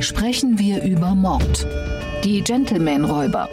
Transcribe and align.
sprechen 0.00 0.58
wir 0.58 0.82
über 0.82 1.14
Mord. 1.14 1.66
Die 2.24 2.42
Gentleman-Räuber. 2.42 3.48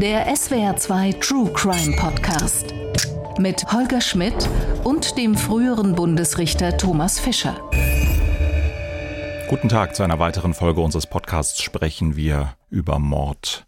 Der 0.00 0.32
SWR2 0.34 1.20
True 1.20 1.50
Crime 1.52 1.96
Podcast. 1.96 2.74
Mit 3.38 3.64
Holger 3.72 4.00
Schmidt 4.00 4.48
und 4.84 5.16
dem 5.16 5.34
früheren 5.36 5.94
Bundesrichter 5.94 6.76
Thomas 6.76 7.18
Fischer. 7.18 7.56
Guten 9.48 9.68
Tag 9.68 9.96
zu 9.96 10.02
einer 10.02 10.18
weiteren 10.18 10.54
Folge 10.54 10.80
unseres 10.80 11.06
Podcasts 11.06 11.62
sprechen 11.62 12.16
wir 12.16 12.56
über 12.68 12.98
Mord. 12.98 13.66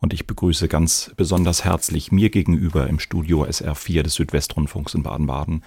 Und 0.00 0.12
ich 0.12 0.26
begrüße 0.26 0.68
ganz 0.68 1.12
besonders 1.16 1.64
herzlich 1.64 2.12
mir 2.12 2.30
gegenüber 2.30 2.86
im 2.86 3.00
Studio 3.00 3.44
SR4 3.44 4.02
des 4.02 4.14
Südwestrundfunks 4.14 4.94
in 4.94 5.02
Baden-Baden 5.02 5.64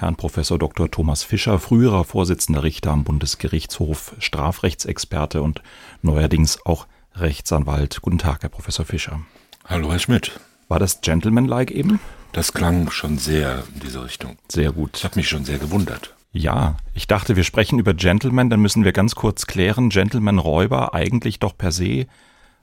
Herrn 0.00 0.16
Professor 0.16 0.58
Dr. 0.58 0.90
Thomas 0.90 1.24
Fischer, 1.24 1.58
früherer 1.58 2.04
Vorsitzender 2.04 2.62
Richter 2.62 2.90
am 2.90 3.04
Bundesgerichtshof, 3.04 4.14
Strafrechtsexperte 4.18 5.42
und 5.42 5.60
neuerdings 6.00 6.64
auch 6.64 6.86
Rechtsanwalt. 7.16 8.00
Guten 8.00 8.16
Tag, 8.16 8.42
Herr 8.42 8.48
Professor 8.48 8.86
Fischer. 8.86 9.20
Hallo, 9.66 9.92
Herr 9.92 9.98
Schmidt. 9.98 10.40
War 10.68 10.78
das 10.78 11.02
Gentleman-like 11.02 11.70
eben? 11.70 12.00
Das 12.32 12.54
klang 12.54 12.90
schon 12.90 13.18
sehr 13.18 13.62
in 13.74 13.80
diese 13.80 14.02
Richtung. 14.02 14.38
Sehr 14.50 14.72
gut. 14.72 14.96
Ich 14.96 15.04
habe 15.04 15.16
mich 15.16 15.28
schon 15.28 15.44
sehr 15.44 15.58
gewundert. 15.58 16.14
Ja, 16.32 16.78
ich 16.94 17.06
dachte, 17.06 17.36
wir 17.36 17.44
sprechen 17.44 17.78
über 17.78 17.92
Gentleman, 17.92 18.48
dann 18.48 18.60
müssen 18.60 18.84
wir 18.84 18.92
ganz 18.92 19.14
kurz 19.14 19.46
klären, 19.46 19.90
Gentleman-Räuber 19.90 20.94
eigentlich 20.94 21.40
doch 21.40 21.58
per 21.58 21.72
se 21.72 22.06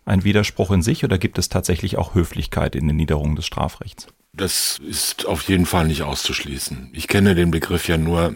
ein 0.05 0.23
Widerspruch 0.23 0.71
in 0.71 0.81
sich 0.81 1.03
oder 1.03 1.19
gibt 1.19 1.37
es 1.37 1.49
tatsächlich 1.49 1.99
auch 1.99 2.15
Höflichkeit 2.15 2.75
in 2.75 2.87
den 2.87 2.95
Niederungen 2.95 3.35
des 3.35 3.45
Strafrechts? 3.45 4.07
Das 4.37 4.79
ist 4.87 5.25
auf 5.25 5.41
jeden 5.43 5.65
Fall 5.65 5.87
nicht 5.87 6.03
auszuschließen. 6.03 6.91
Ich 6.93 7.07
kenne 7.07 7.35
den 7.35 7.51
Begriff 7.51 7.87
ja 7.87 7.97
nur, 7.97 8.35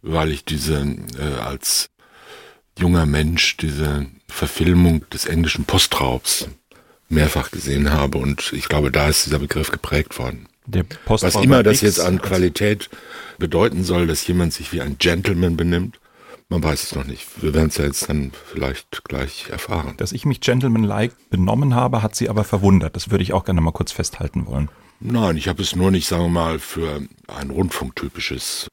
weil 0.00 0.30
ich 0.30 0.44
diese 0.44 0.80
äh, 1.18 1.40
als 1.40 1.90
junger 2.78 3.06
Mensch 3.06 3.56
diese 3.56 4.06
Verfilmung 4.28 5.08
des 5.10 5.26
englischen 5.26 5.64
Postraubs 5.64 6.48
mehrfach 7.08 7.50
gesehen 7.50 7.92
habe 7.92 8.18
und 8.18 8.52
ich 8.54 8.68
glaube, 8.68 8.90
da 8.90 9.08
ist 9.08 9.26
dieser 9.26 9.38
Begriff 9.38 9.70
geprägt 9.70 10.18
worden. 10.18 10.48
Was 11.06 11.34
immer 11.34 11.62
das 11.62 11.80
jetzt 11.80 12.00
an 12.00 12.22
Qualität 12.22 12.88
bedeuten 13.38 13.84
soll, 13.84 14.06
dass 14.06 14.26
jemand 14.26 14.52
sich 14.54 14.72
wie 14.72 14.80
ein 14.80 14.96
Gentleman 14.98 15.56
benimmt, 15.56 15.98
man 16.48 16.62
weiß 16.62 16.82
es 16.84 16.94
noch 16.94 17.04
nicht. 17.04 17.26
Wir 17.42 17.54
werden 17.54 17.68
es 17.68 17.78
ja 17.78 17.84
jetzt 17.84 18.08
dann 18.08 18.30
vielleicht 18.46 19.04
gleich 19.04 19.48
erfahren. 19.50 19.94
Dass 19.96 20.12
ich 20.12 20.24
mich 20.24 20.40
gentleman-like 20.40 21.12
benommen 21.30 21.74
habe, 21.74 22.02
hat 22.02 22.14
sie 22.14 22.28
aber 22.28 22.44
verwundert. 22.44 22.94
Das 22.94 23.10
würde 23.10 23.24
ich 23.24 23.32
auch 23.32 23.44
gerne 23.44 23.60
mal 23.60 23.72
kurz 23.72 23.90
festhalten 23.90 24.46
wollen. 24.46 24.68
Nein, 25.04 25.36
ich 25.36 25.48
habe 25.48 25.62
es 25.62 25.74
nur 25.74 25.90
nicht, 25.90 26.06
sagen 26.06 26.24
wir 26.24 26.28
mal, 26.28 26.58
für 26.58 27.02
ein 27.26 27.50
rundfunktypisches, 27.50 28.70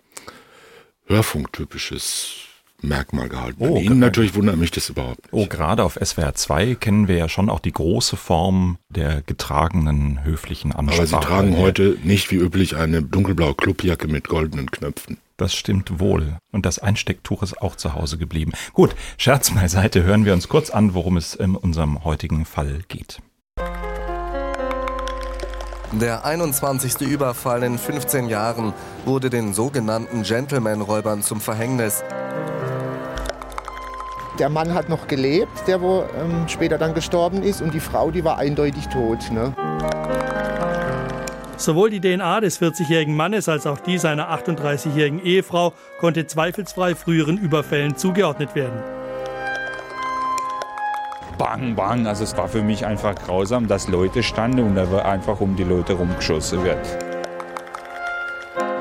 hörfunktypisches 1.08 2.50
Merkmal 2.82 3.28
gehalten. 3.28 3.58
Oh, 3.60 3.78
Ihnen 3.78 4.00
natürlich 4.00 4.36
wundert 4.36 4.56
mich 4.58 4.72
das 4.72 4.90
überhaupt 4.90 5.22
nicht. 5.24 5.34
Oh, 5.34 5.48
gerade 5.48 5.84
auf 5.84 6.00
SWR 6.02 6.34
2 6.34 6.76
kennen 6.76 7.08
wir 7.08 7.18
ja 7.18 7.28
schon 7.28 7.50
auch 7.50 7.60
die 7.60 7.74
große 7.74 8.16
Form 8.16 8.78
der 8.90 9.22
getragenen 9.22 10.24
höflichen 10.24 10.72
Ansprache. 10.72 11.02
Aber 11.02 11.08
Sie 11.08 11.28
tragen 11.28 11.58
heute 11.58 11.98
nicht 12.04 12.32
wie 12.32 12.36
üblich 12.36 12.78
eine 12.78 13.02
dunkelblaue 13.02 13.56
Clubjacke 13.56 14.08
mit 14.08 14.30
goldenen 14.30 14.72
Knöpfen. 14.72 15.18
Das 15.36 15.56
stimmt 15.56 16.00
wohl. 16.00 16.38
Und 16.52 16.66
das 16.66 16.80
Einstecktuch 16.80 17.44
ist 17.44 17.62
auch 17.62 17.76
zu 17.76 17.96
Hause 17.96 18.18
geblieben. 18.18 18.52
Gut, 18.74 18.96
Scherz 19.18 19.52
beiseite, 19.52 20.04
hören 20.04 20.26
wir 20.26 20.34
uns 20.34 20.48
kurz 20.48 20.70
an, 20.70 20.94
worum 20.94 21.18
es 21.18 21.34
in 21.34 21.56
unserem 21.56 22.04
heutigen 22.04 22.46
Fall 22.46 22.82
geht. 22.88 23.20
Der 25.92 26.24
21. 26.24 27.02
Überfall 27.02 27.64
in 27.64 27.80
15 27.80 28.30
Jahren 28.30 28.74
wurde 29.06 29.32
den 29.32 29.56
sogenannten 29.56 30.22
Gentleman-Räubern 30.22 31.24
zum 31.24 31.42
Verhängnis. 31.42 32.04
Der 34.38 34.50
Mann 34.50 34.76
hat 34.76 34.88
noch 34.88 35.08
gelebt, 35.08 35.68
der 35.68 35.82
wo 35.82 36.04
ähm, 36.16 36.48
später 36.48 36.78
dann 36.78 36.94
gestorben 36.94 37.42
ist, 37.42 37.62
und 37.64 37.74
die 37.74 37.80
Frau, 37.80 38.12
die 38.12 38.24
war 38.24 38.38
eindeutig 38.38 38.88
tot. 38.88 39.32
Ne? 39.32 39.56
Sowohl 41.58 41.90
die 41.90 42.00
DNA 42.00 42.42
des 42.42 42.62
40-jährigen 42.62 43.16
Mannes 43.16 43.50
als 43.50 43.66
auch 43.66 43.80
die 43.80 43.98
seiner 43.98 44.30
38-jährigen 44.30 45.24
Ehefrau 45.24 45.74
konnte 46.00 46.28
zweifelsfrei 46.28 46.94
früheren 46.94 47.40
Überfällen 47.40 47.98
zugeordnet 47.98 48.54
werden 48.54 48.99
bang, 51.40 51.74
bang. 51.74 52.06
Also 52.06 52.24
es 52.24 52.38
war 52.38 52.48
für 52.48 52.62
mich 52.62 52.86
einfach 52.86 53.16
grausam, 53.16 53.68
dass 53.68 53.88
Leute 53.88 54.22
standen 54.22 54.60
und 54.60 54.76
da 54.76 54.86
einfach 55.00 55.40
um 55.40 55.56
die 55.56 55.64
Leute 55.64 55.94
rumgeschossen 55.94 56.64
wird. 56.64 56.86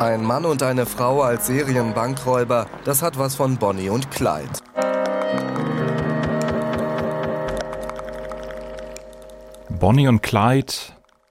Ein 0.01 0.25
Mann 0.25 0.45
und 0.45 0.63
eine 0.63 0.85
Frau 0.85 1.23
als 1.23 1.47
Serienbankräuber, 1.47 2.67
das 2.85 3.01
hat 3.03 3.19
was 3.19 3.37
von 3.37 3.57
Bonnie 3.57 3.89
und 3.89 4.11
Clyde. 4.11 4.51
Bonnie 9.71 10.09
und 10.09 10.23
Clyde, 10.23 10.73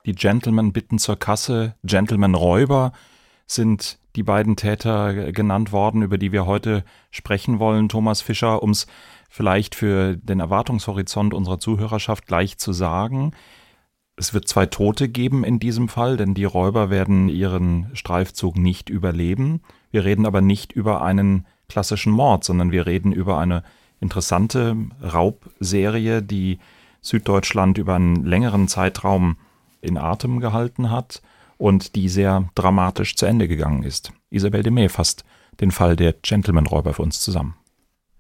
die 0.06 0.14
Gentlemen 0.14 0.74
bitten 0.74 0.98
zur 0.98 1.20
Kasse, 1.20 1.76
Gentleman 1.84 2.34
Räuber 2.36 2.94
sind 3.46 4.00
die 4.16 4.24
beiden 4.24 4.56
Täter 4.56 5.32
genannt 5.32 5.72
worden, 5.72 6.02
über 6.02 6.18
die 6.18 6.32
wir 6.32 6.46
heute 6.46 6.84
sprechen 7.12 7.60
wollen. 7.60 7.88
Thomas 7.88 8.22
Fischer, 8.22 8.62
ums 8.62 8.88
vielleicht 9.30 9.76
für 9.76 10.16
den 10.18 10.40
Erwartungshorizont 10.40 11.34
unserer 11.34 11.60
Zuhörerschaft 11.60 12.28
gleich 12.28 12.58
zu 12.58 12.74
sagen. 12.74 13.32
Es 14.16 14.34
wird 14.34 14.48
zwei 14.48 14.66
Tote 14.66 15.10
geben 15.10 15.44
in 15.44 15.60
diesem 15.60 15.90
Fall, 15.90 16.18
denn 16.18 16.34
die 16.34 16.46
Räuber 16.46 16.90
werden 16.90 17.30
ihren 17.30 17.90
Streifzug 17.94 18.58
nicht 18.58 18.90
überleben. 18.90 19.62
Wir 19.92 20.06
reden 20.06 20.26
aber 20.26 20.42
nicht 20.42 20.72
über 20.72 21.02
einen 21.02 21.46
klassischen 21.70 22.12
Mord, 22.12 22.44
sondern 22.44 22.72
wir 22.72 22.88
reden 22.88 23.12
über 23.12 23.38
eine 23.38 23.64
interessante 24.00 24.76
Raubserie, 25.02 26.24
die 26.24 26.60
Süddeutschland 27.02 27.78
über 27.78 27.96
einen 27.96 28.26
längeren 28.26 28.68
Zeitraum 28.68 29.38
in 29.82 29.98
Atem 29.98 30.40
gehalten 30.40 30.90
hat 30.90 31.22
und 31.58 31.96
die 31.96 32.10
sehr 32.10 32.50
dramatisch 32.56 33.16
zu 33.16 33.26
Ende 33.26 33.48
gegangen 33.48 33.84
ist. 33.84 34.12
Isabel 34.30 34.64
de 34.64 34.72
May 34.72 34.90
fasst 34.90 35.24
den 35.60 35.72
Fall 35.72 35.96
der 35.96 36.14
Gentleman-Räuber 36.14 36.94
für 36.94 37.02
uns 37.02 37.22
zusammen. 37.22 37.56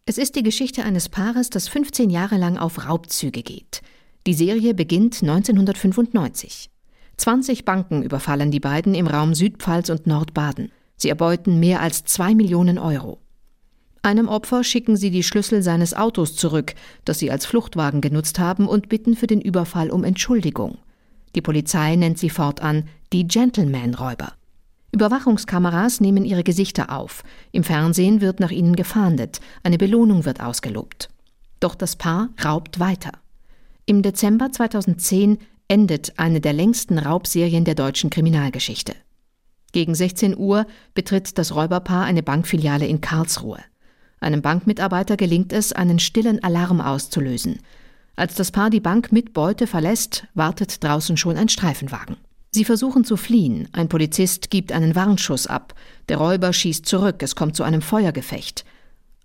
Es 0.09 0.17
ist 0.17 0.37
die 0.37 0.43
Geschichte 0.43 0.85
eines 0.85 1.09
Paares, 1.09 1.49
das 1.49 1.67
15 1.67 2.09
Jahre 2.09 2.37
lang 2.37 2.57
auf 2.57 2.87
Raubzüge 2.87 3.43
geht. 3.43 3.81
Die 4.25 4.33
Serie 4.33 4.73
beginnt 4.73 5.21
1995. 5.21 6.69
20 7.17 7.65
Banken 7.65 8.03
überfallen 8.03 8.49
die 8.49 8.61
beiden 8.61 8.95
im 8.95 9.07
Raum 9.07 9.33
Südpfalz 9.33 9.89
und 9.89 10.07
Nordbaden. 10.07 10.71
Sie 10.95 11.09
erbeuten 11.09 11.59
mehr 11.59 11.81
als 11.81 12.05
2 12.05 12.35
Millionen 12.35 12.77
Euro. 12.77 13.19
Einem 14.01 14.29
Opfer 14.29 14.63
schicken 14.63 14.95
sie 14.95 15.11
die 15.11 15.23
Schlüssel 15.23 15.61
seines 15.61 15.93
Autos 15.93 16.37
zurück, 16.37 16.75
das 17.03 17.19
sie 17.19 17.29
als 17.29 17.45
Fluchtwagen 17.45 17.99
genutzt 17.99 18.39
haben, 18.39 18.65
und 18.69 18.87
bitten 18.87 19.13
für 19.13 19.27
den 19.27 19.41
Überfall 19.41 19.89
um 19.89 20.05
Entschuldigung. 20.05 20.77
Die 21.35 21.41
Polizei 21.41 21.97
nennt 21.97 22.17
sie 22.17 22.29
fortan 22.29 22.87
die 23.11 23.27
Gentleman-Räuber. 23.27 24.36
Überwachungskameras 24.91 25.99
nehmen 25.99 26.25
ihre 26.25 26.43
Gesichter 26.43 26.91
auf. 26.91 27.23
Im 27.51 27.63
Fernsehen 27.63 28.21
wird 28.21 28.39
nach 28.39 28.51
ihnen 28.51 28.75
gefahndet. 28.75 29.41
Eine 29.63 29.77
Belohnung 29.77 30.25
wird 30.25 30.41
ausgelobt. 30.41 31.09
Doch 31.59 31.75
das 31.75 31.95
Paar 31.95 32.29
raubt 32.43 32.79
weiter. 32.79 33.11
Im 33.85 34.01
Dezember 34.01 34.51
2010 34.51 35.39
endet 35.67 36.17
eine 36.17 36.41
der 36.41 36.53
längsten 36.53 36.97
Raubserien 36.97 37.65
der 37.65 37.75
deutschen 37.75 38.09
Kriminalgeschichte. 38.09 38.95
Gegen 39.73 39.95
16 39.95 40.37
Uhr 40.37 40.65
betritt 40.93 41.37
das 41.37 41.53
Räuberpaar 41.53 42.05
eine 42.05 42.23
Bankfiliale 42.23 42.87
in 42.87 43.01
Karlsruhe. 43.01 43.59
Einem 44.19 44.41
Bankmitarbeiter 44.41 45.17
gelingt 45.17 45.53
es, 45.53 45.73
einen 45.73 45.99
stillen 45.99 46.43
Alarm 46.43 46.81
auszulösen. 46.81 47.59
Als 48.15 48.33
das 48.33 48.51
Paar 48.51 48.69
die 48.69 48.79
Bank 48.79 49.11
mit 49.11 49.33
Beute 49.33 49.67
verlässt, 49.67 50.25
wartet 50.33 50.83
draußen 50.83 51.17
schon 51.17 51.37
ein 51.37 51.49
Streifenwagen. 51.49 52.17
Sie 52.51 52.65
versuchen 52.65 53.03
zu 53.03 53.17
fliehen. 53.17 53.67
Ein 53.71 53.89
Polizist 53.89 54.49
gibt 54.49 54.71
einen 54.71 54.95
Warnschuss 54.95 55.47
ab. 55.47 55.75
Der 56.09 56.17
Räuber 56.17 56.53
schießt 56.53 56.85
zurück. 56.85 57.21
Es 57.21 57.35
kommt 57.35 57.55
zu 57.55 57.63
einem 57.63 57.81
Feuergefecht. 57.81 58.65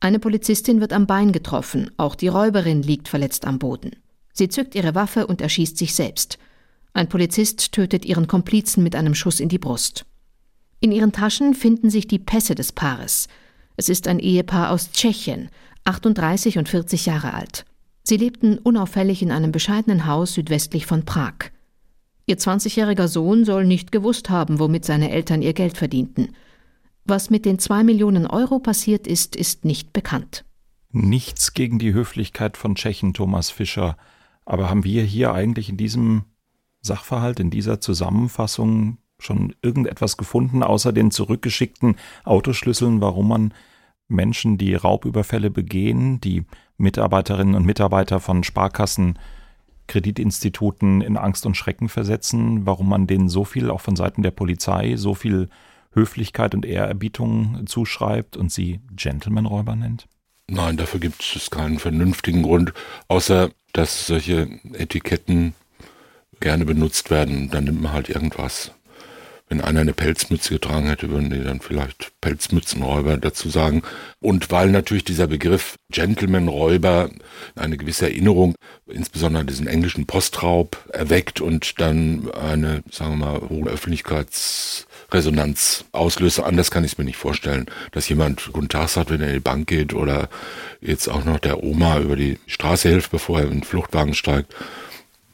Eine 0.01 0.19
Polizistin 0.19 0.81
wird 0.81 0.93
am 0.93 1.07
Bein 1.07 1.33
getroffen. 1.33 1.91
Auch 1.97 2.15
die 2.15 2.29
Räuberin 2.29 2.83
liegt 2.83 3.09
verletzt 3.09 3.47
am 3.47 3.59
Boden. 3.59 3.93
Sie 4.33 4.49
zückt 4.49 4.75
ihre 4.75 4.95
Waffe 4.95 5.27
und 5.27 5.41
erschießt 5.41 5.79
sich 5.79 5.95
selbst. 5.95 6.39
Ein 6.95 7.09
Polizist 7.09 7.73
tötet 7.73 8.05
ihren 8.05 8.27
Komplizen 8.27 8.83
mit 8.83 8.97
einem 8.97 9.15
Schuss 9.15 9.41
in 9.41 9.49
die 9.49 9.59
Brust. 9.59 10.05
In 10.81 10.91
ihren 10.91 11.13
Taschen 11.13 11.55
finden 11.55 11.91
sich 11.91 12.09
die 12.09 12.19
Pässe 12.19 12.55
des 12.55 12.73
Paares. 12.73 13.29
Es 13.77 13.89
ist 13.89 14.09
ein 14.09 14.19
Ehepaar 14.19 14.71
aus 14.71 14.91
Tschechien, 14.91 15.49
38 15.85 16.59
und 16.59 16.69
40 16.69 17.07
Jahre 17.07 17.35
alt. 17.35 17.65
Sie 18.03 18.17
lebten 18.17 18.59
unauffällig 18.59 19.23
in 19.23 19.31
einem 19.31 19.53
bescheidenen 19.53 20.07
Haus 20.07 20.35
südwestlich 20.35 20.87
von 20.87 21.05
Prag. 21.05 21.51
Ihr 22.33 22.39
20-jähriger 22.39 23.09
Sohn 23.09 23.45
soll 23.45 23.67
nicht 23.67 23.93
gewusst 23.93 24.31
haben, 24.31 24.59
womit 24.59 24.87
seine 24.87 25.11
Eltern 25.11 25.43
ihr 25.43 25.53
Geld 25.53 25.77
verdienten. 25.77 26.35
Was 27.05 27.29
mit 27.29 27.45
den 27.45 27.59
zwei 27.59 27.85
Millionen 27.85 28.27
Euro 28.27 28.59
passiert 28.59 29.07
ist, 29.07 29.37
ist 29.37 29.67
nicht 29.67 29.93
bekannt. 29.93 30.47
Nichts 30.93 31.53
gegen 31.53 31.79
die 31.79 31.93
Höflichkeit 31.93 32.57
von 32.57 32.75
Tschechen, 32.75 33.13
Thomas 33.13 33.51
Fischer. 33.51 33.99
Aber 34.47 34.71
haben 34.71 34.83
wir 34.83 35.03
hier 35.03 35.35
eigentlich 35.35 35.69
in 35.69 35.77
diesem 35.77 36.25
Sachverhalt, 36.81 37.39
in 37.39 37.51
dieser 37.51 37.83
Zusammenfassung 37.83 38.97
schon 39.19 39.55
irgendetwas 39.61 40.17
gefunden, 40.17 40.63
außer 40.63 40.95
den 40.95 41.11
zurückgeschickten 41.11 41.97
Autoschlüsseln, 42.25 43.03
warum 43.03 43.29
man 43.29 43.53
Menschen, 44.09 44.57
die 44.57 44.75
Raubüberfälle 44.75 45.51
begehen, 45.51 46.19
die 46.23 46.47
Mitarbeiterinnen 46.79 47.57
und 47.57 47.67
Mitarbeiter 47.67 48.21
von 48.21 48.43
Sparkassen, 48.43 49.19
Kreditinstituten 49.87 51.01
in 51.01 51.17
Angst 51.17 51.47
und 51.47 51.57
Schrecken 51.57 51.89
versetzen, 51.89 52.67
warum 52.67 52.89
man 52.89 53.07
denen 53.07 53.29
so 53.29 53.45
viel, 53.45 53.71
auch 53.71 53.81
von 53.81 53.97
Seiten 53.97 54.23
der 54.23 54.31
Polizei, 54.31 54.97
so 54.97 55.15
viel 55.15 55.49
Höflichkeit 55.93 56.55
und 56.55 56.65
Ehrerbietung 56.65 57.67
zuschreibt 57.67 58.37
und 58.37 58.51
sie 58.51 58.81
Gentlemanräuber 58.95 59.77
nennt? 59.77 60.07
Nein, 60.49 60.77
dafür 60.77 61.01
gibt 61.01 61.23
es 61.37 61.51
keinen 61.51 61.79
vernünftigen 61.79 62.43
Grund, 62.43 62.73
außer 63.09 63.51
dass 63.73 64.07
solche 64.07 64.49
Etiketten 64.75 65.55
gerne 66.41 66.65
benutzt 66.65 67.11
werden. 67.11 67.51
Dann 67.51 67.65
nimmt 67.65 67.83
man 67.83 67.93
halt 67.93 68.09
irgendwas. 68.09 68.73
Wenn 69.53 69.61
einer 69.61 69.81
eine 69.81 69.93
Pelzmütze 69.93 70.55
getragen 70.55 70.87
hätte, 70.87 71.11
würden 71.11 71.29
die 71.29 71.45
dann 71.45 71.61
vielleicht 71.61 72.13
Pelzmützenräuber 72.23 73.19
dazu 73.19 73.51
sagen. 73.51 73.83
Und 74.19 74.51
weil 74.51 74.71
natürlich 74.71 75.05
dieser 75.05 75.27
Begriff 75.27 75.75
Gentleman-Räuber 75.91 77.11
eine 77.55 77.77
gewisse 77.77 78.07
Erinnerung, 78.07 78.55
insbesondere 78.87 79.45
diesen 79.45 79.67
englischen 79.67 80.07
Postraub, 80.07 80.79
erweckt 80.89 81.43
und 81.43 81.83
dann 81.83 82.31
eine, 82.31 82.83
sagen 82.91 83.19
wir 83.19 83.27
mal, 83.27 83.43
hohe 83.51 83.69
Öffentlichkeitsresonanz 83.69 85.85
auslöst. 85.93 86.41
Anders 86.41 86.71
kann 86.71 86.85
ich 86.85 86.93
es 86.93 86.99
mir 86.99 87.05
nicht 87.05 87.19
vorstellen, 87.19 87.67
dass 87.91 88.09
jemand 88.09 88.55
Guten 88.55 88.71
Tag 88.71 88.89
sagt, 88.89 89.11
wenn 89.11 89.21
er 89.21 89.29
in 89.29 89.35
die 89.35 89.41
Bank 89.41 89.67
geht 89.67 89.93
oder 89.93 90.31
jetzt 90.81 91.09
auch 91.09 91.27
noch 91.27 91.39
der 91.39 91.63
Oma 91.63 91.99
über 91.99 92.17
die 92.17 92.39
Straße 92.47 92.89
hilft, 92.89 93.11
bevor 93.11 93.41
er 93.41 93.49
in 93.49 93.51
den 93.51 93.65
Fluchtwagen 93.65 94.15
steigt. 94.15 94.55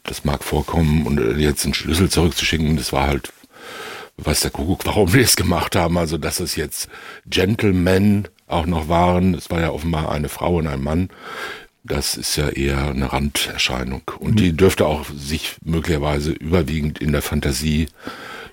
Das 0.03 0.25
mag 0.25 0.43
vorkommen 0.43 1.07
und 1.07 1.39
jetzt 1.39 1.65
einen 1.65 1.75
Schlüssel 1.75 2.11
zurückzuschicken, 2.11 2.77
das 2.77 2.93
war 2.93 3.07
halt 3.07 3.31
weiß 4.19 4.41
der 4.41 4.51
Kuckuck, 4.51 4.85
warum 4.87 5.13
wir 5.13 5.23
es 5.23 5.37
gemacht 5.37 5.77
haben. 5.77 5.97
Also, 5.99 6.19
dass 6.19 6.41
es 6.41 6.57
jetzt 6.57 6.89
Gentlemen 7.27 8.29
auch 8.47 8.67
noch 8.67 8.89
waren. 8.89 9.35
Es 9.35 9.51
war 9.51 9.61
ja 9.61 9.71
offenbar 9.71 10.11
eine 10.11 10.29
Frau 10.29 10.57
und 10.57 10.67
ein 10.67 10.83
Mann. 10.83 11.11
Das 11.85 12.17
ist 12.17 12.37
ja 12.37 12.49
eher 12.49 12.91
eine 12.91 13.13
Randerscheinung. 13.13 14.03
Und 14.19 14.41
die 14.41 14.55
dürfte 14.55 14.87
auch 14.87 15.07
sich 15.17 15.57
möglicherweise 15.65 16.33
überwiegend 16.33 16.99
in 16.99 17.13
der 17.13 17.23
Fantasie 17.23 17.89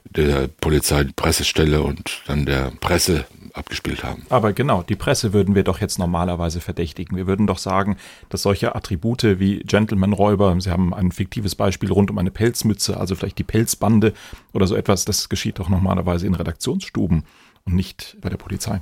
der 0.05 0.47
Polizei, 0.47 1.05
Pressestelle 1.15 1.81
und 1.81 2.21
dann 2.27 2.45
der 2.45 2.71
Presse 2.79 3.25
abgespielt 3.57 4.03
haben. 4.03 4.25
Aber 4.29 4.53
genau, 4.53 4.83
die 4.83 4.95
Presse 4.95 5.33
würden 5.33 5.55
wir 5.55 5.63
doch 5.63 5.79
jetzt 5.79 5.99
normalerweise 5.99 6.61
verdächtigen. 6.61 7.17
Wir 7.17 7.27
würden 7.27 7.47
doch 7.47 7.57
sagen, 7.57 7.97
dass 8.29 8.41
solche 8.41 8.75
Attribute 8.75 9.39
wie 9.39 9.59
Gentleman-Räuber, 9.59 10.55
Sie 10.59 10.69
haben 10.69 10.93
ein 10.93 11.11
fiktives 11.11 11.55
Beispiel 11.55 11.91
rund 11.91 12.11
um 12.11 12.17
eine 12.17 12.31
Pelzmütze, 12.31 12.97
also 12.97 13.15
vielleicht 13.15 13.37
die 13.37 13.43
Pelzbande 13.43 14.13
oder 14.53 14.67
so 14.67 14.75
etwas, 14.75 15.05
das 15.05 15.29
geschieht 15.29 15.59
doch 15.59 15.69
normalerweise 15.69 16.27
in 16.27 16.35
Redaktionsstuben 16.35 17.23
und 17.65 17.75
nicht 17.75 18.17
bei 18.21 18.29
der 18.29 18.37
Polizei. 18.37 18.81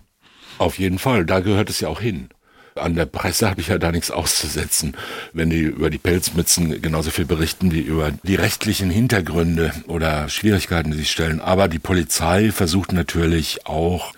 Auf 0.57 0.79
jeden 0.79 0.99
Fall, 0.99 1.25
da 1.25 1.39
gehört 1.39 1.69
es 1.69 1.79
ja 1.79 1.89
auch 1.89 1.99
hin. 1.99 2.29
An 2.75 2.95
der 2.95 3.05
Presse 3.05 3.49
habe 3.49 3.61
ich 3.61 3.67
ja 3.67 3.77
da 3.77 3.91
nichts 3.91 4.09
auszusetzen, 4.09 4.95
wenn 5.31 5.51
die 5.51 5.61
über 5.61 5.91
die 5.91 5.99
Pelzmützen 5.99 6.81
genauso 6.81 7.11
viel 7.11 7.25
berichten 7.25 7.71
wie 7.71 7.81
über 7.81 8.11
die 8.23 8.33
rechtlichen 8.33 8.89
Hintergründe 8.89 9.71
oder 9.87 10.27
Schwierigkeiten, 10.27 10.89
die 10.89 10.97
sie 10.97 11.05
stellen. 11.05 11.39
Aber 11.39 11.67
die 11.67 11.77
Polizei 11.77 12.51
versucht 12.51 12.91
natürlich 12.91 13.67
auch 13.67 14.13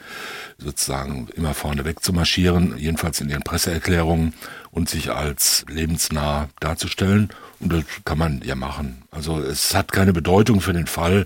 sozusagen 0.57 1.27
immer 1.35 1.53
vorne 1.53 1.85
weg 1.85 2.01
zu 2.01 2.13
marschieren, 2.13 2.77
jedenfalls 2.77 3.19
in 3.19 3.29
ihren 3.29 3.43
Presseerklärungen 3.43 4.33
und 4.71 4.89
sich 4.89 5.11
als 5.11 5.65
lebensnah 5.69 6.49
darzustellen. 6.59 7.29
Und 7.59 7.73
das 7.73 7.83
kann 8.05 8.17
man 8.17 8.41
ja 8.43 8.55
machen. 8.55 9.03
Also 9.11 9.39
es 9.39 9.75
hat 9.75 9.91
keine 9.91 10.13
Bedeutung 10.13 10.61
für 10.61 10.73
den 10.73 10.87
Fall. 10.87 11.25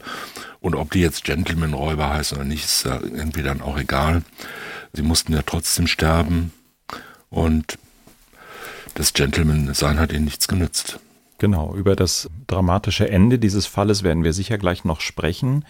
Und 0.61 0.75
ob 0.75 0.91
die 0.91 1.01
jetzt 1.01 1.23
Gentleman-Räuber 1.23 2.09
heißen 2.09 2.37
oder 2.37 2.45
nicht, 2.45 2.65
ist 2.65 2.85
irgendwie 2.85 3.43
dann 3.43 3.61
auch 3.61 3.77
egal. 3.77 4.23
Sie 4.93 5.03
mussten 5.03 5.33
ja 5.33 5.41
trotzdem 5.45 5.87
sterben. 5.87 6.51
Und 7.29 7.77
das 8.95 9.13
Gentleman-Sein 9.13 9.99
hat 9.99 10.11
ihnen 10.11 10.25
nichts 10.25 10.47
genützt. 10.47 10.99
Genau, 11.37 11.73
über 11.73 11.95
das 11.95 12.29
dramatische 12.47 13.09
Ende 13.09 13.39
dieses 13.39 13.65
Falles 13.65 14.03
werden 14.03 14.23
wir 14.23 14.33
sicher 14.33 14.57
gleich 14.57 14.83
noch 14.83 14.99
sprechen. 14.99 15.63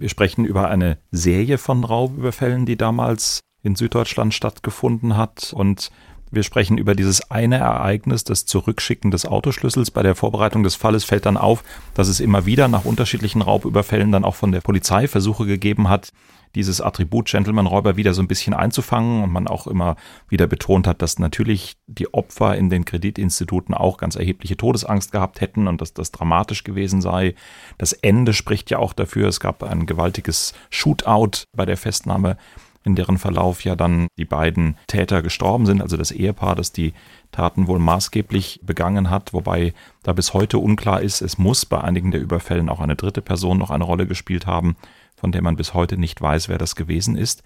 Wir 0.00 0.08
sprechen 0.08 0.44
über 0.44 0.68
eine 0.68 0.98
Serie 1.10 1.58
von 1.58 1.82
Raubüberfällen, 1.82 2.66
die 2.66 2.76
damals 2.76 3.40
in 3.64 3.74
Süddeutschland 3.74 4.32
stattgefunden 4.32 5.16
hat. 5.16 5.52
Und 5.52 5.90
wir 6.30 6.44
sprechen 6.44 6.78
über 6.78 6.94
dieses 6.94 7.32
eine 7.32 7.56
Ereignis, 7.56 8.22
das 8.22 8.46
Zurückschicken 8.46 9.10
des 9.10 9.26
Autoschlüssels. 9.26 9.90
Bei 9.90 10.04
der 10.04 10.14
Vorbereitung 10.14 10.62
des 10.62 10.76
Falles 10.76 11.02
fällt 11.02 11.26
dann 11.26 11.36
auf, 11.36 11.64
dass 11.94 12.06
es 12.06 12.20
immer 12.20 12.46
wieder 12.46 12.68
nach 12.68 12.84
unterschiedlichen 12.84 13.42
Raubüberfällen 13.42 14.12
dann 14.12 14.24
auch 14.24 14.36
von 14.36 14.52
der 14.52 14.60
Polizei 14.60 15.08
Versuche 15.08 15.46
gegeben 15.46 15.88
hat, 15.88 16.12
dieses 16.54 16.80
Attribut 16.80 17.28
Gentleman-Räuber 17.28 17.96
wieder 17.96 18.14
so 18.14 18.22
ein 18.22 18.28
bisschen 18.28 18.54
einzufangen 18.54 19.22
und 19.22 19.30
man 19.30 19.48
auch 19.48 19.66
immer 19.66 19.96
wieder 20.28 20.46
betont 20.46 20.86
hat, 20.86 21.02
dass 21.02 21.18
natürlich 21.18 21.76
die 21.86 22.12
Opfer 22.12 22.56
in 22.56 22.70
den 22.70 22.84
Kreditinstituten 22.84 23.74
auch 23.74 23.98
ganz 23.98 24.16
erhebliche 24.16 24.56
Todesangst 24.56 25.12
gehabt 25.12 25.40
hätten 25.40 25.68
und 25.68 25.80
dass 25.80 25.94
das 25.94 26.12
dramatisch 26.12 26.64
gewesen 26.64 27.00
sei. 27.00 27.34
Das 27.76 27.92
Ende 27.92 28.32
spricht 28.32 28.70
ja 28.70 28.78
auch 28.78 28.92
dafür. 28.92 29.28
Es 29.28 29.40
gab 29.40 29.62
ein 29.62 29.86
gewaltiges 29.86 30.54
Shootout 30.70 31.44
bei 31.56 31.66
der 31.66 31.76
Festnahme 31.76 32.36
in 32.84 32.94
deren 32.94 33.18
Verlauf 33.18 33.64
ja 33.64 33.76
dann 33.76 34.08
die 34.18 34.24
beiden 34.24 34.76
Täter 34.86 35.22
gestorben 35.22 35.66
sind, 35.66 35.82
also 35.82 35.96
das 35.96 36.10
Ehepaar, 36.10 36.54
das 36.54 36.72
die 36.72 36.94
Taten 37.32 37.66
wohl 37.66 37.78
maßgeblich 37.78 38.60
begangen 38.62 39.10
hat, 39.10 39.34
wobei 39.34 39.74
da 40.02 40.12
bis 40.12 40.32
heute 40.32 40.58
unklar 40.58 41.02
ist, 41.02 41.20
es 41.20 41.38
muss 41.38 41.66
bei 41.66 41.80
einigen 41.80 42.10
der 42.10 42.20
Überfällen 42.20 42.68
auch 42.68 42.80
eine 42.80 42.96
dritte 42.96 43.20
Person 43.20 43.58
noch 43.58 43.70
eine 43.70 43.84
Rolle 43.84 44.06
gespielt 44.06 44.46
haben 44.46 44.76
von 45.18 45.32
der 45.32 45.42
man 45.42 45.56
bis 45.56 45.74
heute 45.74 45.98
nicht 45.98 46.20
weiß, 46.20 46.48
wer 46.48 46.58
das 46.58 46.76
gewesen 46.76 47.16
ist. 47.16 47.42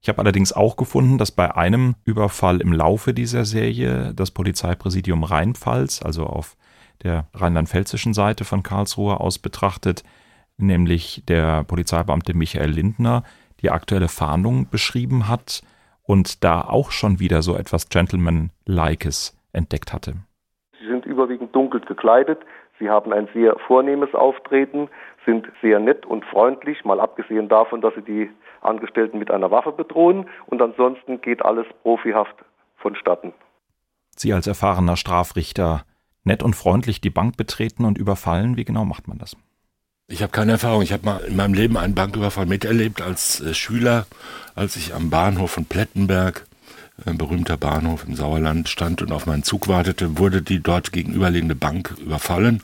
Ich 0.00 0.08
habe 0.08 0.20
allerdings 0.20 0.52
auch 0.52 0.76
gefunden, 0.76 1.18
dass 1.18 1.32
bei 1.32 1.56
einem 1.56 1.96
Überfall 2.04 2.60
im 2.60 2.72
Laufe 2.72 3.12
dieser 3.12 3.44
Serie 3.44 4.12
das 4.14 4.30
Polizeipräsidium 4.30 5.24
Rheinpfalz, 5.24 6.02
also 6.02 6.24
auf 6.24 6.56
der 7.02 7.26
rheinland-pfälzischen 7.34 8.14
Seite 8.14 8.44
von 8.44 8.62
Karlsruhe 8.62 9.20
aus 9.20 9.38
betrachtet, 9.38 10.04
nämlich 10.56 11.22
der 11.26 11.64
Polizeibeamte 11.64 12.34
Michael 12.34 12.70
Lindner, 12.70 13.24
die 13.60 13.70
aktuelle 13.70 14.08
Fahndung 14.08 14.68
beschrieben 14.70 15.28
hat 15.28 15.62
und 16.02 16.44
da 16.44 16.62
auch 16.62 16.90
schon 16.90 17.20
wieder 17.20 17.42
so 17.42 17.56
etwas 17.56 17.88
Gentleman-likes 17.88 19.36
entdeckt 19.52 19.92
hatte. 19.92 20.14
Sie 20.80 20.86
sind 20.86 21.06
überwiegend 21.06 21.54
dunkel 21.54 21.80
gekleidet, 21.80 22.38
sie 22.78 22.88
haben 22.88 23.12
ein 23.12 23.28
sehr 23.34 23.56
vornehmes 23.66 24.14
Auftreten, 24.14 24.88
sind 25.28 25.46
sehr 25.60 25.78
nett 25.78 26.06
und 26.06 26.24
freundlich, 26.24 26.84
mal 26.86 27.00
abgesehen 27.00 27.50
davon, 27.50 27.82
dass 27.82 27.94
sie 27.94 28.02
die 28.02 28.30
Angestellten 28.62 29.18
mit 29.18 29.30
einer 29.30 29.50
Waffe 29.50 29.72
bedrohen. 29.72 30.26
Und 30.46 30.62
ansonsten 30.62 31.20
geht 31.20 31.44
alles 31.44 31.66
profihaft 31.82 32.34
vonstatten. 32.78 33.34
Sie 34.16 34.32
als 34.32 34.46
erfahrener 34.46 34.96
Strafrichter 34.96 35.82
nett 36.24 36.42
und 36.42 36.56
freundlich 36.56 37.02
die 37.02 37.10
Bank 37.10 37.36
betreten 37.36 37.84
und 37.84 37.98
überfallen. 37.98 38.56
Wie 38.56 38.64
genau 38.64 38.86
macht 38.86 39.06
man 39.06 39.18
das? 39.18 39.36
Ich 40.08 40.22
habe 40.22 40.32
keine 40.32 40.52
Erfahrung. 40.52 40.80
Ich 40.80 40.94
habe 40.94 41.04
mal 41.04 41.18
in 41.18 41.36
meinem 41.36 41.52
Leben 41.52 41.76
einen 41.76 41.94
Banküberfall 41.94 42.46
miterlebt 42.46 43.02
als 43.02 43.40
äh, 43.42 43.52
Schüler, 43.52 44.06
als 44.54 44.76
ich 44.76 44.94
am 44.94 45.10
Bahnhof 45.10 45.50
von 45.50 45.66
Plettenberg, 45.66 46.46
ein 47.04 47.18
berühmter 47.18 47.58
Bahnhof 47.58 48.04
im 48.08 48.14
Sauerland, 48.14 48.68
stand 48.70 49.02
und 49.02 49.12
auf 49.12 49.26
meinen 49.26 49.42
Zug 49.42 49.68
wartete, 49.68 50.18
wurde 50.18 50.40
die 50.40 50.60
dort 50.60 50.92
gegenüberliegende 50.92 51.54
Bank 51.54 51.94
überfallen 52.00 52.62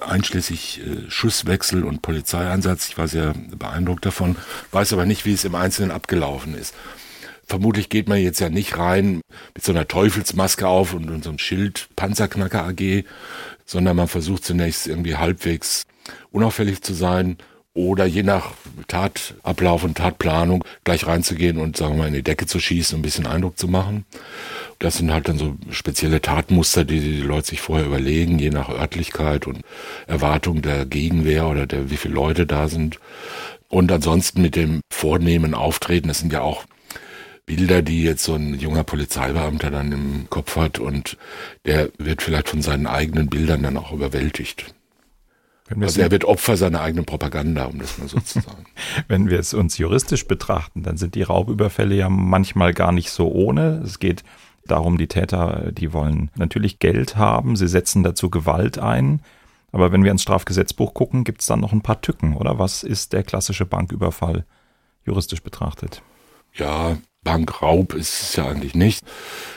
einschließlich 0.00 0.80
äh, 0.80 1.10
Schusswechsel 1.10 1.84
und 1.84 2.02
Polizeieinsatz. 2.02 2.88
Ich 2.88 2.98
war 2.98 3.08
sehr 3.08 3.34
beeindruckt 3.50 4.06
davon, 4.06 4.36
weiß 4.72 4.92
aber 4.92 5.06
nicht, 5.06 5.24
wie 5.24 5.32
es 5.32 5.44
im 5.44 5.54
Einzelnen 5.54 5.90
abgelaufen 5.90 6.54
ist. 6.54 6.74
Vermutlich 7.46 7.88
geht 7.88 8.08
man 8.08 8.18
jetzt 8.18 8.38
ja 8.38 8.48
nicht 8.48 8.78
rein 8.78 9.22
mit 9.54 9.64
so 9.64 9.72
einer 9.72 9.88
Teufelsmaske 9.88 10.68
auf 10.68 10.94
und, 10.94 11.10
und 11.10 11.24
so 11.24 11.36
Schild 11.36 11.88
Panzerknacker 11.96 12.64
AG, 12.64 13.04
sondern 13.66 13.96
man 13.96 14.06
versucht 14.06 14.44
zunächst 14.44 14.86
irgendwie 14.86 15.16
halbwegs 15.16 15.82
unauffällig 16.30 16.82
zu 16.82 16.94
sein 16.94 17.38
oder 17.74 18.04
je 18.04 18.22
nach 18.22 18.52
Tatablauf 18.88 19.84
und 19.84 19.96
Tatplanung 19.96 20.64
gleich 20.84 21.06
reinzugehen 21.06 21.58
und 21.58 21.76
sagen 21.76 21.94
wir 21.94 21.98
mal 22.02 22.08
in 22.08 22.14
die 22.14 22.22
Decke 22.22 22.46
zu 22.46 22.60
schießen, 22.60 22.94
um 22.94 23.00
ein 23.00 23.02
bisschen 23.02 23.26
Eindruck 23.26 23.58
zu 23.58 23.68
machen. 23.68 24.04
Das 24.80 24.96
sind 24.96 25.12
halt 25.12 25.28
dann 25.28 25.38
so 25.38 25.56
spezielle 25.70 26.22
Tatmuster, 26.22 26.84
die 26.84 27.00
die 27.00 27.20
Leute 27.20 27.48
sich 27.48 27.60
vorher 27.60 27.86
überlegen, 27.86 28.38
je 28.38 28.50
nach 28.50 28.70
Örtlichkeit 28.70 29.46
und 29.46 29.60
Erwartung 30.06 30.62
der 30.62 30.86
Gegenwehr 30.86 31.46
oder 31.46 31.66
der, 31.66 31.90
wie 31.90 31.96
viele 31.96 32.14
Leute 32.14 32.46
da 32.46 32.66
sind. 32.66 32.98
Und 33.68 33.92
ansonsten 33.92 34.42
mit 34.42 34.56
dem 34.56 34.80
vornehmen 34.90 35.54
Auftreten, 35.54 36.08
das 36.08 36.20
sind 36.20 36.32
ja 36.32 36.40
auch 36.40 36.64
Bilder, 37.46 37.82
die 37.82 38.02
jetzt 38.02 38.24
so 38.24 38.34
ein 38.34 38.58
junger 38.58 38.82
Polizeibeamter 38.84 39.70
dann 39.70 39.92
im 39.92 40.30
Kopf 40.30 40.56
hat 40.56 40.78
und 40.78 41.18
der 41.66 41.90
wird 41.98 42.22
vielleicht 42.22 42.48
von 42.48 42.62
seinen 42.62 42.86
eigenen 42.86 43.28
Bildern 43.28 43.62
dann 43.62 43.76
auch 43.76 43.92
überwältigt. 43.92 44.74
Also 45.78 46.00
er 46.00 46.10
wird 46.10 46.24
Opfer 46.24 46.56
seiner 46.56 46.80
eigenen 46.80 47.04
Propaganda, 47.04 47.66
um 47.66 47.78
das 47.78 47.98
mal 47.98 48.08
so 48.08 48.18
zu 48.18 48.40
sagen. 48.40 48.64
Wenn 49.08 49.30
wir 49.30 49.38
es 49.38 49.54
uns 49.54 49.78
juristisch 49.78 50.26
betrachten, 50.26 50.82
dann 50.82 50.96
sind 50.96 51.14
die 51.14 51.22
Raubüberfälle 51.22 51.94
ja 51.94 52.08
manchmal 52.08 52.74
gar 52.74 52.92
nicht 52.92 53.10
so 53.10 53.30
ohne. 53.30 53.82
Es 53.84 53.98
geht 53.98 54.24
darum, 54.66 54.98
die 54.98 55.08
Täter, 55.08 55.70
die 55.72 55.92
wollen 55.92 56.30
natürlich 56.36 56.78
Geld 56.78 57.16
haben, 57.16 57.56
sie 57.56 57.68
setzen 57.68 58.02
dazu 58.02 58.30
Gewalt 58.30 58.78
ein. 58.78 59.22
Aber 59.72 59.92
wenn 59.92 60.02
wir 60.02 60.10
ins 60.10 60.22
Strafgesetzbuch 60.22 60.94
gucken, 60.94 61.24
gibt 61.24 61.40
es 61.40 61.46
dann 61.46 61.60
noch 61.60 61.72
ein 61.72 61.82
paar 61.82 62.00
Tücken, 62.00 62.34
oder? 62.36 62.58
Was 62.58 62.82
ist 62.82 63.12
der 63.12 63.22
klassische 63.22 63.66
Banküberfall 63.66 64.44
juristisch 65.04 65.42
betrachtet? 65.42 66.02
Ja, 66.54 66.98
Bankraub 67.22 67.94
ist 67.94 68.22
es 68.22 68.36
ja 68.36 68.48
eigentlich 68.48 68.74
nicht. 68.74 69.04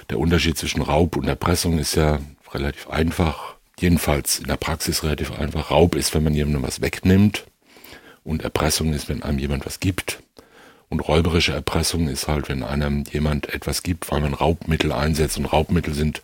Der 0.10 0.20
Unterschied 0.20 0.58
zwischen 0.58 0.82
Raub 0.82 1.16
und 1.16 1.28
Erpressung 1.28 1.80
ist 1.80 1.96
ja 1.96 2.20
relativ 2.52 2.90
einfach. 2.90 3.56
Jedenfalls 3.80 4.40
in 4.40 4.48
der 4.48 4.58
Praxis 4.58 5.04
relativ 5.04 5.32
einfach. 5.32 5.72
Raub 5.72 5.96
ist, 5.96 6.14
wenn 6.14 6.24
man 6.24 6.36
jemandem 6.36 6.64
was 6.64 6.82
wegnimmt. 6.82 7.46
Und 8.24 8.44
Erpressung 8.44 8.94
ist, 8.94 9.10
wenn 9.10 9.24
einem 9.24 9.40
jemand 9.40 9.66
was 9.66 9.80
gibt. 9.80 10.22
Und 10.94 11.00
räuberische 11.00 11.54
Erpressung 11.54 12.08
ist 12.08 12.28
halt, 12.28 12.50
wenn 12.50 12.62
einem 12.62 13.04
jemand 13.12 13.52
etwas 13.52 13.82
gibt, 13.82 14.12
weil 14.12 14.22
man 14.22 14.36
Raubmittel 14.36 14.92
einsetzt. 14.92 15.40
Und 15.40 15.48
Raubmittel 15.48 15.96
sind 15.96 16.22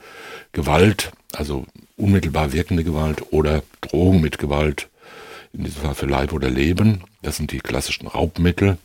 Gewalt, 0.51 1.11
also 1.33 1.65
unmittelbar 1.97 2.53
wirkende 2.53 2.83
Gewalt 2.83 3.23
oder 3.31 3.63
Drohung 3.81 4.21
mit 4.21 4.37
Gewalt, 4.37 4.87
in 5.53 5.63
diesem 5.63 5.81
Fall 5.81 5.95
für 5.95 6.05
Leib 6.05 6.33
oder 6.33 6.51
Leben. 6.51 7.01
Das 7.23 7.37
sind 7.37 7.51
die 7.51 7.61
klassischen 7.61 8.05
Raubmittel. 8.05 8.77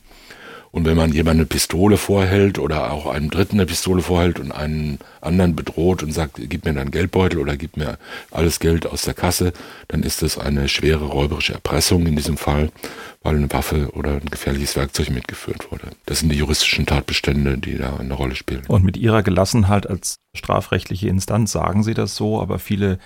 Und 0.74 0.86
wenn 0.86 0.96
man 0.96 1.12
jemand 1.12 1.36
eine 1.36 1.46
Pistole 1.46 1.96
vorhält 1.96 2.58
oder 2.58 2.90
auch 2.90 3.06
einem 3.06 3.30
Dritten 3.30 3.58
eine 3.58 3.66
Pistole 3.66 4.02
vorhält 4.02 4.40
und 4.40 4.50
einen 4.50 4.98
anderen 5.20 5.54
bedroht 5.54 6.02
und 6.02 6.10
sagt, 6.10 6.40
gib 6.48 6.64
mir 6.64 6.74
deinen 6.74 6.90
Geldbeutel 6.90 7.38
oder 7.38 7.56
gib 7.56 7.76
mir 7.76 7.96
alles 8.32 8.58
Geld 8.58 8.84
aus 8.84 9.02
der 9.02 9.14
Kasse, 9.14 9.52
dann 9.86 10.02
ist 10.02 10.22
das 10.22 10.36
eine 10.36 10.68
schwere 10.68 11.04
räuberische 11.04 11.52
Erpressung 11.52 12.04
in 12.08 12.16
diesem 12.16 12.36
Fall, 12.36 12.72
weil 13.22 13.36
eine 13.36 13.52
Waffe 13.52 13.90
oder 13.92 14.14
ein 14.14 14.28
gefährliches 14.28 14.74
Werkzeug 14.74 15.10
mitgeführt 15.10 15.70
wurde. 15.70 15.90
Das 16.06 16.18
sind 16.18 16.30
die 16.30 16.38
juristischen 16.38 16.86
Tatbestände, 16.86 17.56
die 17.56 17.78
da 17.78 17.94
eine 17.94 18.14
Rolle 18.14 18.34
spielen. 18.34 18.64
Und 18.66 18.82
mit 18.82 18.96
Ihrer 18.96 19.22
Gelassenheit 19.22 19.88
als 19.88 20.16
strafrechtliche 20.34 21.06
Instanz 21.06 21.52
sagen 21.52 21.84
Sie 21.84 21.94
das 21.94 22.16
so, 22.16 22.42
aber 22.42 22.58
viele 22.58 22.98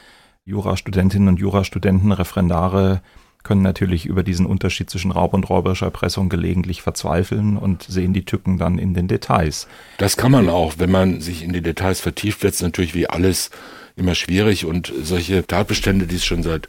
Jurastudentinnen 0.46 1.28
und 1.28 1.38
Jurastudenten, 1.38 2.12
Referendare 2.12 3.02
können 3.42 3.62
natürlich 3.62 4.07
über 4.07 4.23
diesen 4.23 4.47
Unterschied 4.47 4.90
zwischen 4.90 5.11
Raub 5.11 5.33
und 5.33 5.49
räuberischer 5.49 5.87
Erpressung 5.87 6.28
gelegentlich 6.28 6.83
verzweifeln 6.83 7.57
und 7.57 7.85
sehen 7.85 8.12
die 8.12 8.25
Tücken 8.25 8.59
dann 8.59 8.78
in 8.78 8.95
den 8.95 9.09
Details. 9.09 9.68
Das 9.97 10.16
kann 10.16 10.33
man 10.33 10.49
auch. 10.49 10.75
Wenn 10.78 10.90
man 10.90 11.21
sich 11.21 11.42
in 11.42 11.52
die 11.52 11.62
Details 11.62 12.00
vertieft, 12.00 12.42
wird 12.42 12.54
es 12.54 12.62
natürlich 12.62 12.95
wie 12.95 13.09
alles 13.09 13.50
immer 13.97 14.14
schwierig 14.14 14.64
und 14.64 14.92
solche 15.02 15.47
Tatbestände, 15.47 16.07
die 16.07 16.16
es 16.16 16.25
schon 16.25 16.42
seit, 16.42 16.68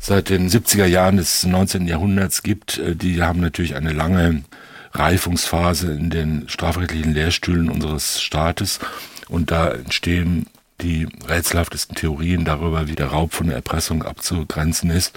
seit 0.00 0.28
den 0.28 0.48
70er 0.48 0.86
Jahren 0.86 1.16
des 1.16 1.44
19. 1.44 1.86
Jahrhunderts 1.86 2.42
gibt, 2.42 2.78
äh, 2.78 2.96
die 2.96 3.22
haben 3.22 3.40
natürlich 3.40 3.76
eine 3.76 3.92
lange 3.92 4.44
Reifungsphase 4.92 5.92
in 5.92 6.10
den 6.10 6.48
strafrechtlichen 6.48 7.14
Lehrstühlen 7.14 7.68
unseres 7.68 8.20
Staates 8.20 8.80
und 9.28 9.50
da 9.50 9.70
entstehen 9.70 10.46
die 10.80 11.08
rätselhaftesten 11.28 11.96
Theorien 11.96 12.44
darüber, 12.44 12.88
wie 12.88 12.94
der 12.94 13.08
Raub 13.08 13.32
von 13.32 13.46
der 13.46 13.56
Erpressung 13.56 14.02
abzugrenzen 14.02 14.90
ist. 14.90 15.12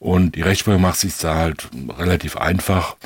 Und 0.00 0.34
die 0.34 0.42
Rechtsprechung 0.42 0.80
macht 0.80 0.98
sich 0.98 1.16
da 1.18 1.36
halt 1.36 1.68
relativ 1.96 2.36
einfach 2.36 2.96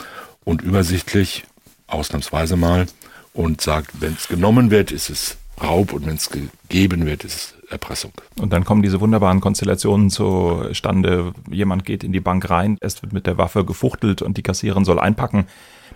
und 0.45 0.63
übersichtlich, 0.63 1.45
ausnahmsweise 1.89 2.57
mal, 2.57 2.87
und 3.35 3.61
sagt, 3.61 4.01
wenn 4.01 4.15
es 4.15 4.29
genommen 4.29 4.71
wird, 4.71 4.93
ist 4.93 5.11
es 5.11 5.37
Raub 5.63 5.93
und 5.93 6.07
wenn 6.07 6.15
es 6.15 6.31
gegeben 6.31 7.05
wird, 7.05 7.25
ist 7.25 7.35
es 7.35 7.55
Erpressung. 7.71 8.13
Und 8.41 8.53
dann 8.53 8.65
kommen 8.65 8.83
diese 8.83 9.01
wunderbaren 9.01 9.41
Konstellationen 9.41 10.11
zustande. 10.11 11.33
Jemand 11.51 11.85
geht 11.85 12.05
in 12.05 12.13
die 12.13 12.21
Bank 12.21 12.49
rein, 12.49 12.79
es 12.81 13.03
wird 13.03 13.13
mit 13.13 13.27
der 13.27 13.39
Waffe 13.39 13.65
gefuchtelt 13.65 14.23
und 14.23 14.37
die 14.37 14.43
Kassiererin 14.43 14.85
soll 14.85 15.01
einpacken. 15.01 15.47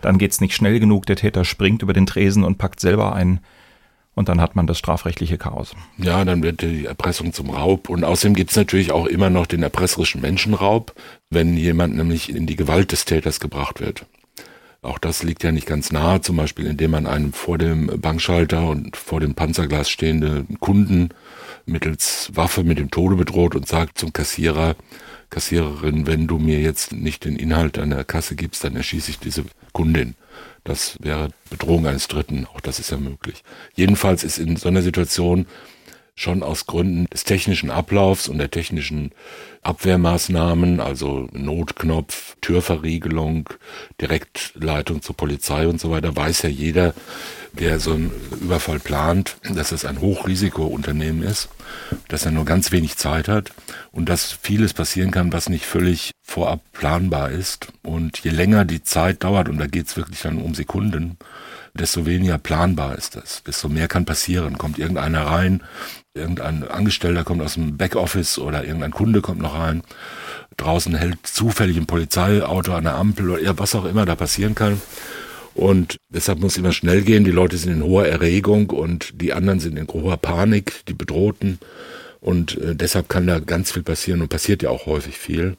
Dann 0.00 0.18
geht 0.18 0.32
es 0.32 0.40
nicht 0.40 0.54
schnell 0.54 0.80
genug, 0.80 1.06
der 1.06 1.16
Täter 1.16 1.44
springt 1.44 1.82
über 1.82 1.92
den 1.92 2.06
Tresen 2.06 2.44
und 2.44 2.58
packt 2.58 2.80
selber 2.80 3.14
ein. 3.14 3.40
Und 4.18 4.28
dann 4.28 4.40
hat 4.40 4.56
man 4.56 4.66
das 4.66 4.78
strafrechtliche 4.78 5.38
Chaos. 5.38 5.76
Ja, 5.96 6.25
dann 6.25 6.42
wird 6.42 6.62
die 6.62 6.87
Erpressung 6.87 7.32
zum 7.32 7.50
Raub. 7.50 7.88
Und 7.88 8.02
außerdem 8.02 8.34
gibt 8.34 8.50
es 8.50 8.56
natürlich 8.56 8.90
auch 8.90 9.06
immer 9.06 9.30
noch 9.30 9.46
den 9.46 9.62
erpresserischen 9.62 10.20
Menschenraub, 10.20 10.92
wenn 11.30 11.56
jemand 11.56 11.94
nämlich 11.94 12.28
in 12.28 12.48
die 12.48 12.56
Gewalt 12.56 12.90
des 12.90 13.04
Täters 13.04 13.38
gebracht 13.38 13.78
wird. 13.78 14.06
Auch 14.82 14.98
das 14.98 15.22
liegt 15.22 15.44
ja 15.44 15.52
nicht 15.52 15.68
ganz 15.68 15.92
nahe, 15.92 16.20
zum 16.20 16.34
Beispiel 16.34 16.66
indem 16.66 16.90
man 16.90 17.06
einen 17.06 17.32
vor 17.32 17.58
dem 17.58 18.00
Bankschalter 18.00 18.68
und 18.68 18.96
vor 18.96 19.20
dem 19.20 19.37
Panzerglas 19.37 19.88
stehenden 19.88 20.58
Kunden 20.58 21.10
mittels 21.64 22.32
Waffe 22.34 22.64
mit 22.64 22.80
dem 22.80 22.90
Tode 22.90 23.14
bedroht 23.14 23.54
und 23.54 23.68
sagt 23.68 23.98
zum 23.98 24.12
Kassierer, 24.12 24.75
Kassiererin, 25.30 26.08
wenn 26.08 26.26
du 26.26 26.38
mir 26.38 26.58
jetzt 26.58 26.90
nicht 26.90 27.25
den 27.25 27.37
Inhalt 27.37 27.76
deiner 27.76 28.02
Kasse 28.02 28.34
gibst, 28.34 28.64
dann 28.64 28.75
erschieße 28.75 29.12
ich 29.12 29.20
diese 29.20 29.44
Kundin. 29.72 30.16
Das 30.64 30.96
wäre 31.00 31.30
Bedrohung 31.50 31.86
eines 31.86 32.08
Dritten, 32.08 32.46
auch 32.46 32.60
das 32.60 32.78
ist 32.78 32.90
ja 32.90 32.96
möglich. 32.96 33.42
Jedenfalls 33.74 34.24
ist 34.24 34.38
in 34.38 34.56
so 34.56 34.68
einer 34.68 34.82
Situation 34.82 35.46
schon 36.18 36.42
aus 36.42 36.66
Gründen 36.66 37.06
des 37.06 37.22
technischen 37.22 37.70
Ablaufs 37.70 38.28
und 38.28 38.38
der 38.38 38.50
technischen 38.50 39.12
Abwehrmaßnahmen, 39.62 40.80
also 40.80 41.28
Notknopf, 41.32 42.36
Türverriegelung, 42.40 43.48
Direktleitung 44.00 45.00
zur 45.00 45.16
Polizei 45.16 45.68
und 45.68 45.80
so 45.80 45.90
weiter, 45.92 46.16
weiß 46.16 46.42
ja 46.42 46.48
jeder, 46.48 46.92
der 47.52 47.78
so 47.78 47.92
einen 47.92 48.10
Überfall 48.40 48.80
plant, 48.80 49.36
dass 49.48 49.70
es 49.70 49.84
ein 49.84 50.00
Hochrisikounternehmen 50.00 51.22
ist, 51.22 51.48
dass 52.08 52.25
er 52.25 52.30
nur 52.30 52.44
ganz 52.44 52.72
wenig 52.72 52.96
Zeit 52.96 53.28
hat 53.28 53.52
und 53.92 54.08
dass 54.08 54.32
vieles 54.32 54.75
passieren 54.75 55.10
kann, 55.10 55.32
was 55.32 55.48
nicht 55.48 55.64
völlig 55.64 56.10
vorab 56.22 56.60
planbar 56.72 57.30
ist. 57.30 57.68
Und 57.82 58.18
je 58.18 58.30
länger 58.30 58.64
die 58.64 58.82
Zeit 58.82 59.25
dauert, 59.25 59.48
und 59.48 59.58
da 59.58 59.66
geht 59.66 59.87
es 59.87 59.96
wirklich 59.96 60.20
dann 60.20 60.38
um 60.38 60.54
Sekunden, 60.54 61.18
desto 61.75 62.06
weniger 62.06 62.38
planbar 62.38 62.96
ist 62.96 63.16
das, 63.16 63.42
desto 63.44 63.68
mehr 63.68 63.88
kann 63.88 64.04
passieren. 64.04 64.58
Kommt 64.58 64.78
irgendeiner 64.78 65.26
rein, 65.26 65.62
irgendein 66.14 66.66
Angestellter 66.68 67.25
kommt 67.25 67.42
aus 67.42 67.54
dem 67.54 67.76
Backoffice 67.76 68.38
oder 68.38 68.64
irgendein 68.64 68.90
Kunde 68.90 69.20
kommt 69.20 69.40
noch 69.40 69.58
rein, 69.58 69.82
draußen 70.56 70.94
hält 70.94 71.26
zufällig 71.26 71.76
ein 71.76 71.87
Polizeiauto 71.87 72.75
an 72.75 72.84
der 72.84 72.96
Ampel 72.96 73.30
oder 73.30 73.58
was 73.58 73.75
auch 73.75 73.84
immer 73.84 74.04
da 74.04 74.16
passieren 74.16 74.54
kann. 74.54 74.80
Und 75.58 75.96
deshalb 76.08 76.38
muss 76.38 76.56
immer 76.56 76.70
schnell 76.70 77.02
gehen. 77.02 77.24
Die 77.24 77.32
Leute 77.32 77.56
sind 77.56 77.72
in 77.72 77.82
hoher 77.82 78.06
Erregung 78.06 78.70
und 78.70 79.20
die 79.20 79.32
anderen 79.32 79.58
sind 79.58 79.76
in 79.76 79.88
hoher 79.88 80.16
Panik, 80.16 80.84
die 80.86 80.94
Bedrohten. 80.94 81.58
Und 82.20 82.56
äh, 82.58 82.76
deshalb 82.76 83.08
kann 83.08 83.26
da 83.26 83.40
ganz 83.40 83.72
viel 83.72 83.82
passieren 83.82 84.20
und 84.20 84.28
passiert 84.28 84.62
ja 84.62 84.70
auch 84.70 84.86
häufig 84.86 85.18
viel. 85.18 85.56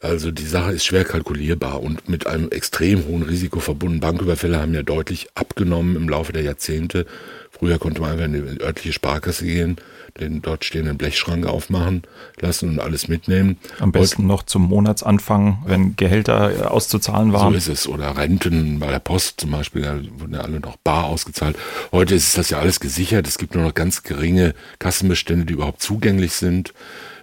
Also 0.00 0.32
die 0.32 0.44
Sache 0.44 0.72
ist 0.72 0.84
schwer 0.84 1.04
kalkulierbar 1.04 1.80
und 1.80 2.08
mit 2.08 2.26
einem 2.26 2.50
extrem 2.50 3.06
hohen 3.06 3.22
Risiko 3.22 3.60
verbunden. 3.60 4.00
Banküberfälle 4.00 4.60
haben 4.60 4.74
ja 4.74 4.82
deutlich 4.82 5.28
abgenommen 5.36 5.94
im 5.94 6.08
Laufe 6.08 6.32
der 6.32 6.42
Jahrzehnte. 6.42 7.06
Früher 7.52 7.78
konnte 7.78 8.00
man 8.00 8.10
einfach 8.10 8.24
in 8.24 8.32
die 8.32 8.60
örtliche 8.60 8.92
Sparkasse 8.92 9.44
gehen, 9.44 9.76
den 10.20 10.42
dort 10.42 10.64
stehenden 10.64 10.98
Blechschrank 10.98 11.46
aufmachen 11.46 12.02
lassen 12.40 12.70
und 12.70 12.80
alles 12.80 13.08
mitnehmen. 13.08 13.58
Am 13.78 13.92
besten 13.92 14.22
Heute, 14.22 14.28
noch 14.28 14.42
zum 14.42 14.62
Monatsanfang, 14.62 15.62
wenn 15.66 15.96
Gehälter 15.96 16.70
auszuzahlen 16.72 17.32
waren. 17.32 17.52
So 17.52 17.56
ist 17.56 17.68
es. 17.68 17.88
Oder 17.88 18.16
Renten 18.16 18.78
bei 18.78 18.90
der 18.90 18.98
Post 18.98 19.40
zum 19.40 19.50
Beispiel, 19.50 19.82
da 19.82 20.00
wurden 20.18 20.34
ja 20.34 20.40
alle 20.40 20.60
noch 20.60 20.76
bar 20.76 21.04
ausgezahlt. 21.04 21.56
Heute 21.92 22.14
ist 22.14 22.36
das 22.36 22.50
ja 22.50 22.58
alles 22.58 22.80
gesichert. 22.80 23.26
Es 23.26 23.38
gibt 23.38 23.54
nur 23.54 23.64
noch 23.64 23.74
ganz 23.74 24.02
geringe 24.02 24.54
Kassenbestände, 24.78 25.46
die 25.46 25.54
überhaupt 25.54 25.82
zugänglich 25.82 26.32
sind. 26.32 26.72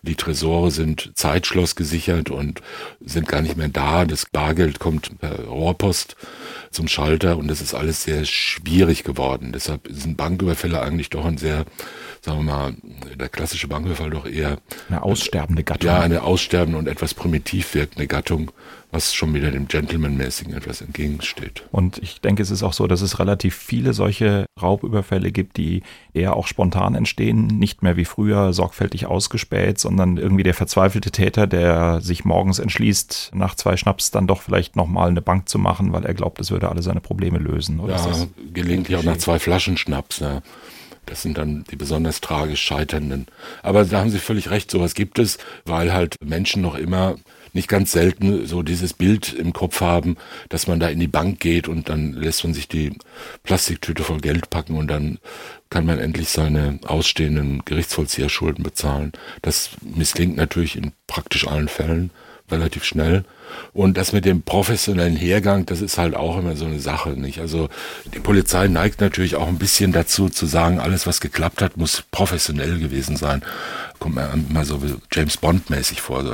Die 0.01 0.15
Tresore 0.15 0.72
sind 0.72 1.12
Zeitschloss 1.15 1.75
gesichert 1.75 2.29
und 2.29 2.62
sind 3.01 3.27
gar 3.27 3.41
nicht 3.41 3.58
mehr 3.58 3.67
da. 3.67 4.05
Das 4.05 4.25
Bargeld 4.25 4.79
kommt 4.79 5.19
per 5.19 5.43
Rohrpost 5.46 6.15
zum 6.72 6.88
Schalter 6.88 7.38
und 7.38 7.50
das 7.50 7.62
ist 7.62 7.74
alles 7.74 8.03
sehr 8.03 8.24
schwierig 8.25 9.03
geworden. 9.03 9.51
Deshalb 9.53 9.88
sind 9.89 10.17
Banküberfälle 10.17 10.81
eigentlich 10.81 11.10
doch 11.10 11.25
ein 11.25 11.38
sehr, 11.38 11.65
sagen 12.22 12.40
wir 12.40 12.44
mal, 12.44 12.76
der 13.20 13.30
klassische 13.30 13.68
Banküberfall 13.68 14.10
doch 14.10 14.26
eher 14.26 14.60
eine 14.90 15.04
aussterbende 15.04 15.64
Gattung. 15.64 15.88
Ja, 15.88 16.00
eine 16.00 16.24
aussterbende 16.24 16.78
und 16.78 16.88
etwas 16.88 17.14
primitiv 17.14 17.76
wirkende 17.76 18.08
Gattung 18.08 18.52
was 18.92 19.14
schon 19.14 19.34
wieder 19.36 19.52
dem 19.52 19.68
Gentleman-mäßigen 19.68 20.54
etwas 20.54 20.82
entgegensteht. 20.82 21.64
Und 21.72 22.00
ich 22.00 22.22
denke, 22.22 22.42
es 22.42 22.50
ist 22.50 22.64
auch 22.64 22.74
so, 22.74 22.88
dass 22.88 23.02
es 23.02 23.20
relativ 23.20 23.56
viele 23.56 23.94
solche 23.94 24.46
Raubüberfälle 24.60 25.32
gibt, 25.32 25.58
die 25.58 25.84
eher 26.14 26.36
auch 26.36 26.48
spontan 26.48 26.96
entstehen, 26.96 27.46
nicht 27.46 27.84
mehr 27.84 27.98
wie 27.98 28.06
früher 28.06 28.52
sorgfältig 28.52 29.06
ausgespäht, 29.06 29.80
sondern 29.80 30.18
irgendwie 30.18 30.44
der 30.44 30.56
verzweifelte 30.56 31.12
Täter, 31.12 31.46
der 31.46 32.02
sich 32.02 32.26
morgens 32.26 32.58
entschließt, 32.58 33.32
nach 33.36 33.54
zwei 33.54 33.78
Schnaps 33.78 34.10
dann 34.10 34.26
doch 34.26 34.42
vielleicht 34.42 34.76
nochmal 34.76 35.10
eine 35.10 35.22
Bank 35.22 35.50
zu 35.50 35.60
machen, 35.60 35.94
weil 35.94 36.06
er 36.06 36.16
glaubt, 36.16 36.40
es 36.40 36.50
würde 36.50 36.70
alle 36.70 36.82
seine 36.82 37.02
Probleme 37.02 37.38
lösen. 37.38 37.80
Oder 37.80 37.96
ja, 37.96 38.28
gelegentlich 38.54 38.98
auch 38.98 39.04
nach 39.04 39.18
zwei 39.18 39.38
Flaschen 39.38 39.78
Schnaps. 39.78 40.20
Ja. 40.20 40.42
Das 41.06 41.22
sind 41.22 41.38
dann 41.38 41.63
die 41.72 41.75
besonders 41.75 42.22
tragisch 42.22 42.62
Scheiternden. 42.62 43.25
Aber 43.63 43.86
da 43.86 44.00
haben 44.00 44.10
Sie 44.10 44.20
völlig 44.20 44.50
recht, 44.51 44.70
sowas 44.70 44.94
gibt 44.94 45.20
es, 45.20 45.38
weil 45.65 45.94
halt 45.94 46.15
Menschen 46.24 46.62
noch 46.62 46.75
immer 46.75 47.15
nicht 47.53 47.68
ganz 47.68 47.91
selten 47.91 48.46
so 48.46 48.62
dieses 48.62 48.94
Bild 48.94 49.34
im 49.34 49.53
Kopf 49.53 49.82
haben, 49.82 50.18
dass 50.50 50.68
man 50.68 50.79
da 50.79 50.88
in 50.89 51.00
die 51.00 51.08
Bank 51.08 51.39
geht 51.39 51.68
und 51.68 51.89
dann 51.89 52.13
lässt 52.13 52.44
man 52.44 52.53
sich 52.53 52.68
die 52.68 52.94
Plastiktüte 53.44 54.03
voll 54.03 54.20
Geld 54.20 54.50
packen 54.50 54.77
und 54.77 54.88
dann 54.88 55.20
kann 55.70 55.86
man 55.86 56.00
endlich 56.00 56.29
seine 56.29 56.79
ausstehenden 56.86 57.63
Gerichtsvollzieherschulden 57.65 58.63
bezahlen. 58.63 59.13
Das 59.41 59.72
misslingt 59.82 60.38
natürlich 60.38 60.75
in 60.75 60.91
praktisch 61.08 61.48
allen 61.48 61.68
Fällen, 61.68 62.12
relativ 62.51 62.84
schnell. 62.84 63.24
Und 63.74 63.98
das 63.98 64.13
mit 64.13 64.25
dem 64.25 64.41
professionellen 64.41 65.15
Hergang, 65.15 65.65
das 65.65 65.82
ist 65.82 65.98
halt 65.98 66.15
auch 66.15 66.38
immer 66.38 66.56
so 66.56 66.65
eine 66.65 66.79
Sache, 66.79 67.12
nicht? 67.12 67.39
Also 67.39 67.70
die 68.13 68.20
Polizei 68.20 68.68
neigt 68.68 69.01
natürlich 69.01 69.36
auch 69.36 69.48
ein 69.48 69.58
bisschen 69.58 69.91
dazu 69.91 70.29
zu 70.29 70.46
sagen, 70.46 70.79
alles 70.79 71.08
was 71.08 71.20
geklappt 71.20 71.62
hat, 71.62 71.77
muss 71.77 72.03
professionell 72.12 72.79
gewesen 72.79 73.15
sein. 73.15 73.41
Kommt 74.00 74.15
mir 74.15 74.32
immer 74.32 74.65
so 74.65 74.82
James 75.12 75.38
Bond 75.38 75.70
mäßig 75.70 76.01
vor, 76.01 76.24
so 76.24 76.34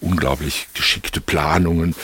unglaublich 0.00 0.68
geschickte 0.74 1.20
Planungen, 1.20 1.94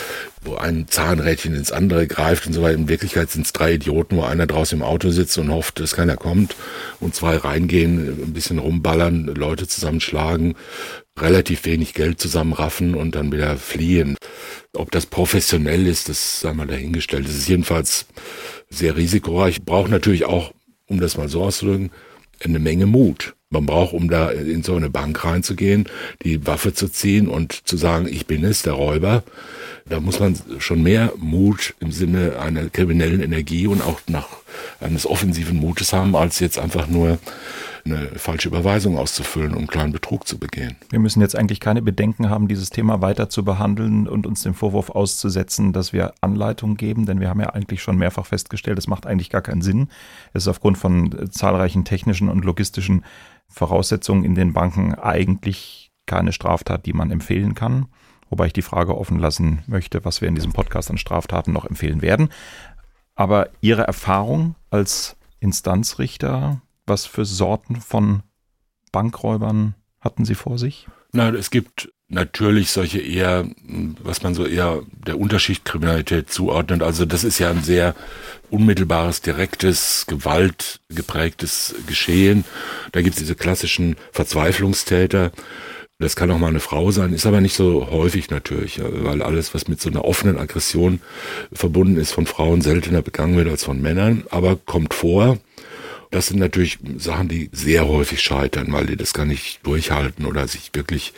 wo 0.42 0.54
ein 0.54 0.86
Zahnrädchen 0.88 1.54
ins 1.54 1.72
andere 1.72 2.06
greift 2.06 2.46
und 2.46 2.52
so 2.52 2.62
weiter. 2.62 2.78
In 2.78 2.88
Wirklichkeit 2.88 3.30
sind 3.30 3.46
es 3.46 3.52
drei 3.52 3.74
Idioten, 3.74 4.16
wo 4.16 4.22
einer 4.22 4.46
draußen 4.46 4.78
im 4.78 4.84
Auto 4.84 5.10
sitzt 5.10 5.36
und 5.38 5.50
hofft, 5.50 5.80
dass 5.80 5.96
keiner 5.96 6.16
kommt 6.16 6.56
und 7.00 7.14
zwei 7.14 7.36
reingehen, 7.36 8.08
ein 8.08 8.32
bisschen 8.32 8.58
rumballern, 8.58 9.26
Leute 9.26 9.66
zusammenschlagen, 9.66 10.54
relativ 11.18 11.64
wenig 11.64 11.94
Geld 11.94 12.20
zusammenraffen 12.20 12.94
und 12.94 13.14
dann 13.14 13.32
wieder 13.32 13.56
fliehen. 13.56 14.16
Ob 14.72 14.90
das 14.90 15.06
professionell 15.06 15.86
ist, 15.86 16.08
das 16.08 16.40
sei 16.40 16.52
mal 16.52 16.66
dahingestellt. 16.66 17.26
Es 17.28 17.36
ist 17.36 17.48
jedenfalls 17.48 18.06
sehr 18.68 18.96
risikoreich. 18.96 19.62
Braucht 19.62 19.90
natürlich 19.90 20.24
auch, 20.24 20.52
um 20.86 21.00
das 21.00 21.16
mal 21.16 21.28
so 21.28 21.42
auszudrücken, 21.42 21.90
eine 22.44 22.58
Menge 22.58 22.86
Mut. 22.86 23.34
Man 23.48 23.64
braucht, 23.64 23.94
um 23.94 24.10
da 24.10 24.30
in 24.30 24.62
so 24.62 24.74
eine 24.74 24.90
Bank 24.90 25.24
reinzugehen, 25.24 25.88
die 26.22 26.46
Waffe 26.46 26.74
zu 26.74 26.88
ziehen 26.88 27.28
und 27.28 27.52
zu 27.66 27.76
sagen, 27.76 28.08
ich 28.08 28.26
bin 28.26 28.44
es, 28.44 28.62
der 28.62 28.72
Räuber. 28.72 29.22
Da 29.88 30.00
muss 30.00 30.18
man 30.18 30.36
schon 30.58 30.82
mehr 30.82 31.12
Mut 31.16 31.74
im 31.78 31.92
Sinne 31.92 32.40
einer 32.40 32.68
kriminellen 32.68 33.22
Energie 33.22 33.68
und 33.68 33.82
auch 33.82 34.00
nach 34.08 34.28
eines 34.80 35.06
offensiven 35.06 35.58
Mutes 35.58 35.92
haben, 35.92 36.14
als 36.16 36.40
jetzt 36.40 36.58
einfach 36.58 36.86
nur 36.86 37.18
eine 37.84 38.08
falsche 38.16 38.48
Überweisung 38.48 38.98
auszufüllen, 38.98 39.52
um 39.52 39.58
einen 39.58 39.66
kleinen 39.68 39.92
Betrug 39.92 40.26
zu 40.26 40.38
begehen. 40.38 40.76
Wir 40.90 40.98
müssen 40.98 41.20
jetzt 41.20 41.36
eigentlich 41.36 41.60
keine 41.60 41.82
Bedenken 41.82 42.28
haben, 42.28 42.48
dieses 42.48 42.70
Thema 42.70 43.00
weiter 43.00 43.28
zu 43.28 43.44
behandeln 43.44 44.08
und 44.08 44.26
uns 44.26 44.42
dem 44.42 44.54
Vorwurf 44.54 44.90
auszusetzen, 44.90 45.72
dass 45.72 45.92
wir 45.92 46.12
Anleitungen 46.20 46.76
geben, 46.76 47.06
denn 47.06 47.20
wir 47.20 47.28
haben 47.28 47.40
ja 47.40 47.50
eigentlich 47.50 47.82
schon 47.82 47.96
mehrfach 47.96 48.26
festgestellt, 48.26 48.78
es 48.78 48.88
macht 48.88 49.06
eigentlich 49.06 49.30
gar 49.30 49.42
keinen 49.42 49.62
Sinn. 49.62 49.88
Es 50.32 50.44
ist 50.44 50.48
aufgrund 50.48 50.78
von 50.78 51.30
zahlreichen 51.30 51.84
technischen 51.84 52.28
und 52.28 52.44
logistischen 52.44 53.04
Voraussetzungen 53.48 54.24
in 54.24 54.34
den 54.34 54.52
Banken 54.52 54.94
eigentlich 54.94 55.92
keine 56.06 56.32
Straftat, 56.32 56.86
die 56.86 56.92
man 56.92 57.10
empfehlen 57.10 57.54
kann. 57.54 57.86
Wobei 58.28 58.46
ich 58.46 58.52
die 58.52 58.62
Frage 58.62 58.98
offen 58.98 59.20
lassen 59.20 59.62
möchte, 59.68 60.04
was 60.04 60.20
wir 60.20 60.28
in 60.28 60.34
diesem 60.34 60.52
Podcast 60.52 60.90
an 60.90 60.98
Straftaten 60.98 61.52
noch 61.52 61.64
empfehlen 61.64 62.02
werden. 62.02 62.30
Aber 63.16 63.48
Ihre 63.60 63.82
Erfahrung 63.82 64.54
als 64.70 65.16
Instanzrichter 65.40 66.60
was 66.86 67.04
für 67.04 67.24
Sorten 67.24 67.80
von 67.80 68.22
Bankräubern 68.92 69.74
hatten 70.00 70.24
Sie 70.24 70.34
vor 70.34 70.58
sich? 70.58 70.86
Na, 71.12 71.30
es 71.30 71.50
gibt 71.50 71.90
natürlich 72.08 72.70
solche 72.70 73.00
eher, 73.00 73.48
was 74.02 74.22
man 74.22 74.34
so 74.34 74.46
eher 74.46 74.82
der 75.06 75.18
Unterschichtkriminalität 75.18 76.30
zuordnet. 76.30 76.82
Also 76.82 77.04
das 77.04 77.24
ist 77.24 77.40
ja 77.40 77.50
ein 77.50 77.64
sehr 77.64 77.96
unmittelbares, 78.50 79.20
direktes, 79.20 80.06
gewaltgeprägtes 80.06 81.74
Geschehen. 81.88 82.44
Da 82.92 83.02
gibt 83.02 83.16
es 83.16 83.20
diese 83.20 83.34
klassischen 83.34 83.96
Verzweiflungstäter. 84.12 85.32
Das 85.98 86.14
kann 86.14 86.30
auch 86.30 86.38
mal 86.38 86.48
eine 86.48 86.60
Frau 86.60 86.90
sein, 86.90 87.14
ist 87.14 87.24
aber 87.24 87.40
nicht 87.40 87.54
so 87.54 87.88
häufig 87.90 88.28
natürlich, 88.28 88.80
weil 88.82 89.22
alles, 89.22 89.54
was 89.54 89.66
mit 89.66 89.80
so 89.80 89.88
einer 89.88 90.04
offenen 90.04 90.36
Aggression 90.36 91.00
verbunden 91.52 91.96
ist, 91.96 92.12
von 92.12 92.26
Frauen 92.26 92.60
seltener 92.60 93.00
begangen 93.00 93.36
wird 93.36 93.48
als 93.48 93.64
von 93.64 93.80
Männern, 93.80 94.24
aber 94.30 94.56
kommt 94.56 94.92
vor. 94.92 95.38
Das 96.10 96.26
sind 96.26 96.38
natürlich 96.38 96.78
Sachen, 96.98 97.28
die 97.28 97.48
sehr 97.52 97.88
häufig 97.88 98.20
scheitern, 98.20 98.72
weil 98.72 98.86
die 98.86 98.96
das 98.96 99.14
gar 99.14 99.24
nicht 99.24 99.60
durchhalten 99.66 100.26
oder 100.26 100.46
sich 100.46 100.70
wirklich 100.74 101.14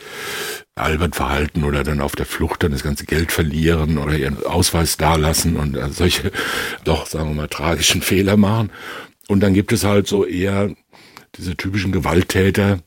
albert 0.75 1.15
verhalten 1.15 1.65
oder 1.65 1.83
dann 1.83 1.99
auf 1.99 2.15
der 2.15 2.25
Flucht 2.25 2.63
dann 2.63 2.71
das 2.71 2.83
ganze 2.83 3.05
Geld 3.05 3.33
verlieren 3.33 3.97
oder 3.97 4.17
ihren 4.17 4.43
Ausweis 4.45 4.95
dalassen 4.95 5.57
und 5.57 5.77
solche 5.93 6.31
doch, 6.85 7.05
sagen 7.05 7.29
wir 7.29 7.35
mal, 7.35 7.47
tragischen 7.49 8.01
Fehler 8.01 8.37
machen. 8.37 8.71
Und 9.27 9.41
dann 9.41 9.53
gibt 9.53 9.73
es 9.73 9.83
halt 9.83 10.07
so 10.07 10.25
eher 10.25 10.73
diese 11.35 11.55
typischen 11.55 11.91
Gewalttäter, 11.91 12.79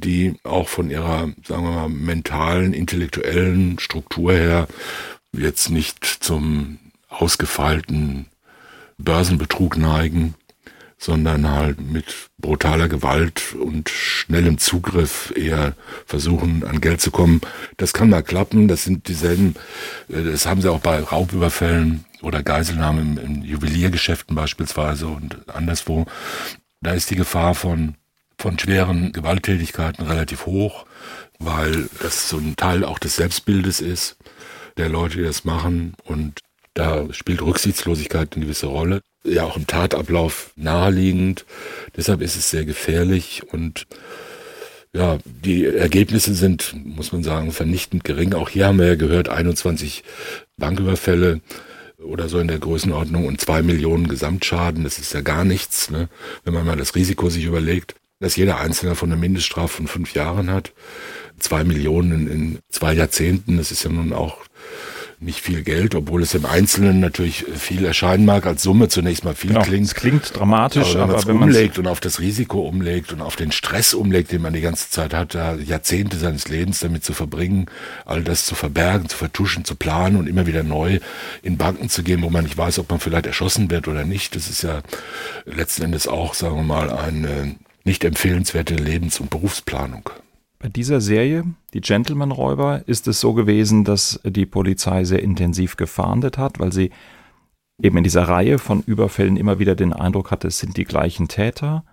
die 0.00 0.34
auch 0.44 0.68
von 0.68 0.90
ihrer, 0.90 1.28
sagen 1.44 1.64
wir 1.64 1.70
mal, 1.70 1.88
mentalen, 1.88 2.72
intellektuellen 2.72 3.78
Struktur 3.78 4.32
her 4.32 4.68
jetzt 5.32 5.70
nicht 5.70 6.04
zum 6.04 6.78
ausgefeilten 7.08 8.26
Börsenbetrug 8.98 9.76
neigen, 9.76 10.34
sondern 11.00 11.48
halt 11.48 11.80
mit 11.80 12.30
brutaler 12.38 12.88
Gewalt 12.88 13.54
und 13.54 13.88
schnellem 13.88 14.58
Zugriff 14.58 15.32
eher 15.34 15.74
versuchen, 16.04 16.62
an 16.62 16.82
Geld 16.82 17.00
zu 17.00 17.10
kommen. 17.10 17.40
Das 17.78 17.94
kann 17.94 18.10
mal 18.10 18.22
klappen, 18.22 18.68
das 18.68 18.84
sind 18.84 19.08
dieselben, 19.08 19.54
äh, 20.08 20.22
das 20.22 20.44
haben 20.44 20.60
sie 20.60 20.70
auch 20.70 20.80
bei 20.80 21.00
Raubüberfällen 21.00 22.04
oder 22.20 22.42
Geiselnahmen 22.42 23.16
in 23.16 23.42
Juweliergeschäften 23.42 24.36
beispielsweise 24.36 25.06
und 25.06 25.48
anderswo. 25.48 26.04
Da 26.82 26.92
ist 26.92 27.10
die 27.10 27.16
Gefahr 27.16 27.54
von, 27.54 27.94
von 28.40 28.58
schweren 28.58 29.12
Gewalttätigkeiten 29.12 30.06
relativ 30.06 30.46
hoch, 30.46 30.86
weil 31.38 31.88
das 32.02 32.28
so 32.28 32.38
ein 32.38 32.56
Teil 32.56 32.84
auch 32.84 32.98
des 32.98 33.16
Selbstbildes 33.16 33.80
ist, 33.80 34.16
der 34.76 34.88
Leute, 34.88 35.18
die 35.18 35.24
das 35.24 35.44
machen 35.44 35.94
und 36.04 36.40
da 36.74 37.12
spielt 37.12 37.42
Rücksichtslosigkeit 37.42 38.34
eine 38.34 38.44
gewisse 38.44 38.66
Rolle 38.66 39.00
ja 39.24 39.44
auch 39.44 39.56
im 39.56 39.66
Tatablauf 39.66 40.52
naheliegend. 40.56 41.44
Deshalb 41.96 42.20
ist 42.22 42.36
es 42.36 42.50
sehr 42.50 42.64
gefährlich 42.64 43.42
und 43.52 43.86
ja, 44.92 45.18
die 45.24 45.66
Ergebnisse 45.66 46.34
sind, 46.34 46.74
muss 46.84 47.12
man 47.12 47.22
sagen, 47.22 47.52
vernichtend 47.52 48.02
gering. 48.02 48.34
Auch 48.34 48.48
hier 48.48 48.66
haben 48.66 48.78
wir 48.78 48.88
ja 48.88 48.96
gehört, 48.96 49.28
21 49.28 50.02
Banküberfälle 50.56 51.40
oder 51.98 52.28
so 52.28 52.38
in 52.38 52.48
der 52.48 52.58
Größenordnung 52.58 53.26
und 53.26 53.40
zwei 53.40 53.62
Millionen 53.62 54.08
Gesamtschaden. 54.08 54.82
Das 54.82 54.98
ist 54.98 55.12
ja 55.12 55.20
gar 55.20 55.44
nichts, 55.44 55.90
ne? 55.90 56.08
wenn 56.44 56.54
man 56.54 56.66
mal 56.66 56.76
das 56.76 56.96
Risiko 56.96 57.28
sich 57.28 57.44
überlegt, 57.44 57.94
dass 58.20 58.36
jeder 58.36 58.60
Einzelne 58.60 58.94
von 58.94 59.10
einer 59.10 59.20
Mindeststrafe 59.20 59.76
von 59.76 59.86
fünf 59.86 60.14
Jahren 60.14 60.50
hat. 60.50 60.72
Zwei 61.38 61.64
Millionen 61.64 62.28
in 62.28 62.58
zwei 62.68 62.92
Jahrzehnten, 62.92 63.56
das 63.56 63.72
ist 63.72 63.82
ja 63.82 63.90
nun 63.90 64.12
auch 64.12 64.36
nicht 65.22 65.40
viel 65.40 65.62
Geld, 65.62 65.94
obwohl 65.94 66.22
es 66.22 66.34
im 66.34 66.46
Einzelnen 66.46 66.98
natürlich 66.98 67.44
viel 67.44 67.84
erscheinen 67.84 68.24
mag, 68.24 68.46
als 68.46 68.62
Summe 68.62 68.88
zunächst 68.88 69.22
mal 69.22 69.34
viel 69.34 69.50
genau, 69.50 69.62
klingt. 69.62 69.86
Es 69.86 69.94
klingt 69.94 70.38
dramatisch, 70.38 70.96
aber, 70.96 71.14
aber 71.14 71.26
wenn 71.26 71.36
man 71.36 71.50
es 71.50 71.56
umlegt 71.56 71.78
und 71.78 71.86
auf 71.86 72.00
das 72.00 72.20
Risiko 72.20 72.60
umlegt 72.60 73.12
und 73.12 73.20
auf 73.20 73.36
den 73.36 73.52
Stress 73.52 73.92
umlegt, 73.92 74.32
den 74.32 74.40
man 74.40 74.54
die 74.54 74.62
ganze 74.62 74.88
Zeit 74.88 75.12
hat, 75.12 75.34
da 75.34 75.56
Jahrzehnte 75.56 76.16
seines 76.16 76.48
Lebens 76.48 76.80
damit 76.80 77.04
zu 77.04 77.12
verbringen, 77.12 77.66
all 78.06 78.24
das 78.24 78.46
zu 78.46 78.54
verbergen, 78.54 79.10
zu 79.10 79.16
vertuschen, 79.18 79.66
zu 79.66 79.74
planen 79.74 80.16
und 80.16 80.26
immer 80.26 80.46
wieder 80.46 80.62
neu 80.62 81.00
in 81.42 81.58
Banken 81.58 81.90
zu 81.90 82.02
gehen, 82.02 82.22
wo 82.22 82.30
man 82.30 82.44
nicht 82.44 82.56
weiß, 82.56 82.78
ob 82.78 82.88
man 82.90 82.98
vielleicht 82.98 83.26
erschossen 83.26 83.70
wird 83.70 83.88
oder 83.88 84.04
nicht. 84.04 84.34
Das 84.36 84.48
ist 84.48 84.62
ja 84.62 84.80
letzten 85.44 85.82
Endes 85.82 86.08
auch, 86.08 86.32
sagen 86.32 86.56
wir 86.56 86.62
mal, 86.62 86.90
eine 86.90 87.56
nicht 87.84 88.04
empfehlenswerte 88.04 88.74
Lebens- 88.74 89.20
und 89.20 89.30
Berufsplanung. 89.30 90.10
Bei 90.58 90.68
dieser 90.68 91.00
Serie, 91.00 91.44
die 91.72 91.80
Gentleman-Räuber, 91.80 92.82
ist 92.86 93.08
es 93.08 93.20
so 93.20 93.32
gewesen, 93.32 93.84
dass 93.84 94.20
die 94.24 94.44
Polizei 94.44 95.04
sehr 95.04 95.22
intensiv 95.22 95.76
gefahndet 95.76 96.36
hat, 96.36 96.60
weil 96.60 96.72
sie 96.72 96.90
eben 97.80 97.96
in 97.96 98.04
dieser 98.04 98.24
Reihe 98.28 98.58
von 98.58 98.82
Überfällen 98.82 99.38
immer 99.38 99.58
wieder 99.58 99.74
den 99.74 99.94
Eindruck 99.94 100.30
hatte, 100.30 100.48
es 100.48 100.58
sind 100.58 100.76
die 100.76 100.84
gleichen 100.84 101.28
Täter. 101.28 101.84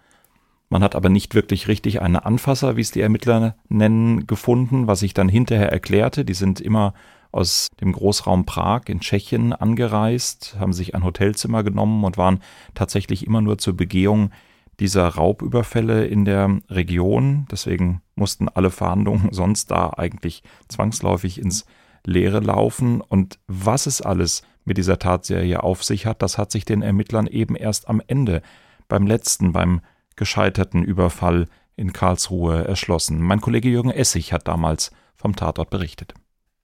Man 0.69 0.83
hat 0.83 0.95
aber 0.95 1.07
nicht 1.07 1.33
wirklich 1.33 1.69
richtig 1.69 2.01
einen 2.01 2.17
Anfasser, 2.17 2.75
wie 2.75 2.81
es 2.81 2.91
die 2.91 2.99
Ermittler 2.99 3.55
nennen, 3.69 4.27
gefunden, 4.27 4.87
was 4.87 4.99
sich 4.99 5.13
dann 5.13 5.29
hinterher 5.29 5.71
erklärte. 5.71 6.25
Die 6.25 6.33
sind 6.33 6.59
immer 6.59 6.93
aus 7.31 7.67
dem 7.79 7.93
Großraum 7.93 8.45
Prag 8.45 8.83
in 8.87 8.99
Tschechien 8.99 9.53
angereist, 9.53 10.57
haben 10.59 10.73
sich 10.73 10.93
ein 10.93 11.05
Hotelzimmer 11.05 11.63
genommen 11.63 12.03
und 12.03 12.17
waren 12.17 12.41
tatsächlich 12.73 13.25
immer 13.25 13.39
nur 13.39 13.57
zur 13.57 13.77
Begehung 13.77 14.31
dieser 14.79 15.07
Raubüberfälle 15.07 16.05
in 16.05 16.25
der 16.25 16.59
Region. 16.69 17.47
Deswegen 17.51 18.01
mussten 18.15 18.49
alle 18.49 18.69
Fahndungen 18.69 19.29
sonst 19.31 19.71
da 19.71 19.91
eigentlich 19.97 20.43
zwangsläufig 20.67 21.39
ins 21.39 21.65
Leere 22.05 22.39
laufen. 22.39 23.01
Und 23.01 23.39
was 23.47 23.85
es 23.85 24.01
alles 24.01 24.43
mit 24.65 24.77
dieser 24.77 24.99
Tatserie 24.99 25.63
auf 25.63 25.83
sich 25.83 26.05
hat, 26.05 26.21
das 26.21 26.37
hat 26.37 26.51
sich 26.51 26.65
den 26.65 26.81
Ermittlern 26.81 27.27
eben 27.27 27.55
erst 27.55 27.87
am 27.87 28.01
Ende, 28.05 28.41
beim 28.87 29.07
letzten, 29.07 29.51
beim 29.51 29.81
gescheiterten 30.15 30.83
Überfall 30.83 31.47
in 31.75 31.93
Karlsruhe 31.93 32.65
erschlossen. 32.65 33.21
Mein 33.21 33.41
Kollege 33.41 33.69
Jürgen 33.69 33.91
Essig 33.91 34.33
hat 34.33 34.47
damals 34.47 34.91
vom 35.15 35.35
Tatort 35.35 35.69
berichtet. 35.69 36.13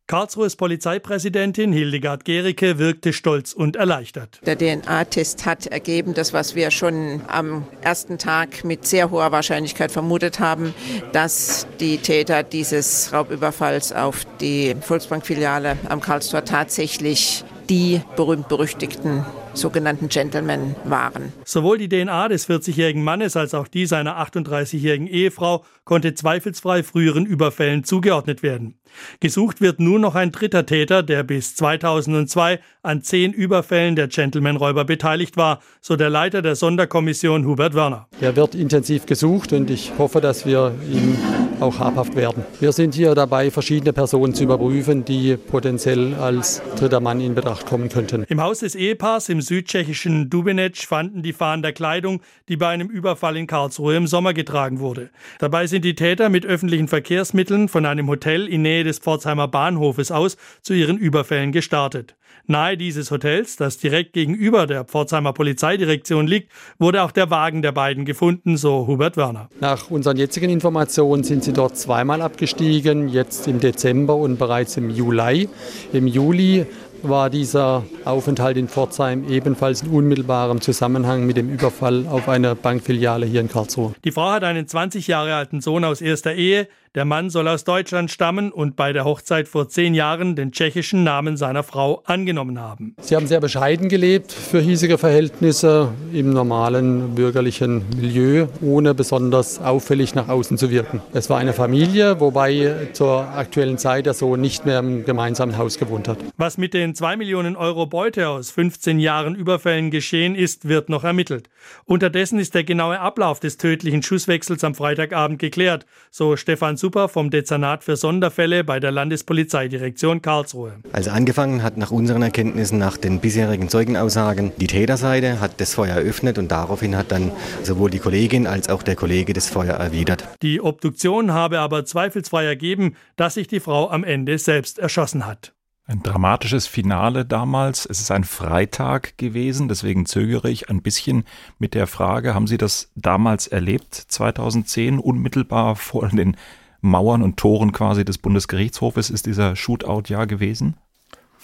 Karlsruhes 0.07 0.57
Polizeipräsidentin 0.57 1.71
Hildegard 1.71 2.25
Gericke 2.25 2.77
wirkte 2.77 3.13
stolz 3.13 3.53
und 3.53 3.77
erleichtert. 3.77 4.41
Der 4.45 4.57
DNA-Test 4.57 5.45
hat 5.45 5.67
ergeben, 5.67 6.13
das, 6.13 6.33
was 6.33 6.55
wir 6.55 6.71
schon 6.71 7.21
am 7.27 7.65
ersten 7.81 8.17
Tag 8.17 8.65
mit 8.65 8.85
sehr 8.85 9.11
hoher 9.11 9.31
Wahrscheinlichkeit 9.31 9.91
vermutet 9.91 10.41
haben, 10.41 10.73
dass 11.13 11.65
die 11.79 11.99
Täter 11.99 12.43
dieses 12.43 13.13
Raubüberfalls 13.13 13.93
auf 13.93 14.25
die 14.41 14.75
Volksbankfiliale 14.81 15.77
am 15.87 16.01
Karlstor 16.01 16.43
tatsächlich 16.43 17.45
die 17.69 18.01
berühmt-berüchtigten 18.17 19.25
sogenannten 19.53 20.09
Gentlemen 20.09 20.75
waren. 20.83 21.31
Sowohl 21.45 21.77
die 21.77 21.89
DNA 21.89 22.27
des 22.27 22.49
40-jährigen 22.49 23.03
Mannes 23.03 23.37
als 23.37 23.53
auch 23.53 23.67
die 23.67 23.85
seiner 23.85 24.17
38-jährigen 24.21 25.07
Ehefrau 25.07 25.63
konnte 25.85 26.13
zweifelsfrei 26.13 26.83
früheren 26.83 27.25
Überfällen 27.25 27.83
zugeordnet 27.83 28.43
werden. 28.43 28.75
Gesucht 29.19 29.61
wird 29.61 29.79
nun 29.79 30.01
noch 30.01 30.15
ein 30.15 30.31
dritter 30.31 30.65
Täter, 30.65 31.03
der 31.03 31.23
bis 31.23 31.55
2002 31.55 32.59
an 32.81 33.01
zehn 33.01 33.33
Überfällen 33.33 33.95
der 33.95 34.07
Gentleman-Räuber 34.07 34.85
beteiligt 34.85 35.37
war, 35.37 35.61
so 35.81 35.95
der 35.95 36.09
Leiter 36.09 36.41
der 36.41 36.55
Sonderkommission 36.55 37.45
Hubert 37.45 37.73
Werner. 37.73 38.07
Er 38.19 38.35
wird 38.35 38.55
intensiv 38.55 39.05
gesucht 39.05 39.53
und 39.53 39.69
ich 39.69 39.93
hoffe, 39.97 40.21
dass 40.21 40.45
wir 40.45 40.75
ihm 40.91 41.17
auch 41.59 41.79
habhaft 41.79 42.15
werden. 42.15 42.43
Wir 42.59 42.71
sind 42.71 42.93
hier 42.93 43.15
dabei, 43.15 43.49
verschiedene 43.49 43.93
Personen 43.93 44.33
zu 44.33 44.43
überprüfen, 44.43 45.05
die 45.05 45.37
potenziell 45.37 46.13
als 46.15 46.61
dritter 46.77 46.99
Mann 46.99 47.21
in 47.21 47.35
Betracht 47.35 47.65
kommen 47.65 47.89
könnten. 47.89 48.25
Im 48.27 48.41
Haus 48.41 48.59
des 48.59 48.75
Ehepaars 48.75 49.29
im 49.29 49.41
südtschechischen 49.41 50.29
Dubenec 50.29 50.77
fanden 50.77 51.23
die 51.23 51.33
Fahnen 51.33 51.61
der 51.63 51.73
Kleidung, 51.73 52.21
die 52.49 52.57
bei 52.57 52.67
einem 52.67 52.89
Überfall 52.89 53.37
in 53.37 53.47
Karlsruhe 53.47 53.95
im 53.95 54.07
Sommer 54.07 54.33
getragen 54.33 54.79
wurde. 54.79 55.09
Dabei 55.39 55.67
sind 55.67 55.85
die 55.85 55.95
Täter 55.95 56.29
mit 56.29 56.45
öffentlichen 56.45 56.87
Verkehrsmitteln 56.87 57.69
von 57.69 57.85
einem 57.85 58.07
Hotel 58.07 58.47
in 58.47 58.61
Nähe 58.83 58.89
des 58.89 58.99
Pforzheimer 58.99 59.47
Bahnhofes 59.47 60.11
aus 60.11 60.37
zu 60.61 60.73
ihren 60.73 60.97
Überfällen 60.97 61.51
gestartet. 61.51 62.15
Nahe 62.45 62.75
dieses 62.75 63.09
Hotels, 63.09 63.55
das 63.55 63.77
direkt 63.77 64.11
gegenüber 64.11 64.67
der 64.67 64.83
Pforzheimer 64.83 65.31
Polizeidirektion 65.31 66.27
liegt, 66.27 66.51
wurde 66.77 67.03
auch 67.03 67.11
der 67.11 67.29
Wagen 67.29 67.61
der 67.61 67.71
beiden 67.71 68.03
gefunden, 68.03 68.57
so 68.57 68.85
Hubert 68.85 69.15
Werner. 69.15 69.47
Nach 69.61 69.89
unseren 69.89 70.17
jetzigen 70.17 70.49
Informationen 70.49 71.23
sind 71.23 71.45
sie 71.45 71.53
dort 71.53 71.77
zweimal 71.77 72.21
abgestiegen, 72.21 73.07
jetzt 73.07 73.47
im 73.47 73.61
Dezember 73.61 74.17
und 74.17 74.37
bereits 74.37 74.75
im 74.75 74.89
Juli. 74.89 75.47
Im 75.93 76.07
Juli 76.07 76.65
war 77.03 77.29
dieser 77.29 77.83
Aufenthalt 78.05 78.57
in 78.57 78.67
Pforzheim 78.67 79.29
ebenfalls 79.29 79.83
in 79.83 79.89
unmittelbarem 79.89 80.61
Zusammenhang 80.61 81.25
mit 81.25 81.37
dem 81.37 81.49
Überfall 81.49 82.07
auf 82.07 82.29
eine 82.29 82.55
Bankfiliale 82.55 83.25
hier 83.25 83.41
in 83.41 83.49
Karlsruhe. 83.49 83.93
Die 84.03 84.11
Frau 84.11 84.31
hat 84.31 84.43
einen 84.43 84.67
20 84.67 85.07
Jahre 85.07 85.35
alten 85.35 85.61
Sohn 85.61 85.83
aus 85.83 86.01
erster 86.01 86.33
Ehe. 86.33 86.67
Der 86.95 87.05
Mann 87.05 87.31
soll 87.31 87.47
aus 87.47 87.63
Deutschland 87.63 88.11
stammen 88.11 88.51
und 88.51 88.75
bei 88.75 88.93
der 88.93 89.03
Hochzeit 89.03 89.47
vor 89.47 89.67
zehn 89.67 89.95
Jahren 89.95 90.35
den 90.35 90.51
tschechischen 90.51 91.03
Namen 91.03 91.37
seiner 91.37 91.63
Frau 91.63 92.03
angenommen 92.05 92.59
haben. 92.59 92.95
Sie 93.01 93.15
haben 93.15 93.25
sehr 93.25 93.39
bescheiden 93.39 93.89
gelebt 93.89 94.31
für 94.31 94.59
hiesige 94.59 94.99
Verhältnisse 94.99 95.89
im 96.13 96.29
normalen 96.29 97.15
bürgerlichen 97.15 97.83
Milieu, 97.99 98.45
ohne 98.61 98.93
besonders 98.93 99.59
auffällig 99.59 100.13
nach 100.13 100.29
außen 100.29 100.59
zu 100.59 100.69
wirken. 100.69 101.01
Es 101.13 101.31
war 101.31 101.39
eine 101.39 101.53
Familie, 101.53 102.19
wobei 102.19 102.89
zur 102.93 103.27
aktuellen 103.27 103.79
Zeit 103.79 104.05
der 104.05 104.13
Sohn 104.13 104.39
nicht 104.39 104.67
mehr 104.67 104.77
im 104.77 105.03
gemeinsamen 105.03 105.57
Haus 105.57 105.79
gewohnt 105.79 106.07
hat. 106.07 106.19
Was 106.37 106.59
mit 106.59 106.75
den 106.75 106.93
2 106.93 107.17
Millionen 107.17 107.55
Euro 107.55 107.87
Beute 107.87 108.29
aus 108.29 108.51
15 108.51 108.99
Jahren 108.99 109.33
Überfällen 109.33 109.89
geschehen 109.89 110.35
ist, 110.35 110.69
wird 110.69 110.89
noch 110.89 111.03
ermittelt. 111.03 111.49
Unterdessen 111.85 112.37
ist 112.37 112.53
der 112.53 112.63
genaue 112.63 112.99
Ablauf 112.99 113.39
des 113.39 113.57
tödlichen 113.57 114.03
Schusswechsels 114.03 114.63
am 114.63 114.75
Freitagabend 114.75 115.39
geklärt, 115.39 115.87
so 116.11 116.35
Stefan 116.35 116.77
Super 116.83 117.07
vom 117.07 117.29
Dezernat 117.29 117.81
für 117.81 117.95
Sonderfälle 117.95 118.65
bei 118.65 118.81
der 118.81 118.91
Landespolizeidirektion 118.91 120.21
Karlsruhe. 120.21 120.73
Also 120.91 121.11
angefangen 121.11 121.63
hat 121.63 121.77
nach 121.77 121.91
unseren 121.91 122.21
Erkenntnissen, 122.23 122.77
nach 122.77 122.97
den 122.97 123.21
bisherigen 123.21 123.69
Zeugenaussagen, 123.69 124.51
die 124.57 124.67
Täterseite 124.67 125.39
hat 125.39 125.61
das 125.61 125.75
Feuer 125.75 125.95
eröffnet 125.95 126.37
und 126.37 126.51
daraufhin 126.51 126.97
hat 126.97 127.13
dann 127.13 127.31
sowohl 127.61 127.89
die 127.89 127.99
Kollegin 127.99 128.47
als 128.47 128.67
auch 128.67 128.83
der 128.83 128.97
Kollege 128.97 129.31
das 129.31 129.47
Feuer 129.47 129.75
erwidert. 129.75 130.27
Die 130.41 130.59
Obduktion 130.59 131.31
habe 131.31 131.59
aber 131.59 131.85
zweifelsfrei 131.85 132.43
ergeben, 132.43 132.97
dass 133.15 133.35
sich 133.35 133.47
die 133.47 133.61
Frau 133.61 133.89
am 133.89 134.03
Ende 134.03 134.37
selbst 134.37 134.77
erschossen 134.77 135.25
hat. 135.25 135.53
Ein 135.85 136.03
dramatisches 136.03 136.67
Finale 136.67 137.25
damals. 137.25 137.85
Es 137.85 138.01
ist 138.01 138.11
ein 138.11 138.25
Freitag 138.25 139.17
gewesen, 139.17 139.69
deswegen 139.69 140.05
zögere 140.05 140.49
ich 140.49 140.69
ein 140.69 140.81
bisschen 140.81 141.23
mit 141.59 141.75
der 141.75 141.87
Frage, 141.87 142.33
haben 142.33 142.47
Sie 142.47 142.57
das 142.57 142.91
damals 142.95 143.47
erlebt, 143.47 143.93
2010, 143.93 144.99
unmittelbar 144.99 145.77
vor 145.77 146.09
den 146.09 146.35
Mauern 146.83 147.23
und 147.23 147.37
Toren 147.37 147.71
quasi 147.71 148.03
des 148.03 148.17
Bundesgerichtshofes 148.17 149.09
ist 149.09 149.25
dieser 149.25 149.55
Shootout-Jahr 149.55 150.27
gewesen? 150.27 150.75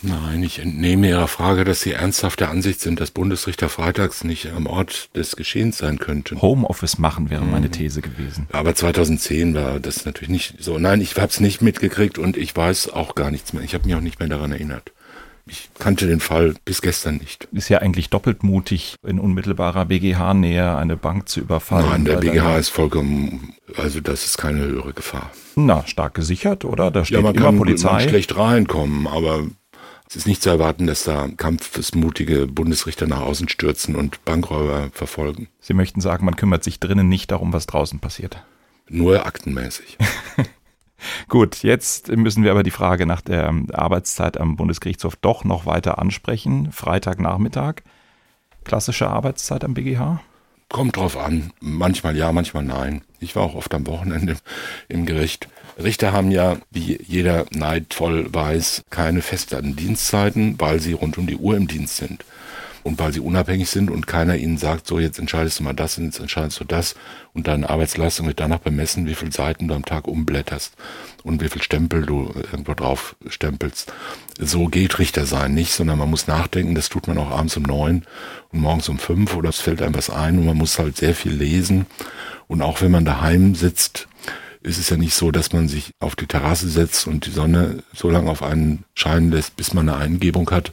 Nein, 0.01 0.43
ich 0.43 0.59
entnehme 0.59 1.09
Ihrer 1.09 1.27
Frage, 1.27 1.65
dass 1.65 1.81
Sie 1.81 1.91
ernsthaft 1.91 2.39
der 2.39 2.49
Ansicht 2.49 2.79
sind, 2.79 2.99
dass 2.99 3.11
Bundesrichter 3.11 3.67
freitags 3.67 4.23
nicht 4.23 4.51
am 4.51 4.65
Ort 4.65 5.09
des 5.15 5.35
Geschehens 5.35 5.77
sein 5.77 5.99
könnten. 5.99 6.41
Homeoffice 6.41 6.97
machen 6.99 7.29
wäre 7.29 7.43
meine 7.43 7.69
These 7.69 8.01
gewesen. 8.01 8.47
Aber 8.51 8.75
2010 8.75 9.55
war 9.55 9.79
das 9.79 10.05
natürlich 10.05 10.29
nicht 10.29 10.55
so. 10.59 10.77
Nein, 10.77 11.01
ich 11.01 11.15
habe 11.15 11.27
es 11.27 11.39
nicht 11.39 11.61
mitgekriegt 11.61 12.17
und 12.17 12.37
ich 12.37 12.55
weiß 12.55 12.91
auch 12.91 13.15
gar 13.15 13.31
nichts 13.31 13.51
mehr. 13.51 13.63
Ich 13.63 13.73
habe 13.73 13.85
mich 13.85 13.95
auch 13.95 14.01
nicht 14.01 14.19
mehr 14.19 14.29
daran 14.29 14.51
erinnert. 14.51 14.93
Ich 15.49 15.69
kannte 15.79 16.07
den 16.07 16.19
Fall 16.19 16.53
bis 16.63 16.81
gestern 16.81 17.17
nicht. 17.17 17.47
Ist 17.51 17.69
ja 17.69 17.79
eigentlich 17.79 18.09
doppelt 18.09 18.43
mutig, 18.43 18.95
in 19.05 19.19
unmittelbarer 19.19 19.85
BGH-Nähe 19.85 20.75
eine 20.77 20.95
Bank 20.95 21.27
zu 21.27 21.39
überfallen. 21.39 21.89
Nein, 21.89 22.05
der 22.05 22.17
BGH 22.17 22.57
ist 22.59 22.69
vollkommen, 22.69 23.55
also 23.75 23.99
das 23.99 24.25
ist 24.25 24.37
keine 24.37 24.59
höhere 24.59 24.93
Gefahr. 24.93 25.31
Na, 25.55 25.85
stark 25.87 26.13
gesichert, 26.13 26.65
oder? 26.65 26.91
Da 26.91 27.03
steht 27.03 27.17
ja, 27.17 27.21
man 27.23 27.35
immer 27.35 27.45
kann 27.45 27.57
Polizei. 27.57 28.07
schlecht 28.07 28.37
reinkommen, 28.37 29.07
aber 29.07 29.47
es 30.07 30.15
ist 30.15 30.27
nicht 30.27 30.41
zu 30.41 30.49
erwarten, 30.49 30.87
dass 30.87 31.03
da 31.03 31.27
kampfesmutige 31.35 32.47
Bundesrichter 32.47 33.07
nach 33.07 33.21
außen 33.21 33.49
stürzen 33.49 33.95
und 33.95 34.23
Bankräuber 34.25 34.89
verfolgen. 34.91 35.47
Sie 35.59 35.73
möchten 35.73 36.01
sagen, 36.01 36.25
man 36.25 36.35
kümmert 36.35 36.63
sich 36.63 36.79
drinnen 36.79 37.09
nicht 37.09 37.31
darum, 37.31 37.53
was 37.53 37.65
draußen 37.65 37.99
passiert. 37.99 38.43
Nur 38.87 39.25
aktenmäßig. 39.25 39.97
Gut, 41.27 41.63
jetzt 41.63 42.09
müssen 42.09 42.43
wir 42.43 42.51
aber 42.51 42.63
die 42.63 42.71
Frage 42.71 43.05
nach 43.05 43.21
der 43.21 43.53
Arbeitszeit 43.73 44.39
am 44.39 44.55
Bundesgerichtshof 44.55 45.15
doch 45.15 45.43
noch 45.43 45.65
weiter 45.65 45.99
ansprechen. 45.99 46.71
Freitagnachmittag. 46.71 47.81
Klassische 48.63 49.09
Arbeitszeit 49.09 49.63
am 49.63 49.73
BGH? 49.73 50.21
Kommt 50.69 50.97
drauf 50.97 51.17
an. 51.17 51.51
Manchmal 51.59 52.15
ja, 52.15 52.31
manchmal 52.31 52.63
nein. 52.63 53.01
Ich 53.19 53.35
war 53.35 53.43
auch 53.43 53.55
oft 53.55 53.73
am 53.73 53.87
Wochenende 53.87 54.37
im 54.87 55.05
Gericht. 55.07 55.49
Richter 55.81 56.13
haben 56.13 56.29
ja, 56.29 56.57
wie 56.69 57.01
jeder 57.01 57.45
neidvoll 57.51 58.31
weiß, 58.31 58.83
keine 58.89 59.21
festen 59.21 59.75
Dienstzeiten, 59.75 60.59
weil 60.59 60.79
sie 60.79 60.93
rund 60.93 61.17
um 61.17 61.25
die 61.25 61.37
Uhr 61.37 61.57
im 61.57 61.67
Dienst 61.67 61.97
sind. 61.97 62.23
Und 62.89 62.97
weil 62.97 63.13
sie 63.13 63.19
unabhängig 63.19 63.69
sind 63.69 63.91
und 63.91 64.07
keiner 64.07 64.35
ihnen 64.35 64.57
sagt, 64.57 64.87
so 64.87 64.97
jetzt 64.97 65.19
entscheidest 65.19 65.59
du 65.59 65.63
mal 65.63 65.73
das 65.73 65.99
und 65.99 66.05
jetzt 66.05 66.19
entscheidest 66.19 66.59
du 66.59 66.63
das 66.63 66.95
und 67.33 67.47
deine 67.47 67.69
Arbeitsleistung 67.69 68.25
wird 68.25 68.39
danach 68.39 68.57
bemessen, 68.57 69.05
wie 69.05 69.13
viele 69.13 69.31
Seiten 69.31 69.67
du 69.67 69.75
am 69.75 69.85
Tag 69.85 70.07
umblätterst 70.07 70.73
und 71.21 71.39
wie 71.39 71.49
viel 71.49 71.61
Stempel 71.61 72.03
du 72.07 72.33
irgendwo 72.51 72.73
drauf 72.73 73.15
stempelst. 73.27 73.93
So 74.39 74.65
geht 74.65 74.97
Richter 74.97 75.27
sein 75.27 75.53
nicht, 75.53 75.71
sondern 75.71 75.99
man 75.99 76.09
muss 76.09 76.25
nachdenken, 76.25 76.73
das 76.73 76.89
tut 76.89 77.07
man 77.07 77.19
auch 77.19 77.29
abends 77.29 77.55
um 77.57 77.61
neun 77.61 78.07
und 78.51 78.61
morgens 78.61 78.89
um 78.89 78.97
fünf 78.97 79.35
oder 79.35 79.49
es 79.49 79.59
fällt 79.59 79.83
einem 79.83 79.93
was 79.93 80.09
ein 80.09 80.39
und 80.39 80.47
man 80.47 80.57
muss 80.57 80.79
halt 80.79 80.97
sehr 80.97 81.13
viel 81.13 81.33
lesen. 81.33 81.85
Und 82.47 82.63
auch 82.63 82.81
wenn 82.81 82.89
man 82.89 83.05
daheim 83.05 83.53
sitzt, 83.53 84.07
ist 84.63 84.79
es 84.79 84.89
ja 84.89 84.97
nicht 84.97 85.13
so, 85.13 85.29
dass 85.29 85.53
man 85.53 85.67
sich 85.67 85.91
auf 85.99 86.15
die 86.15 86.25
Terrasse 86.25 86.67
setzt 86.67 87.05
und 87.05 87.27
die 87.27 87.31
Sonne 87.31 87.83
so 87.93 88.09
lange 88.09 88.31
auf 88.31 88.41
einen 88.41 88.83
scheinen 88.95 89.29
lässt, 89.29 89.55
bis 89.57 89.75
man 89.75 89.87
eine 89.87 89.99
Eingebung 89.99 90.49
hat, 90.49 90.71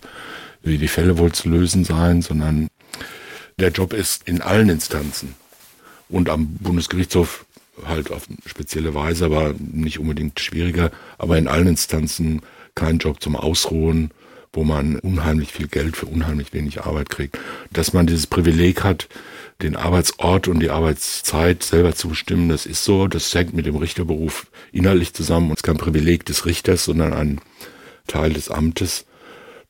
wie 0.66 0.78
die 0.78 0.88
Fälle 0.88 1.18
wohl 1.18 1.32
zu 1.32 1.48
lösen 1.48 1.84
seien, 1.84 2.22
sondern 2.22 2.68
der 3.58 3.70
Job 3.70 3.92
ist 3.92 4.28
in 4.28 4.42
allen 4.42 4.68
Instanzen 4.68 5.34
und 6.08 6.28
am 6.28 6.46
Bundesgerichtshof 6.56 7.46
halt 7.86 8.10
auf 8.10 8.26
spezielle 8.46 8.94
Weise, 8.94 9.26
aber 9.26 9.54
nicht 9.58 9.98
unbedingt 9.98 10.40
schwieriger, 10.40 10.90
aber 11.18 11.38
in 11.38 11.48
allen 11.48 11.68
Instanzen 11.68 12.42
kein 12.74 12.98
Job 12.98 13.22
zum 13.22 13.36
Ausruhen, 13.36 14.10
wo 14.52 14.64
man 14.64 14.96
unheimlich 14.96 15.52
viel 15.52 15.68
Geld 15.68 15.96
für 15.96 16.06
unheimlich 16.06 16.52
wenig 16.52 16.82
Arbeit 16.82 17.10
kriegt. 17.10 17.38
Dass 17.70 17.92
man 17.92 18.06
dieses 18.06 18.26
Privileg 18.26 18.84
hat, 18.84 19.08
den 19.62 19.76
Arbeitsort 19.76 20.48
und 20.48 20.60
die 20.60 20.70
Arbeitszeit 20.70 21.62
selber 21.62 21.94
zu 21.94 22.08
bestimmen, 22.08 22.48
das 22.48 22.66
ist 22.66 22.84
so. 22.84 23.06
Das 23.06 23.34
hängt 23.34 23.54
mit 23.54 23.66
dem 23.66 23.76
Richterberuf 23.76 24.46
inhaltlich 24.72 25.12
zusammen. 25.14 25.50
Es 25.50 25.58
ist 25.58 25.62
kein 25.62 25.76
Privileg 25.76 26.24
des 26.24 26.46
Richters, 26.46 26.84
sondern 26.84 27.12
ein 27.12 27.40
Teil 28.06 28.32
des 28.32 28.50
Amtes. 28.50 29.04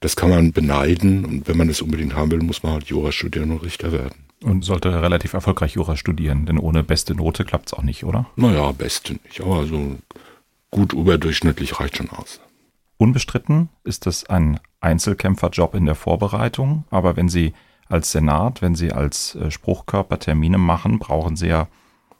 Das 0.06 0.14
kann 0.14 0.30
man 0.30 0.52
beneiden 0.52 1.24
und 1.24 1.48
wenn 1.48 1.56
man 1.56 1.66
das 1.66 1.82
unbedingt 1.82 2.14
haben 2.14 2.30
will, 2.30 2.38
muss 2.38 2.62
man 2.62 2.74
halt 2.74 2.86
Jura 2.86 3.10
studieren 3.10 3.50
und 3.50 3.64
Richter 3.64 3.90
werden. 3.90 4.14
Und 4.40 4.64
sollte 4.64 5.02
relativ 5.02 5.32
erfolgreich 5.32 5.72
Jura 5.72 5.96
studieren, 5.96 6.46
denn 6.46 6.58
ohne 6.58 6.84
beste 6.84 7.16
Note 7.16 7.44
klappt 7.44 7.66
es 7.66 7.72
auch 7.72 7.82
nicht, 7.82 8.04
oder? 8.04 8.26
Naja, 8.36 8.70
beste 8.70 9.14
nicht, 9.24 9.40
aber 9.40 9.66
so 9.66 9.96
gut 10.70 10.92
überdurchschnittlich 10.92 11.80
reicht 11.80 11.96
schon 11.96 12.08
aus. 12.10 12.40
Unbestritten 12.98 13.68
ist 13.82 14.06
es 14.06 14.24
ein 14.30 14.60
Einzelkämpferjob 14.80 15.74
in 15.74 15.86
der 15.86 15.96
Vorbereitung, 15.96 16.84
aber 16.88 17.16
wenn 17.16 17.28
Sie 17.28 17.52
als 17.88 18.12
Senat, 18.12 18.62
wenn 18.62 18.76
Sie 18.76 18.92
als 18.92 19.34
äh, 19.34 19.50
Spruchkörper 19.50 20.20
Termine 20.20 20.58
machen, 20.58 21.00
brauchen 21.00 21.34
Sie 21.34 21.48
ja 21.48 21.66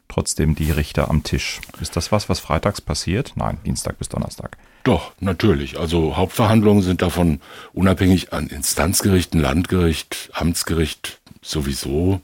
trotzdem 0.09 0.55
die 0.55 0.71
Richter 0.71 1.11
am 1.11 1.23
Tisch. 1.23 1.61
Ist 1.81 1.97
das 1.97 2.13
was, 2.13 2.29
was 2.29 2.41
freitags 2.41 2.81
passiert? 2.81 3.33
Nein, 3.37 3.59
Dienstag 3.65 3.99
bis 3.99 4.09
Donnerstag. 4.09 4.57
Doch, 4.85 5.13
natürlich. 5.19 5.79
Also 5.79 6.17
Hauptverhandlungen 6.17 6.83
sind 6.83 7.03
davon 7.03 7.41
unabhängig 7.73 8.33
an 8.33 8.47
Instanzgerichten, 8.47 9.41
Landgericht, 9.41 10.31
Amtsgericht 10.33 11.21
sowieso. 11.43 12.21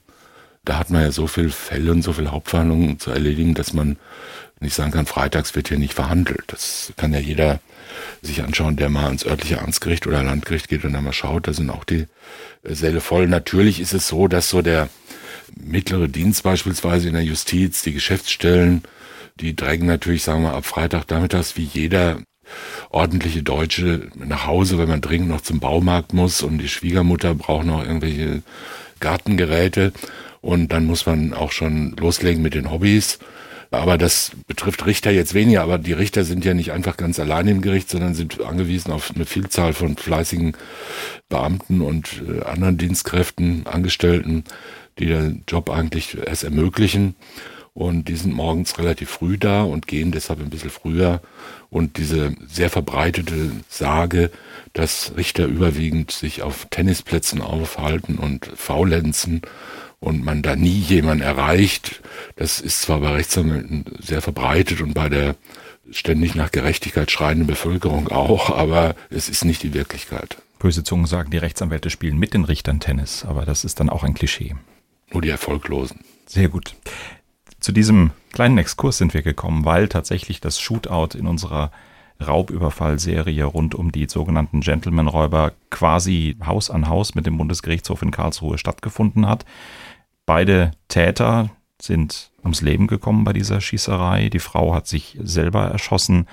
Da 0.65 0.79
hat 0.79 0.91
man 0.91 1.03
ja 1.03 1.11
so 1.11 1.27
viele 1.27 1.51
Fälle 1.51 1.91
und 1.91 2.03
so 2.03 2.13
viele 2.13 2.31
Hauptverhandlungen 2.31 3.01
zu 3.01 3.11
erledigen, 3.11 3.55
dass 3.55 3.73
man 3.73 3.97
nicht 4.61 4.75
sagen 4.75 4.93
kann, 4.93 5.07
freitags 5.07 5.57
wird 5.57 5.69
hier 5.69 5.79
nicht 5.79 5.95
verhandelt. 5.95 6.45
Das 6.47 6.93
kann 6.97 7.13
ja 7.13 7.19
jeder 7.19 7.59
sich 8.23 8.43
anschauen, 8.43 8.77
der 8.77 8.89
mal 8.89 9.07
ans 9.07 9.27
örtliche 9.27 9.61
Amtsgericht 9.61 10.07
oder 10.07 10.23
Landgericht 10.23 10.69
geht 10.69 10.85
und 10.85 10.93
dann 10.93 11.05
mal 11.05 11.13
schaut, 11.13 11.49
da 11.49 11.53
sind 11.53 11.69
auch 11.69 11.85
die 11.85 12.07
Säle 12.63 13.01
voll. 13.01 13.27
Natürlich 13.27 13.81
ist 13.81 13.93
es 13.93 14.07
so, 14.07 14.29
dass 14.29 14.49
so 14.49 14.63
der 14.63 14.89
mittlere 15.57 16.09
Dienst 16.09 16.43
beispielsweise 16.43 17.09
in 17.09 17.15
der 17.15 17.25
Justiz, 17.25 17.83
die 17.83 17.93
Geschäftsstellen, 17.93 18.83
die 19.41 19.57
drängen 19.57 19.87
natürlich, 19.87 20.23
sagen 20.23 20.43
wir, 20.43 20.55
ab 20.55 20.67
Freitag 20.67 21.09
nachmittags 21.11 21.57
wie 21.57 21.65
jeder 21.65 22.19
ordentliche 22.91 23.43
Deutsche 23.43 24.11
nach 24.15 24.47
Hause, 24.47 24.79
wenn 24.79 24.89
man 24.89 25.01
dringend 25.01 25.29
noch 25.29 25.41
zum 25.41 25.61
Baumarkt 25.61 26.13
muss 26.13 26.43
und 26.43 26.59
die 26.59 26.69
Schwiegermutter 26.69 27.35
braucht 27.35 27.67
noch 27.67 27.83
irgendwelche 27.83 28.43
Gartengeräte 29.01 29.93
und 30.41 30.73
dann 30.73 30.87
muss 30.87 31.07
man 31.07 31.33
auch 31.33 31.53
schon 31.53 31.97
loslegen 31.97 32.43
mit 32.43 32.55
den 32.55 32.71
Hobbys. 32.71 33.19
Aber 33.73 33.97
das 33.97 34.33
betrifft 34.47 34.85
Richter 34.85 35.11
jetzt 35.11 35.33
weniger, 35.33 35.63
aber 35.63 35.79
die 35.79 35.95
Richter 35.95 36.25
sind 36.25 36.45
ja 36.45 36.53
nicht 36.53 36.73
einfach 36.73 36.99
ganz 36.99 37.19
allein 37.19 37.49
im 37.49 37.63
Gericht, 37.63 37.89
sondern 37.89 38.15
sind 38.15 38.43
angewiesen 38.43 38.93
auf 38.93 39.13
eine 39.15 39.25
Vielzahl 39.25 39.73
von 39.73 39.97
fleißigen 39.97 40.55
Beamten 41.31 41.81
und 41.81 42.23
äh, 42.29 42.43
anderen 42.45 42.77
Dienstkräften, 42.77 43.67
Angestellten, 43.67 44.45
die 44.99 45.07
den 45.07 45.45
Job 45.49 45.71
eigentlich 45.71 46.19
erst 46.19 46.45
ermöglichen. 46.45 47.17
Und 47.73 48.09
die 48.09 48.17
sind 48.17 48.35
morgens 48.35 48.79
relativ 48.79 49.09
früh 49.09 49.39
da 49.39 49.63
und 49.63 49.87
gehen 49.87 50.13
deshalb 50.13 50.41
ein 50.41 50.51
bisschen 50.51 50.69
früher. 50.69 51.23
Und 51.71 51.97
diese 51.97 52.35
sehr 52.47 52.69
verbreitete 52.69 53.53
Sage, 53.71 54.31
dass 54.75 55.15
Richter 55.17 55.47
überwiegend 55.47 56.11
sich 56.11 56.43
auf 56.43 56.67
Tennisplätzen 56.69 57.41
aufhalten 57.41 58.19
und 58.19 58.51
faulenzen 58.55 59.41
und 60.03 60.25
man 60.25 60.43
da 60.43 60.57
nie 60.57 60.81
jemanden 60.81 61.23
erreicht, 61.23 62.03
das 62.35 62.61
ist 62.61 62.83
zwar 62.83 62.99
bei 63.01 63.13
Rechtsanwälten 63.13 63.85
sehr 64.01 64.21
verbreitet 64.21 64.81
und 64.81 64.95
bei 64.95 65.09
der 65.09 65.37
ständig 65.93 66.35
nach 66.35 66.51
Gerechtigkeit 66.51 67.11
schreienden 67.11 67.47
Bevölkerung 67.47 68.09
auch, 68.09 68.51
aber 68.51 68.97
es 69.11 69.29
ist 69.29 69.45
nicht 69.45 69.63
die 69.63 69.75
Wirklichkeit. 69.75 70.39
Böse 70.59 70.83
Zungen 70.83 71.07
sagen, 71.07 71.31
die 71.31 71.39
Rechtsanwälte 71.39 71.89
spielen 71.89 72.19
mit 72.19 72.35
den 72.35 72.45
Richtern 72.45 72.81
Tennis, 72.81 73.25
aber 73.25 73.47
das 73.47 73.65
ist 73.65 73.79
dann 73.79 73.91
auch 73.91 74.03
ein 74.03 74.15
Klischee. 74.15 74.57
Nur 75.13 75.23
die 75.23 75.31
Erfolglosen. 75.31 76.01
Sehr 76.27 76.49
gut. 76.49 76.75
Zu 77.61 77.71
diesem 77.71 78.11
kleinen 78.33 78.59
Exkurs 78.59 78.99
sind 78.99 79.15
wir 79.15 79.23
gekommen, 79.23 79.65
weil 79.65 79.87
tatsächlich 79.87 80.41
das 80.41 80.59
Shootout 80.59 81.17
in 81.17 81.29
unserer 81.29 81.71
Raubüberfallserie 82.27 83.45
rund 83.45 83.77
um 83.77 83.93
die 83.93 84.09
sogenannten 84.09 84.63
Gentleman-Räuber 84.63 85.53
quasi 85.71 86.37
Haus 86.45 86.71
an 86.71 86.89
Haus 86.89 87.15
mit 87.15 87.27
dem 87.27 87.39
Bundesgerichtshof 87.39 88.03
in 88.03 88.11
Karlsruhe 88.11 88.59
stattgefunden 88.59 89.29
hat. 89.29 89.45
Beide 90.35 90.71
Täter 90.89 91.51
sind 91.79 92.31
ums 92.43 92.63
Leben 92.63 92.87
gekommen 92.87 93.23
bei 93.23 93.35
dieser 93.35 93.61
Schießerei. 93.61 94.31
Die 94.31 94.39
Frau 94.39 94.75
hat 94.75 94.87
sich 94.87 95.19
selber 95.23 95.65
erschossen. 95.67 96.27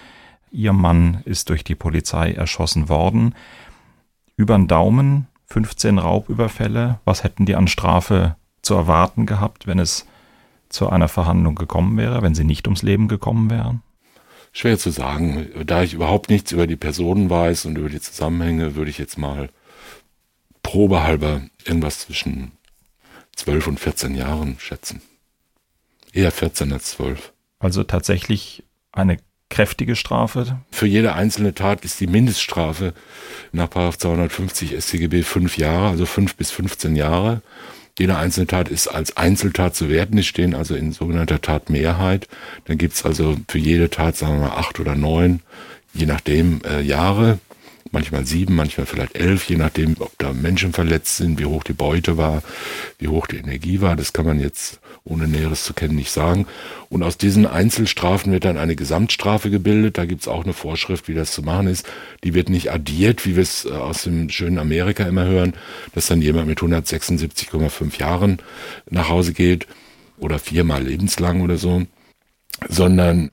Ihr 0.51 0.71
Mann 0.71 1.21
ist 1.25 1.49
durch 1.49 1.65
die 1.65 1.75
Polizei 1.75 2.31
erschossen 2.31 2.87
worden. 2.87 3.35
Über 4.37 4.55
den 4.55 4.69
Daumen 4.69 5.27
15 5.47 5.97
Raubüberfälle. 5.97 7.01
Was 7.03 7.25
hätten 7.25 7.45
die 7.45 7.55
an 7.55 7.67
Strafe 7.67 8.37
zu 8.61 8.73
erwarten 8.75 9.25
gehabt, 9.25 9.67
wenn 9.67 9.79
es 9.79 10.07
zu 10.69 10.89
einer 10.89 11.09
Verhandlung 11.09 11.55
gekommen 11.55 11.97
wäre, 11.97 12.21
wenn 12.21 12.35
sie 12.35 12.45
nicht 12.45 12.67
ums 12.67 12.83
Leben 12.83 13.09
gekommen 13.09 13.49
wären? 13.49 13.81
Schwer 14.53 14.79
zu 14.79 14.91
sagen. 14.91 15.45
Da 15.65 15.83
ich 15.83 15.93
überhaupt 15.93 16.29
nichts 16.29 16.53
über 16.53 16.67
die 16.67 16.77
Personen 16.77 17.29
weiß 17.29 17.65
und 17.65 17.77
über 17.77 17.89
die 17.89 17.99
Zusammenhänge, 17.99 18.75
würde 18.75 18.91
ich 18.91 18.97
jetzt 18.97 19.17
mal 19.17 19.49
probehalber 20.63 21.41
irgendwas 21.65 21.99
zwischen 21.99 22.53
12 23.39 23.67
und 23.67 23.79
14 23.79 24.15
Jahren 24.15 24.57
schätzen. 24.59 25.01
Eher 26.13 26.31
14 26.31 26.71
als 26.73 26.91
12. 26.91 27.33
Also 27.59 27.83
tatsächlich 27.83 28.63
eine 28.91 29.17
kräftige 29.49 29.95
Strafe? 29.95 30.59
Für 30.71 30.87
jede 30.87 31.13
einzelne 31.13 31.53
Tat 31.53 31.83
ist 31.83 31.99
die 31.99 32.07
Mindeststrafe 32.07 32.93
nach 33.51 33.69
250 33.69 34.75
StGB 34.79 35.23
fünf 35.23 35.57
Jahre, 35.57 35.89
also 35.89 36.05
fünf 36.05 36.35
bis 36.35 36.51
15 36.51 36.95
Jahre. 36.95 37.41
Jede 37.97 38.15
einzelne 38.15 38.47
Tat 38.47 38.69
ist 38.69 38.87
als 38.87 39.17
Einzeltat 39.17 39.75
zu 39.75 39.89
werten. 39.89 40.15
Die 40.15 40.23
stehen 40.23 40.55
also 40.55 40.75
in 40.75 40.93
sogenannter 40.93 41.41
Tatmehrheit. 41.41 42.27
Dann 42.65 42.77
gibt's 42.77 43.03
also 43.05 43.35
für 43.49 43.57
jede 43.57 43.89
Tat, 43.89 44.15
sagen 44.15 44.39
wir 44.39 44.47
mal, 44.47 44.55
acht 44.55 44.79
oder 44.79 44.95
neun, 44.95 45.41
je 45.93 46.05
nachdem, 46.05 46.61
äh, 46.63 46.79
Jahre. 46.79 47.39
Manchmal 47.91 48.25
sieben, 48.25 48.55
manchmal 48.55 48.85
vielleicht 48.85 49.15
elf, 49.15 49.49
je 49.49 49.57
nachdem, 49.57 49.95
ob 49.99 50.11
da 50.19 50.31
Menschen 50.31 50.73
verletzt 50.73 51.17
sind, 51.17 51.39
wie 51.39 51.45
hoch 51.45 51.63
die 51.63 51.73
Beute 51.73 52.17
war, 52.17 52.43
wie 52.99 53.07
hoch 53.07 53.25
die 53.25 53.37
Energie 53.37 53.81
war. 53.81 53.95
Das 53.95 54.13
kann 54.13 54.25
man 54.25 54.39
jetzt 54.39 54.79
ohne 55.03 55.27
Näheres 55.27 55.63
zu 55.63 55.73
kennen 55.73 55.95
nicht 55.95 56.11
sagen. 56.11 56.45
Und 56.89 57.03
aus 57.03 57.17
diesen 57.17 57.47
Einzelstrafen 57.47 58.31
wird 58.31 58.45
dann 58.45 58.57
eine 58.57 58.75
Gesamtstrafe 58.75 59.49
gebildet. 59.49 59.97
Da 59.97 60.05
gibt's 60.05 60.27
auch 60.27 60.43
eine 60.43 60.53
Vorschrift, 60.53 61.07
wie 61.07 61.15
das 61.15 61.31
zu 61.31 61.41
machen 61.41 61.67
ist. 61.67 61.87
Die 62.23 62.33
wird 62.33 62.49
nicht 62.49 62.71
addiert, 62.71 63.25
wie 63.25 63.35
wir 63.35 63.43
es 63.43 63.65
äh, 63.65 63.69
aus 63.69 64.03
dem 64.03 64.29
schönen 64.29 64.59
Amerika 64.59 65.03
immer 65.05 65.25
hören, 65.25 65.53
dass 65.95 66.07
dann 66.07 66.21
jemand 66.21 66.47
mit 66.47 66.59
176,5 66.59 67.99
Jahren 67.99 68.37
nach 68.89 69.09
Hause 69.09 69.33
geht 69.33 69.67
oder 70.19 70.37
viermal 70.37 70.83
lebenslang 70.83 71.41
oder 71.41 71.57
so, 71.57 71.83
sondern 72.67 73.31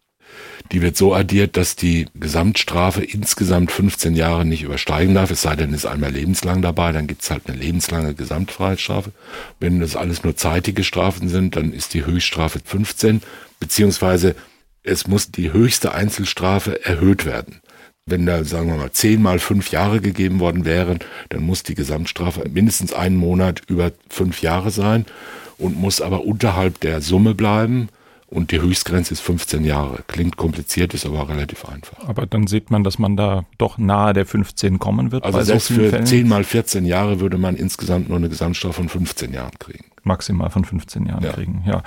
die 0.72 0.82
wird 0.82 0.96
so 0.96 1.14
addiert, 1.14 1.56
dass 1.56 1.76
die 1.76 2.06
Gesamtstrafe 2.14 3.04
insgesamt 3.04 3.72
15 3.72 4.14
Jahre 4.14 4.44
nicht 4.44 4.62
übersteigen 4.62 5.14
darf, 5.14 5.30
es 5.30 5.42
sei 5.42 5.56
denn, 5.56 5.72
ist 5.72 5.86
einmal 5.86 6.12
lebenslang 6.12 6.62
dabei, 6.62 6.92
dann 6.92 7.06
gibt's 7.06 7.30
halt 7.30 7.42
eine 7.46 7.56
lebenslange 7.56 8.14
Gesamtfreiheitsstrafe. 8.14 9.12
Wenn 9.60 9.80
das 9.80 9.96
alles 9.96 10.24
nur 10.24 10.36
zeitige 10.36 10.84
Strafen 10.84 11.28
sind, 11.28 11.56
dann 11.56 11.72
ist 11.72 11.94
die 11.94 12.04
Höchststrafe 12.04 12.60
15, 12.64 13.22
beziehungsweise 13.60 14.34
es 14.82 15.06
muss 15.06 15.30
die 15.30 15.52
höchste 15.52 15.94
Einzelstrafe 15.94 16.84
erhöht 16.84 17.26
werden. 17.26 17.60
Wenn 18.06 18.24
da, 18.24 18.44
sagen 18.44 18.68
wir 18.68 18.76
mal, 18.76 18.92
zehn 18.92 19.20
mal 19.20 19.40
fünf 19.40 19.72
Jahre 19.72 20.00
gegeben 20.00 20.38
worden 20.38 20.64
wären, 20.64 21.00
dann 21.30 21.42
muss 21.42 21.64
die 21.64 21.74
Gesamtstrafe 21.74 22.48
mindestens 22.48 22.92
einen 22.92 23.16
Monat 23.16 23.62
über 23.66 23.90
fünf 24.08 24.42
Jahre 24.42 24.70
sein 24.70 25.06
und 25.58 25.76
muss 25.76 26.00
aber 26.00 26.24
unterhalb 26.24 26.80
der 26.80 27.00
Summe 27.00 27.34
bleiben 27.34 27.88
und 28.28 28.50
die 28.50 28.60
Höchstgrenze 28.60 29.14
ist 29.14 29.20
15 29.20 29.64
Jahre. 29.64 30.02
Klingt 30.08 30.36
kompliziert, 30.36 30.94
ist 30.94 31.06
aber 31.06 31.28
relativ 31.28 31.64
einfach. 31.64 32.08
Aber 32.08 32.26
dann 32.26 32.46
sieht 32.46 32.70
man, 32.70 32.82
dass 32.82 32.98
man 32.98 33.16
da 33.16 33.44
doch 33.56 33.78
nahe 33.78 34.12
der 34.12 34.26
15 34.26 34.78
kommen 34.78 35.12
wird. 35.12 35.24
Also 35.24 35.42
selbst 35.42 35.68
so 35.68 35.74
für 35.74 35.90
Fällen. 35.90 36.06
10 36.06 36.28
mal 36.28 36.42
14 36.42 36.84
Jahre 36.84 37.20
würde 37.20 37.38
man 37.38 37.54
insgesamt 37.54 38.08
nur 38.08 38.18
eine 38.18 38.28
Gesamtstrafe 38.28 38.74
von 38.74 38.88
15 38.88 39.32
Jahren 39.32 39.56
kriegen. 39.58 39.84
Maximal 40.02 40.50
von 40.50 40.64
15 40.64 41.06
Jahren 41.06 41.22
ja. 41.22 41.32
kriegen, 41.32 41.62
ja. 41.66 41.82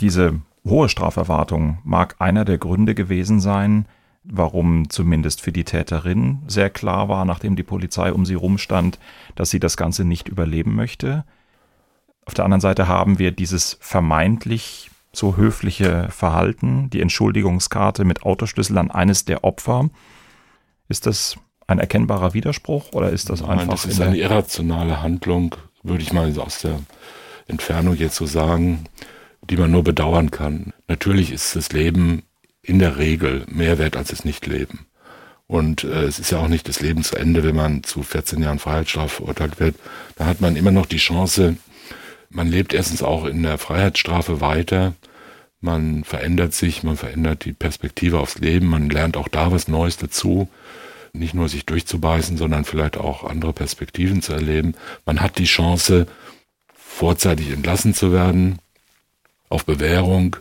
Diese 0.00 0.40
hohe 0.66 0.88
Straferwartung 0.88 1.78
mag 1.84 2.16
einer 2.18 2.44
der 2.44 2.58
Gründe 2.58 2.94
gewesen 2.94 3.40
sein, 3.40 3.86
warum 4.22 4.90
zumindest 4.90 5.40
für 5.40 5.52
die 5.52 5.64
Täterin 5.64 6.40
sehr 6.46 6.68
klar 6.68 7.08
war, 7.08 7.24
nachdem 7.24 7.56
die 7.56 7.62
Polizei 7.62 8.12
um 8.12 8.26
sie 8.26 8.34
rumstand, 8.34 8.98
dass 9.34 9.50
sie 9.50 9.60
das 9.60 9.78
Ganze 9.78 10.04
nicht 10.04 10.28
überleben 10.28 10.74
möchte. 10.74 11.24
Auf 12.26 12.34
der 12.34 12.44
anderen 12.44 12.60
Seite 12.60 12.86
haben 12.86 13.18
wir 13.18 13.32
dieses 13.32 13.78
vermeintlich 13.80 14.90
so 15.12 15.36
höfliche 15.36 16.08
Verhalten, 16.10 16.90
die 16.90 17.00
Entschuldigungskarte 17.00 18.04
mit 18.04 18.22
Autoschlüssel 18.22 18.78
an 18.78 18.90
eines 18.90 19.24
der 19.24 19.44
Opfer. 19.44 19.90
Ist 20.88 21.06
das 21.06 21.36
ein 21.66 21.78
erkennbarer 21.78 22.34
Widerspruch 22.34 22.92
oder 22.92 23.10
ist 23.10 23.30
das 23.30 23.40
Nein, 23.40 23.60
einfach? 23.60 23.72
Das 23.72 23.86
ist 23.86 24.00
eine 24.00 24.16
irrationale 24.16 25.02
Handlung, 25.02 25.56
würde 25.82 26.02
ich 26.02 26.12
mal 26.12 26.32
aus 26.38 26.60
der 26.60 26.78
Entfernung 27.46 27.96
jetzt 27.96 28.16
so 28.16 28.26
sagen, 28.26 28.84
die 29.42 29.56
man 29.56 29.70
nur 29.70 29.82
bedauern 29.82 30.30
kann. 30.30 30.72
Natürlich 30.86 31.32
ist 31.32 31.56
das 31.56 31.72
Leben 31.72 32.22
in 32.62 32.78
der 32.78 32.98
Regel 32.98 33.44
mehr 33.48 33.78
wert 33.78 33.96
als 33.96 34.08
das 34.08 34.24
Nichtleben. 34.24 34.86
Und 35.46 35.82
äh, 35.82 36.04
es 36.04 36.20
ist 36.20 36.30
ja 36.30 36.38
auch 36.38 36.48
nicht 36.48 36.68
das 36.68 36.80
Leben 36.80 37.02
zu 37.02 37.16
Ende, 37.16 37.42
wenn 37.42 37.56
man 37.56 37.82
zu 37.82 38.04
14 38.04 38.40
Jahren 38.40 38.60
Freiheitsstrafe 38.60 39.16
verurteilt 39.16 39.58
wird. 39.58 39.74
Da 40.14 40.26
hat 40.26 40.40
man 40.40 40.54
immer 40.54 40.70
noch 40.70 40.86
die 40.86 40.98
Chance, 40.98 41.56
man 42.30 42.48
lebt 42.48 42.72
erstens 42.72 43.02
auch 43.02 43.24
in 43.24 43.42
der 43.42 43.58
Freiheitsstrafe 43.58 44.40
weiter. 44.40 44.94
Man 45.60 46.04
verändert 46.04 46.54
sich, 46.54 46.82
man 46.82 46.96
verändert 46.96 47.44
die 47.44 47.52
Perspektive 47.52 48.18
aufs 48.20 48.38
Leben, 48.38 48.66
man 48.66 48.88
lernt 48.88 49.16
auch 49.16 49.28
da 49.28 49.52
was 49.52 49.68
Neues 49.68 49.98
dazu. 49.98 50.48
Nicht 51.12 51.34
nur 51.34 51.48
sich 51.48 51.66
durchzubeißen, 51.66 52.36
sondern 52.36 52.64
vielleicht 52.64 52.96
auch 52.96 53.24
andere 53.24 53.52
Perspektiven 53.52 54.22
zu 54.22 54.32
erleben. 54.32 54.74
Man 55.04 55.20
hat 55.20 55.38
die 55.38 55.44
Chance, 55.44 56.06
vorzeitig 56.72 57.50
entlassen 57.50 57.94
zu 57.94 58.12
werden, 58.12 58.58
auf 59.48 59.64
Bewährung. 59.64 60.36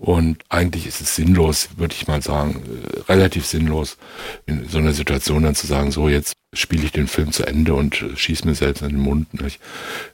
Und 0.00 0.42
eigentlich 0.48 0.86
ist 0.86 1.02
es 1.02 1.14
sinnlos, 1.14 1.68
würde 1.76 1.94
ich 1.94 2.08
mal 2.08 2.22
sagen, 2.22 2.62
äh, 2.64 3.00
relativ 3.12 3.44
sinnlos, 3.44 3.98
in 4.46 4.66
so 4.66 4.78
einer 4.78 4.94
Situation 4.94 5.42
dann 5.42 5.54
zu 5.54 5.66
sagen, 5.66 5.92
so 5.92 6.08
jetzt 6.08 6.32
spiele 6.54 6.84
ich 6.84 6.92
den 6.92 7.06
Film 7.06 7.32
zu 7.32 7.46
Ende 7.46 7.74
und 7.74 8.00
äh, 8.00 8.16
schieße 8.16 8.46
mir 8.46 8.54
selbst 8.54 8.80
in 8.80 8.88
den 8.88 8.98
Mund. 8.98 9.28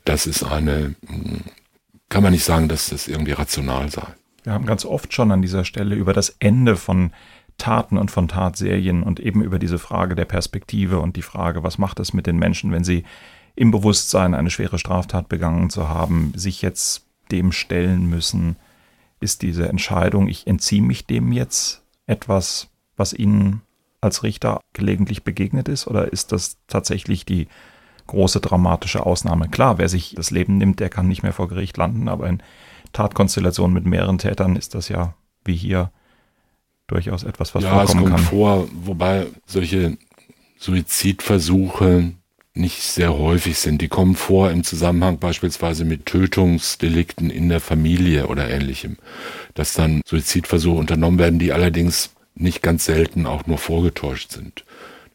Das 0.04 0.26
ist 0.26 0.42
eine, 0.42 0.96
hm, 1.06 1.42
kann 2.08 2.24
man 2.24 2.32
nicht 2.32 2.42
sagen, 2.42 2.66
dass 2.68 2.88
das 2.88 3.06
irgendwie 3.06 3.30
rational 3.30 3.88
sei. 3.88 4.08
Wir 4.42 4.54
haben 4.54 4.66
ganz 4.66 4.84
oft 4.84 5.14
schon 5.14 5.30
an 5.30 5.40
dieser 5.40 5.64
Stelle 5.64 5.94
über 5.94 6.12
das 6.12 6.34
Ende 6.40 6.74
von 6.74 7.12
Taten 7.56 7.96
und 7.96 8.10
von 8.10 8.26
Tatserien 8.26 9.04
und 9.04 9.20
eben 9.20 9.40
über 9.40 9.60
diese 9.60 9.78
Frage 9.78 10.16
der 10.16 10.24
Perspektive 10.24 10.98
und 10.98 11.14
die 11.14 11.22
Frage, 11.22 11.62
was 11.62 11.78
macht 11.78 12.00
es 12.00 12.12
mit 12.12 12.26
den 12.26 12.38
Menschen, 12.38 12.72
wenn 12.72 12.82
sie 12.82 13.04
im 13.54 13.70
Bewusstsein 13.70 14.34
eine 14.34 14.50
schwere 14.50 14.80
Straftat 14.80 15.28
begangen 15.28 15.70
zu 15.70 15.88
haben, 15.88 16.32
sich 16.34 16.60
jetzt 16.60 17.06
dem 17.30 17.52
stellen 17.52 18.10
müssen? 18.10 18.56
Ist 19.20 19.42
diese 19.42 19.68
Entscheidung, 19.68 20.28
ich 20.28 20.46
entziehe 20.46 20.82
mich 20.82 21.06
dem 21.06 21.32
jetzt, 21.32 21.82
etwas, 22.06 22.68
was 22.96 23.12
Ihnen 23.12 23.62
als 24.00 24.22
Richter 24.22 24.60
gelegentlich 24.72 25.24
begegnet 25.24 25.68
ist? 25.68 25.86
Oder 25.86 26.12
ist 26.12 26.32
das 26.32 26.58
tatsächlich 26.68 27.24
die 27.24 27.48
große 28.06 28.40
dramatische 28.40 29.04
Ausnahme? 29.04 29.48
Klar, 29.48 29.78
wer 29.78 29.88
sich 29.88 30.14
das 30.14 30.30
Leben 30.30 30.58
nimmt, 30.58 30.80
der 30.80 30.88
kann 30.88 31.08
nicht 31.08 31.22
mehr 31.22 31.32
vor 31.32 31.48
Gericht 31.48 31.76
landen, 31.76 32.08
aber 32.08 32.28
in 32.28 32.42
Tatkonstellationen 32.92 33.74
mit 33.74 33.84
mehreren 33.86 34.18
Tätern 34.18 34.56
ist 34.56 34.74
das 34.74 34.88
ja 34.88 35.14
wie 35.44 35.56
hier 35.56 35.90
durchaus 36.86 37.24
etwas, 37.24 37.54
was 37.54 37.64
ja, 37.64 37.70
vorkommen 37.70 37.98
es 37.98 38.10
kommt 38.10 38.16
kann. 38.16 38.24
vor, 38.24 38.68
wobei 38.72 39.26
solche 39.46 39.98
Suizidversuche 40.58 42.12
nicht 42.56 42.82
sehr 42.82 43.16
häufig 43.16 43.58
sind. 43.58 43.82
Die 43.82 43.88
kommen 43.88 44.16
vor 44.16 44.50
im 44.50 44.64
Zusammenhang 44.64 45.18
beispielsweise 45.18 45.84
mit 45.84 46.06
Tötungsdelikten 46.06 47.30
in 47.30 47.48
der 47.48 47.60
Familie 47.60 48.26
oder 48.26 48.48
ähnlichem, 48.48 48.96
dass 49.54 49.74
dann 49.74 50.02
Suizidversuche 50.06 50.78
unternommen 50.78 51.18
werden, 51.18 51.38
die 51.38 51.52
allerdings 51.52 52.10
nicht 52.34 52.62
ganz 52.62 52.84
selten 52.84 53.26
auch 53.26 53.46
nur 53.46 53.58
vorgetäuscht 53.58 54.32
sind. 54.32 54.64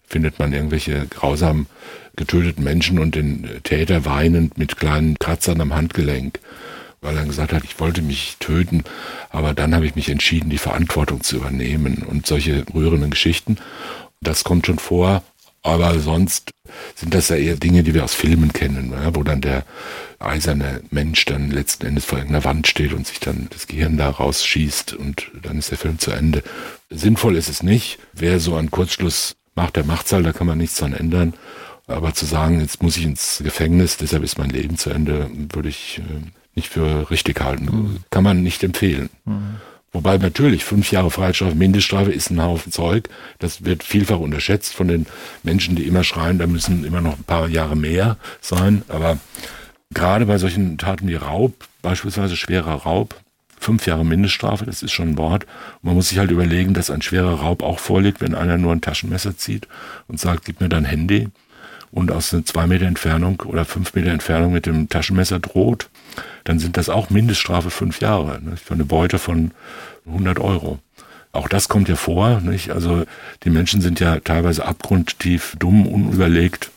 Findet 0.03 0.39
man 0.39 0.53
irgendwelche 0.53 1.07
grausam 1.07 1.67
getöteten 2.15 2.63
Menschen 2.63 2.99
und 2.99 3.15
den 3.15 3.47
Täter 3.63 4.05
weinend 4.05 4.57
mit 4.57 4.77
kleinen 4.77 5.17
Kratzern 5.17 5.61
am 5.61 5.73
Handgelenk, 5.73 6.39
weil 6.99 7.15
er 7.15 7.25
gesagt 7.25 7.53
hat, 7.53 7.63
ich 7.63 7.79
wollte 7.79 8.01
mich 8.01 8.37
töten, 8.39 8.83
aber 9.29 9.53
dann 9.53 9.73
habe 9.73 9.85
ich 9.85 9.95
mich 9.95 10.09
entschieden, 10.09 10.49
die 10.49 10.57
Verantwortung 10.57 11.21
zu 11.21 11.37
übernehmen 11.37 12.03
und 12.07 12.27
solche 12.27 12.65
rührenden 12.73 13.11
Geschichten. 13.11 13.57
Das 14.19 14.43
kommt 14.43 14.67
schon 14.67 14.77
vor, 14.77 15.23
aber 15.63 15.99
sonst 15.99 16.51
sind 16.95 17.13
das 17.13 17.29
ja 17.29 17.35
eher 17.35 17.55
Dinge, 17.55 17.83
die 17.83 17.93
wir 17.93 18.03
aus 18.03 18.15
Filmen 18.15 18.53
kennen, 18.53 18.91
ja, 18.91 19.15
wo 19.15 19.23
dann 19.23 19.41
der 19.41 19.65
eiserne 20.19 20.81
Mensch 20.89 21.25
dann 21.25 21.51
letzten 21.51 21.85
Endes 21.85 22.05
vor 22.05 22.17
irgendeiner 22.17 22.45
Wand 22.45 22.67
steht 22.67 22.93
und 22.93 23.05
sich 23.05 23.19
dann 23.19 23.47
das 23.51 23.67
Gehirn 23.67 23.97
da 23.97 24.09
rausschießt 24.09 24.93
und 24.93 25.31
dann 25.41 25.57
ist 25.57 25.71
der 25.71 25.77
Film 25.77 25.99
zu 25.99 26.11
Ende. 26.11 26.43
Sinnvoll 26.89 27.35
ist 27.35 27.49
es 27.49 27.63
nicht. 27.63 27.99
Wer 28.13 28.39
so 28.39 28.55
einen 28.55 28.71
Kurzschluss 28.71 29.35
macht, 29.55 29.75
der 29.75 29.85
macht's 29.85 30.11
halt, 30.13 30.25
da 30.25 30.33
kann 30.33 30.47
man 30.47 30.57
nichts 30.57 30.77
dran 30.77 30.93
ändern. 30.93 31.33
Aber 31.87 32.13
zu 32.13 32.25
sagen, 32.25 32.59
jetzt 32.61 32.81
muss 32.81 32.97
ich 32.97 33.03
ins 33.03 33.41
Gefängnis, 33.43 33.97
deshalb 33.97 34.23
ist 34.23 34.37
mein 34.37 34.49
Leben 34.49 34.77
zu 34.77 34.91
Ende, 34.91 35.29
würde 35.51 35.69
ich 35.69 35.99
äh, 35.99 36.25
nicht 36.55 36.69
für 36.69 37.09
richtig 37.09 37.41
halten. 37.41 37.65
Mhm. 37.65 37.97
Kann 38.09 38.23
man 38.23 38.43
nicht 38.43 38.63
empfehlen. 38.63 39.09
Mhm. 39.25 39.57
Wobei 39.93 40.17
natürlich 40.17 40.63
fünf 40.63 40.91
Jahre 40.91 41.11
Freiheitsstrafe, 41.11 41.55
Mindeststrafe 41.55 42.11
ist 42.11 42.29
ein 42.29 42.41
Haufen 42.41 42.71
Zeug. 42.71 43.09
Das 43.39 43.65
wird 43.65 43.83
vielfach 43.83 44.19
unterschätzt 44.19 44.73
von 44.73 44.87
den 44.87 45.05
Menschen, 45.43 45.75
die 45.75 45.85
immer 45.85 46.03
schreien, 46.03 46.39
da 46.39 46.47
müssen 46.47 46.85
immer 46.85 47.01
noch 47.01 47.17
ein 47.17 47.23
paar 47.25 47.49
Jahre 47.49 47.75
mehr 47.75 48.17
sein. 48.39 48.83
Aber 48.87 49.19
gerade 49.93 50.25
bei 50.25 50.37
solchen 50.37 50.77
Taten 50.77 51.07
wie 51.09 51.15
Raub, 51.15 51.53
beispielsweise 51.81 52.37
schwerer 52.37 52.75
Raub, 52.75 53.19
fünf 53.59 53.85
Jahre 53.85 54.05
Mindeststrafe, 54.05 54.65
das 54.65 54.81
ist 54.81 54.93
schon 54.93 55.09
ein 55.09 55.17
Wort. 55.17 55.45
Man 55.81 55.95
muss 55.95 56.09
sich 56.09 56.19
halt 56.19 56.31
überlegen, 56.31 56.73
dass 56.73 56.89
ein 56.89 57.01
schwerer 57.01 57.41
Raub 57.41 57.61
auch 57.61 57.79
vorliegt, 57.79 58.21
wenn 58.21 58.33
einer 58.33 58.57
nur 58.57 58.71
ein 58.71 58.81
Taschenmesser 58.81 59.37
zieht 59.37 59.67
und 60.07 60.19
sagt, 60.19 60.45
gib 60.45 60.61
mir 60.61 60.69
dein 60.69 60.85
Handy 60.85 61.27
und 61.91 62.11
aus 62.11 62.33
einer 62.33 62.45
zwei 62.45 62.67
Meter 62.67 62.85
Entfernung 62.85 63.41
oder 63.41 63.65
fünf 63.65 63.93
Meter 63.93 64.11
Entfernung 64.11 64.53
mit 64.53 64.65
dem 64.65 64.89
Taschenmesser 64.89 65.39
droht, 65.39 65.89
dann 66.43 66.59
sind 66.59 66.77
das 66.77 66.89
auch 66.89 67.09
Mindeststrafe 67.09 67.69
fünf 67.69 67.99
Jahre 67.99 68.41
ne, 68.41 68.57
für 68.57 68.73
eine 68.73 68.85
Beute 68.85 69.19
von 69.19 69.51
100 70.05 70.39
Euro. 70.39 70.79
Auch 71.33 71.47
das 71.47 71.69
kommt 71.69 71.89
ja 71.89 71.95
vor. 71.95 72.41
Nicht? 72.41 72.71
Also 72.71 73.03
die 73.43 73.49
Menschen 73.49 73.81
sind 73.81 73.99
ja 73.99 74.19
teilweise 74.19 74.65
abgrundtief 74.65 75.55
dumm, 75.59 75.87
unüberlegt 75.87 76.71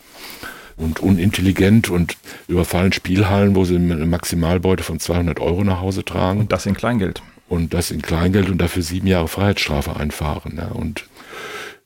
und 0.76 1.00
unintelligent 1.00 1.88
und 1.88 2.16
überfallen 2.48 2.92
Spielhallen, 2.92 3.54
wo 3.54 3.64
sie 3.64 3.76
eine 3.76 4.06
Maximalbeute 4.06 4.82
von 4.82 5.00
200 5.00 5.40
Euro 5.40 5.64
nach 5.64 5.80
Hause 5.80 6.04
tragen. 6.04 6.40
Und 6.40 6.52
das 6.52 6.66
in 6.66 6.74
Kleingeld. 6.74 7.22
Und 7.48 7.74
das 7.74 7.90
in 7.90 8.02
Kleingeld 8.02 8.48
und 8.48 8.58
dafür 8.58 8.82
sieben 8.82 9.06
Jahre 9.06 9.28
Freiheitsstrafe 9.28 9.96
einfahren. 9.96 10.54
Ja. 10.56 10.68
Und 10.68 11.06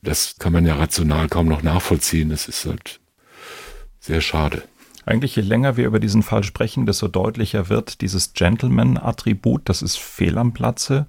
das 0.01 0.35
kann 0.39 0.53
man 0.53 0.65
ja 0.65 0.75
rational 0.75 1.27
kaum 1.27 1.47
noch 1.47 1.63
nachvollziehen. 1.63 2.29
Das 2.29 2.47
ist 2.47 2.65
halt 2.65 2.99
sehr 4.09 4.21
schade. 4.21 4.63
Eigentlich, 5.05 5.35
je 5.35 5.43
länger 5.43 5.77
wir 5.77 5.85
über 5.85 5.99
diesen 5.99 6.23
Fall 6.23 6.43
sprechen, 6.43 6.87
desto 6.87 7.07
deutlicher 7.07 7.69
wird 7.69 8.01
dieses 8.01 8.33
Gentleman-Attribut, 8.33 9.69
das 9.69 9.83
ist 9.83 9.99
fehl 9.99 10.39
am 10.39 10.51
Platze. 10.51 11.05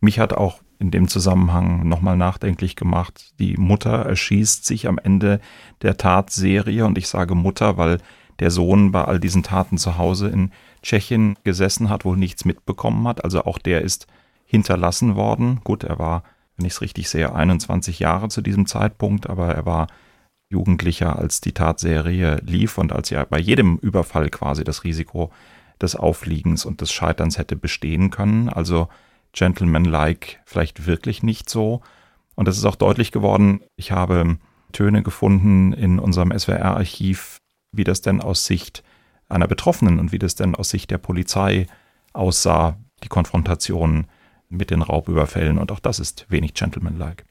Mich 0.00 0.18
hat 0.18 0.32
auch 0.32 0.60
in 0.80 0.90
dem 0.90 1.06
Zusammenhang 1.06 1.88
nochmal 1.88 2.16
nachdenklich 2.16 2.74
gemacht. 2.74 3.32
Die 3.38 3.56
Mutter 3.56 4.04
erschießt 4.04 4.66
sich 4.66 4.88
am 4.88 4.98
Ende 4.98 5.40
der 5.82 5.96
Tatserie 5.96 6.84
und 6.84 6.98
ich 6.98 7.06
sage 7.06 7.36
Mutter, 7.36 7.76
weil 7.76 7.98
der 8.40 8.50
Sohn 8.50 8.90
bei 8.90 9.04
all 9.04 9.20
diesen 9.20 9.44
Taten 9.44 9.78
zu 9.78 9.96
Hause 9.96 10.28
in 10.28 10.50
Tschechien 10.82 11.38
gesessen 11.44 11.88
hat, 11.88 12.04
wohl 12.04 12.16
nichts 12.16 12.44
mitbekommen 12.44 13.06
hat. 13.06 13.22
Also 13.22 13.44
auch 13.44 13.58
der 13.58 13.82
ist 13.82 14.08
hinterlassen 14.44 15.14
worden. 15.14 15.60
Gut, 15.62 15.84
er 15.84 16.00
war, 16.00 16.24
wenn 16.56 16.66
ich 16.66 16.72
es 16.72 16.80
richtig 16.80 17.08
sehe, 17.08 17.32
21 17.32 18.00
Jahre 18.00 18.28
zu 18.28 18.42
diesem 18.42 18.66
Zeitpunkt, 18.66 19.30
aber 19.30 19.54
er 19.54 19.64
war 19.66 19.86
Jugendlicher, 20.54 21.18
als 21.18 21.40
die 21.40 21.52
Tatserie 21.52 22.40
lief 22.44 22.78
und 22.78 22.92
als 22.92 23.10
ja 23.10 23.24
bei 23.24 23.40
jedem 23.40 23.76
Überfall 23.78 24.30
quasi 24.30 24.62
das 24.62 24.84
Risiko 24.84 25.32
des 25.80 25.96
Aufliegens 25.96 26.64
und 26.64 26.80
des 26.80 26.92
Scheiterns 26.92 27.38
hätte 27.38 27.56
bestehen 27.56 28.10
können. 28.10 28.48
Also 28.48 28.88
Gentleman-like 29.32 30.40
vielleicht 30.44 30.86
wirklich 30.86 31.24
nicht 31.24 31.50
so. 31.50 31.80
Und 32.36 32.46
das 32.46 32.56
ist 32.56 32.64
auch 32.64 32.76
deutlich 32.76 33.10
geworden. 33.10 33.60
Ich 33.74 33.90
habe 33.90 34.38
Töne 34.72 35.02
gefunden 35.02 35.72
in 35.72 35.98
unserem 35.98 36.36
SWR-Archiv, 36.36 37.38
wie 37.72 37.84
das 37.84 38.00
denn 38.00 38.20
aus 38.20 38.46
Sicht 38.46 38.84
einer 39.28 39.48
Betroffenen 39.48 39.98
und 39.98 40.12
wie 40.12 40.20
das 40.20 40.36
denn 40.36 40.54
aus 40.54 40.70
Sicht 40.70 40.92
der 40.92 40.98
Polizei 40.98 41.66
aussah, 42.12 42.76
die 43.02 43.08
Konfrontation 43.08 44.06
mit 44.48 44.70
den 44.70 44.82
Raubüberfällen. 44.82 45.58
Und 45.58 45.72
auch 45.72 45.80
das 45.80 45.98
ist 45.98 46.26
wenig 46.28 46.54
Gentleman-like. 46.54 47.24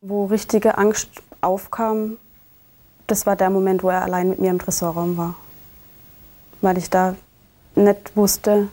Wo 0.00 0.24
richtige 0.24 0.78
Angst 0.78 1.22
aufkam, 1.42 2.16
das 3.10 3.26
war 3.26 3.36
der 3.36 3.50
Moment, 3.50 3.82
wo 3.82 3.90
er 3.90 4.02
allein 4.02 4.28
mit 4.28 4.40
mir 4.40 4.50
im 4.50 4.58
Tresorraum 4.58 5.16
war. 5.16 5.34
Weil 6.60 6.78
ich 6.78 6.90
da 6.90 7.16
nicht 7.74 8.16
wusste, 8.16 8.68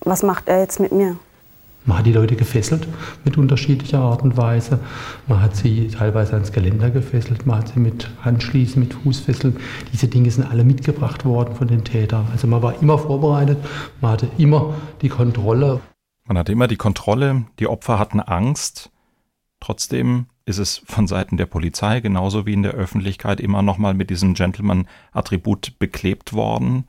was 0.00 0.22
macht 0.22 0.48
er 0.48 0.60
jetzt 0.60 0.80
mit 0.80 0.92
mir. 0.92 1.16
Man 1.84 1.98
hat 1.98 2.06
die 2.06 2.12
Leute 2.12 2.36
gefesselt 2.36 2.86
mit 3.24 3.36
unterschiedlicher 3.36 3.98
Art 3.98 4.22
und 4.22 4.36
Weise. 4.36 4.78
Man 5.26 5.42
hat 5.42 5.56
sie 5.56 5.88
teilweise 5.88 6.34
ans 6.34 6.52
Geländer 6.52 6.90
gefesselt, 6.90 7.44
man 7.44 7.58
hat 7.58 7.68
sie 7.68 7.80
mit 7.80 8.08
Handschließen, 8.24 8.80
mit 8.80 8.94
Fußfesseln. 8.94 9.56
Diese 9.92 10.06
Dinge 10.06 10.30
sind 10.30 10.48
alle 10.48 10.62
mitgebracht 10.62 11.24
worden 11.24 11.56
von 11.56 11.66
den 11.66 11.82
Tätern. 11.82 12.28
Also 12.30 12.46
man 12.46 12.62
war 12.62 12.80
immer 12.80 12.98
vorbereitet, 12.98 13.58
man 14.00 14.12
hatte 14.12 14.28
immer 14.38 14.74
die 15.02 15.08
Kontrolle. 15.08 15.80
Man 16.24 16.38
hatte 16.38 16.52
immer 16.52 16.68
die 16.68 16.76
Kontrolle, 16.76 17.46
die 17.58 17.66
Opfer 17.66 17.98
hatten 17.98 18.20
Angst. 18.20 18.90
Trotzdem 19.58 20.26
ist 20.44 20.58
es 20.58 20.82
von 20.84 21.06
Seiten 21.06 21.36
der 21.36 21.46
Polizei 21.46 22.00
genauso 22.00 22.46
wie 22.46 22.52
in 22.52 22.62
der 22.62 22.72
Öffentlichkeit 22.72 23.40
immer 23.40 23.62
nochmal 23.62 23.94
mit 23.94 24.10
diesem 24.10 24.34
Gentleman-Attribut 24.34 25.78
beklebt 25.78 26.32
worden. 26.32 26.84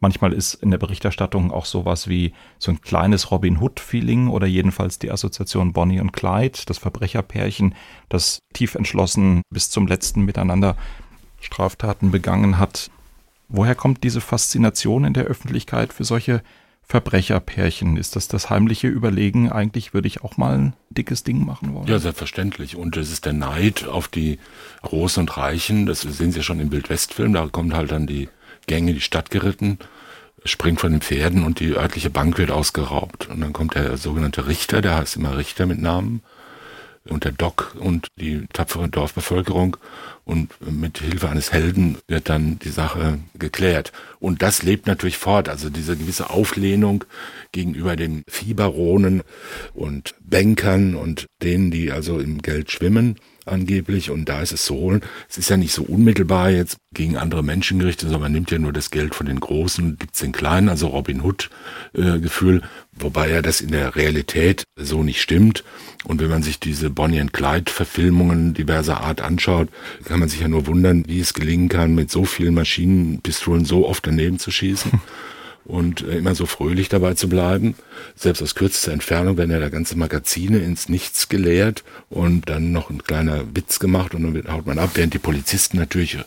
Manchmal 0.00 0.32
ist 0.32 0.54
in 0.54 0.70
der 0.70 0.78
Berichterstattung 0.78 1.52
auch 1.52 1.66
sowas 1.66 2.08
wie 2.08 2.32
so 2.58 2.70
ein 2.70 2.80
kleines 2.80 3.30
Robin 3.30 3.60
Hood-Feeling 3.60 4.28
oder 4.28 4.46
jedenfalls 4.46 4.98
die 4.98 5.10
Assoziation 5.10 5.74
Bonnie 5.74 6.00
und 6.00 6.12
Clyde, 6.12 6.58
das 6.66 6.78
Verbrecherpärchen, 6.78 7.74
das 8.08 8.38
tief 8.54 8.74
entschlossen 8.74 9.42
bis 9.50 9.68
zum 9.68 9.86
letzten 9.86 10.24
miteinander 10.24 10.76
Straftaten 11.40 12.10
begangen 12.10 12.58
hat. 12.58 12.90
Woher 13.48 13.74
kommt 13.74 14.02
diese 14.02 14.20
Faszination 14.20 15.04
in 15.04 15.12
der 15.12 15.24
Öffentlichkeit 15.24 15.92
für 15.92 16.04
solche 16.04 16.42
Verbrecherpärchen? 16.90 17.96
Ist 17.96 18.16
das 18.16 18.26
das 18.26 18.50
heimliche 18.50 18.88
Überlegen? 18.88 19.48
Eigentlich 19.48 19.94
würde 19.94 20.08
ich 20.08 20.24
auch 20.24 20.36
mal 20.36 20.58
ein 20.58 20.72
dickes 20.90 21.22
Ding 21.22 21.46
machen 21.46 21.72
wollen. 21.72 21.86
Ja, 21.86 22.00
selbstverständlich. 22.00 22.74
Und 22.74 22.96
es 22.96 23.12
ist 23.12 23.26
der 23.26 23.32
Neid 23.32 23.86
auf 23.86 24.08
die 24.08 24.40
Großen 24.82 25.20
und 25.20 25.36
Reichen. 25.36 25.86
Das 25.86 26.00
sehen 26.00 26.32
Sie 26.32 26.38
ja 26.38 26.42
schon 26.42 26.58
im 26.58 26.72
Wildwestfilm. 26.72 27.32
Da 27.32 27.46
kommt 27.46 27.74
halt 27.74 27.92
dann 27.92 28.08
die 28.08 28.28
Gänge, 28.66 28.92
die 28.92 29.00
Stadt 29.00 29.30
geritten, 29.30 29.78
springt 30.44 30.80
von 30.80 30.90
den 30.90 31.00
Pferden 31.00 31.44
und 31.44 31.60
die 31.60 31.76
örtliche 31.76 32.10
Bank 32.10 32.38
wird 32.38 32.50
ausgeraubt. 32.50 33.28
Und 33.28 33.40
dann 33.40 33.52
kommt 33.52 33.76
der 33.76 33.96
sogenannte 33.96 34.48
Richter, 34.48 34.80
der 34.80 34.96
heißt 34.96 35.14
immer 35.14 35.38
Richter 35.38 35.66
mit 35.66 35.80
Namen, 35.80 36.24
und 37.08 37.24
der 37.24 37.32
Doc 37.32 37.74
und 37.78 38.08
die 38.16 38.46
tapfere 38.52 38.88
Dorfbevölkerung 38.88 39.76
und 40.24 40.52
mit 40.70 40.98
Hilfe 40.98 41.28
eines 41.28 41.52
Helden 41.52 41.98
wird 42.06 42.28
dann 42.28 42.58
die 42.58 42.68
Sache 42.70 43.18
geklärt. 43.38 43.92
Und 44.20 44.42
das 44.42 44.62
lebt 44.62 44.86
natürlich 44.86 45.16
fort, 45.16 45.48
also 45.48 45.70
diese 45.70 45.96
gewisse 45.96 46.30
Auflehnung 46.30 47.04
gegenüber 47.52 47.96
den 47.96 48.22
Viehbaronen 48.28 49.22
und 49.74 50.14
Bankern 50.20 50.94
und 50.94 51.26
denen, 51.42 51.70
die 51.70 51.90
also 51.90 52.18
im 52.20 52.42
Geld 52.42 52.70
schwimmen 52.70 53.16
angeblich 53.46 54.10
und 54.10 54.28
da 54.28 54.42
ist 54.42 54.52
es 54.52 54.66
so, 54.66 54.98
es 55.28 55.38
ist 55.38 55.50
ja 55.50 55.56
nicht 55.56 55.72
so 55.72 55.82
unmittelbar 55.82 56.50
jetzt 56.50 56.78
gegen 56.92 57.16
andere 57.16 57.42
Menschen 57.42 57.78
gerichtet, 57.78 58.08
sondern 58.08 58.22
man 58.22 58.32
nimmt 58.32 58.50
ja 58.50 58.58
nur 58.58 58.72
das 58.72 58.90
Geld 58.90 59.14
von 59.14 59.26
den 59.26 59.40
Großen, 59.40 59.96
gibt 59.98 60.14
es 60.14 60.20
den 60.20 60.32
Kleinen, 60.32 60.68
also 60.68 60.88
Robin 60.88 61.22
Hood 61.22 61.50
äh, 61.94 62.20
wobei 62.92 63.30
ja 63.30 63.42
das 63.42 63.60
in 63.60 63.70
der 63.70 63.96
Realität 63.96 64.64
so 64.76 65.02
nicht 65.02 65.20
stimmt. 65.20 65.64
Und 66.04 66.20
wenn 66.20 66.30
man 66.30 66.42
sich 66.42 66.58
diese 66.58 66.90
Bonnie 66.90 67.20
and 67.20 67.32
Clyde 67.32 67.70
Verfilmungen 67.70 68.54
diverser 68.54 69.00
Art 69.02 69.20
anschaut, 69.20 69.68
kann 70.04 70.20
man 70.20 70.28
sich 70.28 70.40
ja 70.40 70.48
nur 70.48 70.66
wundern, 70.66 71.04
wie 71.06 71.20
es 71.20 71.34
gelingen 71.34 71.68
kann, 71.68 71.94
mit 71.94 72.10
so 72.10 72.24
vielen 72.24 72.54
Maschinenpistolen 72.54 73.64
so 73.64 73.86
oft 73.86 74.06
daneben 74.06 74.38
zu 74.38 74.50
schießen. 74.50 74.92
und 75.64 76.02
äh, 76.02 76.18
immer 76.18 76.34
so 76.34 76.46
fröhlich 76.46 76.88
dabei 76.88 77.14
zu 77.14 77.28
bleiben. 77.28 77.74
Selbst 78.16 78.42
aus 78.42 78.54
kürzester 78.54 78.92
Entfernung 78.92 79.36
werden 79.36 79.50
ja 79.50 79.60
da 79.60 79.68
ganze 79.68 79.96
Magazine 79.96 80.58
ins 80.58 80.88
Nichts 80.88 81.28
geleert 81.28 81.84
und 82.08 82.48
dann 82.48 82.72
noch 82.72 82.90
ein 82.90 83.04
kleiner 83.04 83.44
Witz 83.54 83.78
gemacht 83.78 84.14
und 84.14 84.34
dann 84.34 84.52
haut 84.52 84.66
man 84.66 84.78
ab, 84.78 84.90
während 84.94 85.14
die 85.14 85.18
Polizisten 85.18 85.76
natürlich 85.76 86.18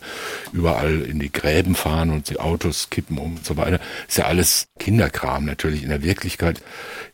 überall 0.52 1.02
in 1.02 1.18
die 1.18 1.32
Gräben 1.32 1.74
fahren 1.74 2.10
und 2.10 2.30
die 2.30 2.40
Autos 2.40 2.90
kippen 2.90 3.18
um 3.18 3.36
und 3.36 3.44
so 3.44 3.56
weiter. 3.56 3.80
Ist 4.08 4.18
ja 4.18 4.26
alles 4.26 4.68
Kinderkram 4.78 5.44
natürlich. 5.44 5.82
In 5.82 5.88
der 5.88 6.02
Wirklichkeit 6.02 6.62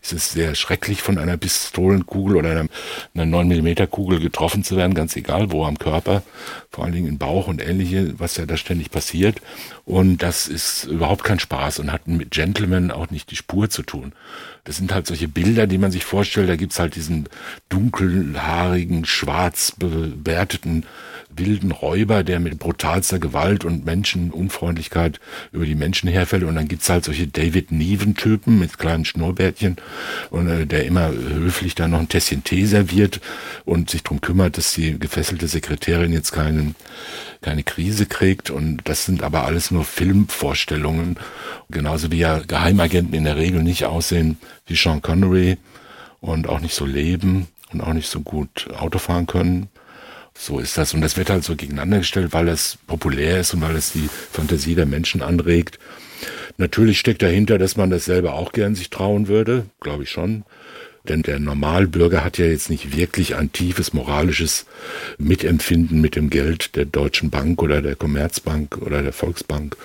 ist 0.03 0.13
es 0.13 0.33
sehr 0.33 0.55
schrecklich, 0.55 1.03
von 1.03 1.19
einer 1.19 1.37
Pistolenkugel 1.37 2.37
oder 2.37 2.51
einer, 2.51 2.67
einer 3.15 3.27
9 3.27 3.49
mm 3.49 3.91
Kugel 3.91 4.21
getroffen 4.21 4.65
zu 4.65 4.77
werden, 4.77 4.95
ganz 4.95 5.17
egal 5.17 5.53
wo 5.53 5.65
am 5.65 5.79
Körper, 5.79 6.23
vor 6.71 6.85
allen 6.85 6.93
Dingen 6.93 7.09
im 7.09 7.19
Bauch 7.19 7.49
und 7.49 7.61
ähnliche, 7.61 8.19
was 8.19 8.37
ja 8.37 8.47
da 8.47 8.57
ständig 8.57 8.91
passiert. 8.91 9.41
Und 9.85 10.19
das 10.19 10.49
ist 10.49 10.85
überhaupt 10.85 11.25
kein 11.25 11.39
Spaß 11.39 11.81
und 11.81 11.93
hat 11.93 12.07
mit 12.17 12.31
Gentleman 12.31 12.91
auch 12.91 13.11
nicht 13.11 13.31
die 13.31 13.37
Spur 13.37 13.71
zu 13.71 13.83
tun. 13.83 14.13
Das 14.65 14.77
sind 14.77 14.93
halt 14.93 15.07
solche 15.07 15.29
Bilder, 15.29 15.67
die 15.67 15.79
man 15.79 15.91
sich 15.91 16.05
vorstellt. 16.05 16.49
Da 16.49 16.57
gibt's 16.57 16.79
halt 16.79 16.95
diesen 16.97 17.29
dunkelhaarigen, 17.69 19.05
schwarz 19.05 19.73
bewerteten 19.79 20.85
wilden 21.35 21.71
Räuber, 21.73 22.23
der 22.25 22.41
mit 22.41 22.59
brutalster 22.59 23.19
Gewalt 23.19 23.65
und 23.65 23.85
Menschenunfreundlichkeit 23.85 25.21
über 25.53 25.65
die 25.65 25.75
Menschen 25.75 26.09
herfällt. 26.09 26.43
Und 26.43 26.55
dann 26.57 26.69
gibt's 26.69 26.89
halt 26.89 27.05
solche 27.05 27.27
David 27.27 27.73
Neven-Typen 27.73 28.59
mit 28.59 28.79
kleinen 28.79 29.05
Schnurrbärtchen 29.05 29.77
und 30.31 30.49
äh, 30.49 30.67
der 30.67 30.85
immer 30.85 31.11
höflich 31.11 31.75
dann 31.75 31.93
noch 31.93 32.01
ein 32.01 32.09
Tässchen 32.09 32.45
Tee 32.45 32.67
serviert 32.67 33.21
und 33.65 33.91
sich 33.91 34.03
drum 34.03 34.21
kümmert, 34.21 34.59
dass 34.59 34.73
die 34.73 34.99
gefesselte 34.99 35.49
Sekretärin 35.49 36.13
jetzt 36.13 36.33
keinen, 36.33 36.75
keine 37.41 37.63
Krise 37.63 38.07
kriegt. 38.07 38.51
Und 38.51 38.83
das 38.85 39.05
sind 39.05 39.23
aber 39.23 39.45
alles 39.45 39.71
nur 39.71 39.85
Filmvorstellungen. 39.85 41.17
Genauso 41.71 42.11
wie 42.11 42.19
ja 42.19 42.41
Geheimagenten 42.41 43.15
in 43.15 43.25
der 43.25 43.37
Regel 43.37 43.63
nicht 43.63 43.85
aussehen 43.85 44.39
wie 44.71 44.77
Sean 44.77 45.03
Connery 45.03 45.59
und 46.21 46.49
auch 46.49 46.61
nicht 46.61 46.75
so 46.75 46.87
leben 46.87 47.49
und 47.73 47.81
auch 47.81 47.93
nicht 47.93 48.09
so 48.09 48.21
gut 48.21 48.69
Auto 48.79 48.99
fahren 48.99 49.27
können. 49.27 49.69
So 50.35 50.59
ist 50.59 50.79
das. 50.79 50.95
Und 50.95 51.03
das 51.03 51.17
wird 51.17 51.29
halt 51.29 51.45
so 51.45 51.57
gegeneinander 51.57 51.99
gestellt, 51.99 52.33
weil 52.33 52.49
es 52.49 52.79
populär 52.87 53.41
ist 53.41 53.53
und 53.53 53.61
weil 53.61 53.77
es 53.77 53.93
die 53.93 54.09
Fantasie 54.33 54.75
der 54.75 54.87
Menschen 54.87 55.23
anregt. 55.23 55.79
Natürlich 56.57 56.99
steckt 56.99 57.23
dahinter, 57.23 57.59
dass 57.59 57.77
man 57.77 57.91
das 57.91 58.05
selber 58.05 58.35
auch 58.35 58.53
gern 58.53 58.75
sich 58.75 58.91
trauen 58.91 59.29
würde, 59.29 59.67
glaube 59.81 60.05
ich 60.05 60.11
schon. 60.11 60.45
Denn 61.09 61.23
der 61.23 61.39
Normalbürger 61.39 62.23
hat 62.25 62.39
ja 62.39 62.47
jetzt 62.47 62.71
nicht 62.71 62.97
wirklich 62.97 63.37
ein 63.37 63.53
tiefes 63.53 63.93
moralisches 63.95 64.67
Mitempfinden 65.19 66.01
mit 66.01 66.17
dem 66.17 66.31
Geld 66.31 66.77
der 66.77 66.85
Deutschen 66.85 67.31
Bank 67.31 67.63
oder 67.63 67.81
der 67.81 67.97
Commerzbank 67.97 68.79
oder 68.79 69.03
der 69.03 69.13
Volksbank. 69.13 69.77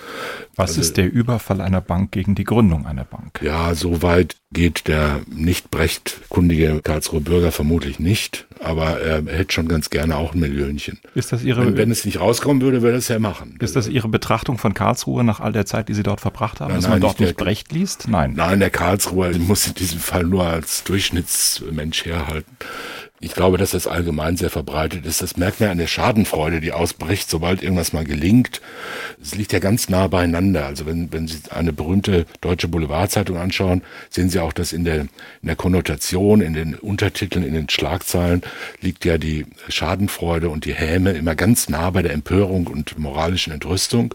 Was 0.55 0.71
also, 0.71 0.81
ist 0.81 0.97
der 0.97 1.11
Überfall 1.11 1.61
einer 1.61 1.81
Bank 1.81 2.11
gegen 2.11 2.35
die 2.35 2.43
Gründung 2.43 2.85
einer 2.85 3.03
Bank? 3.03 3.41
Ja, 3.41 3.75
so 3.75 4.01
weit 4.01 4.35
geht 4.53 4.87
der 4.87 5.21
nicht 5.27 5.69
brechtkundige 5.69 6.81
Karlsruher 6.81 7.19
Bürger 7.19 7.51
vermutlich 7.51 7.99
nicht, 7.99 8.47
aber 8.61 9.01
er 9.01 9.25
hätte 9.25 9.53
schon 9.53 9.67
ganz 9.67 9.89
gerne 9.89 10.15
auch 10.15 10.33
ein 10.33 10.39
Millionchen. 10.39 10.99
Ist 11.13 11.33
das 11.33 11.43
Ihre, 11.43 11.65
wenn, 11.65 11.77
wenn 11.77 11.91
es 11.91 12.05
nicht 12.05 12.21
rauskommen 12.21 12.61
würde, 12.61 12.81
würde 12.81 12.95
er 12.95 12.99
es 12.99 13.09
ja 13.09 13.19
machen. 13.19 13.57
Ist 13.59 13.75
das 13.75 13.89
Ihre 13.89 14.07
Betrachtung 14.07 14.57
von 14.57 14.73
Karlsruhe 14.73 15.25
nach 15.25 15.41
all 15.41 15.51
der 15.51 15.65
Zeit, 15.65 15.89
die 15.89 15.93
Sie 15.93 16.03
dort 16.03 16.21
verbracht 16.21 16.61
haben, 16.61 16.69
nein, 16.69 16.77
dass 16.77 16.83
nein, 16.83 16.91
man 16.93 17.01
dort 17.01 17.19
nicht, 17.19 17.37
der, 17.37 17.43
Brecht 17.43 17.73
liest? 17.73 18.07
Nein. 18.07 18.33
Nein, 18.35 18.61
der 18.61 18.69
Karlsruher 18.69 19.37
muss 19.37 19.67
in 19.67 19.73
diesem 19.73 19.99
Fall 19.99 20.23
nur 20.23 20.45
als 20.45 20.85
Durchschnittsmensch 21.05 22.05
herhalten. 22.05 22.57
Ich 23.21 23.33
glaube, 23.33 23.57
dass 23.57 23.71
das 23.71 23.87
allgemein 23.87 24.35
sehr 24.35 24.49
verbreitet 24.49 25.05
ist. 25.05 25.21
Das 25.21 25.37
merkt 25.37 25.61
man 25.61 25.69
an 25.69 25.77
der 25.77 25.87
Schadenfreude, 25.87 26.59
die 26.59 26.73
ausbricht, 26.73 27.29
sobald 27.29 27.63
irgendwas 27.63 27.93
mal 27.93 28.03
gelingt. 28.03 28.59
Es 29.21 29.35
liegt 29.35 29.53
ja 29.53 29.59
ganz 29.59 29.87
nah 29.87 30.07
beieinander. 30.07 30.65
Also 30.65 30.85
wenn, 30.85 31.13
wenn 31.13 31.25
Sie 31.27 31.39
eine 31.49 31.71
berühmte 31.71 32.25
deutsche 32.41 32.67
Boulevardzeitung 32.67 33.37
anschauen, 33.37 33.83
sehen 34.09 34.29
Sie 34.29 34.39
auch, 34.39 34.51
dass 34.51 34.73
in 34.73 34.83
der, 34.83 35.01
in 35.01 35.09
der 35.43 35.55
Konnotation, 35.55 36.41
in 36.41 36.53
den 36.53 36.75
Untertiteln, 36.75 37.45
in 37.45 37.53
den 37.53 37.69
Schlagzeilen 37.69 38.41
liegt 38.81 39.05
ja 39.05 39.17
die 39.17 39.45
Schadenfreude 39.69 40.49
und 40.49 40.65
die 40.65 40.73
Häme 40.73 41.11
immer 41.11 41.35
ganz 41.35 41.69
nah 41.69 41.89
bei 41.91 42.01
der 42.01 42.11
Empörung 42.11 42.67
und 42.67 42.99
moralischen 42.99 43.53
Entrüstung. 43.53 44.13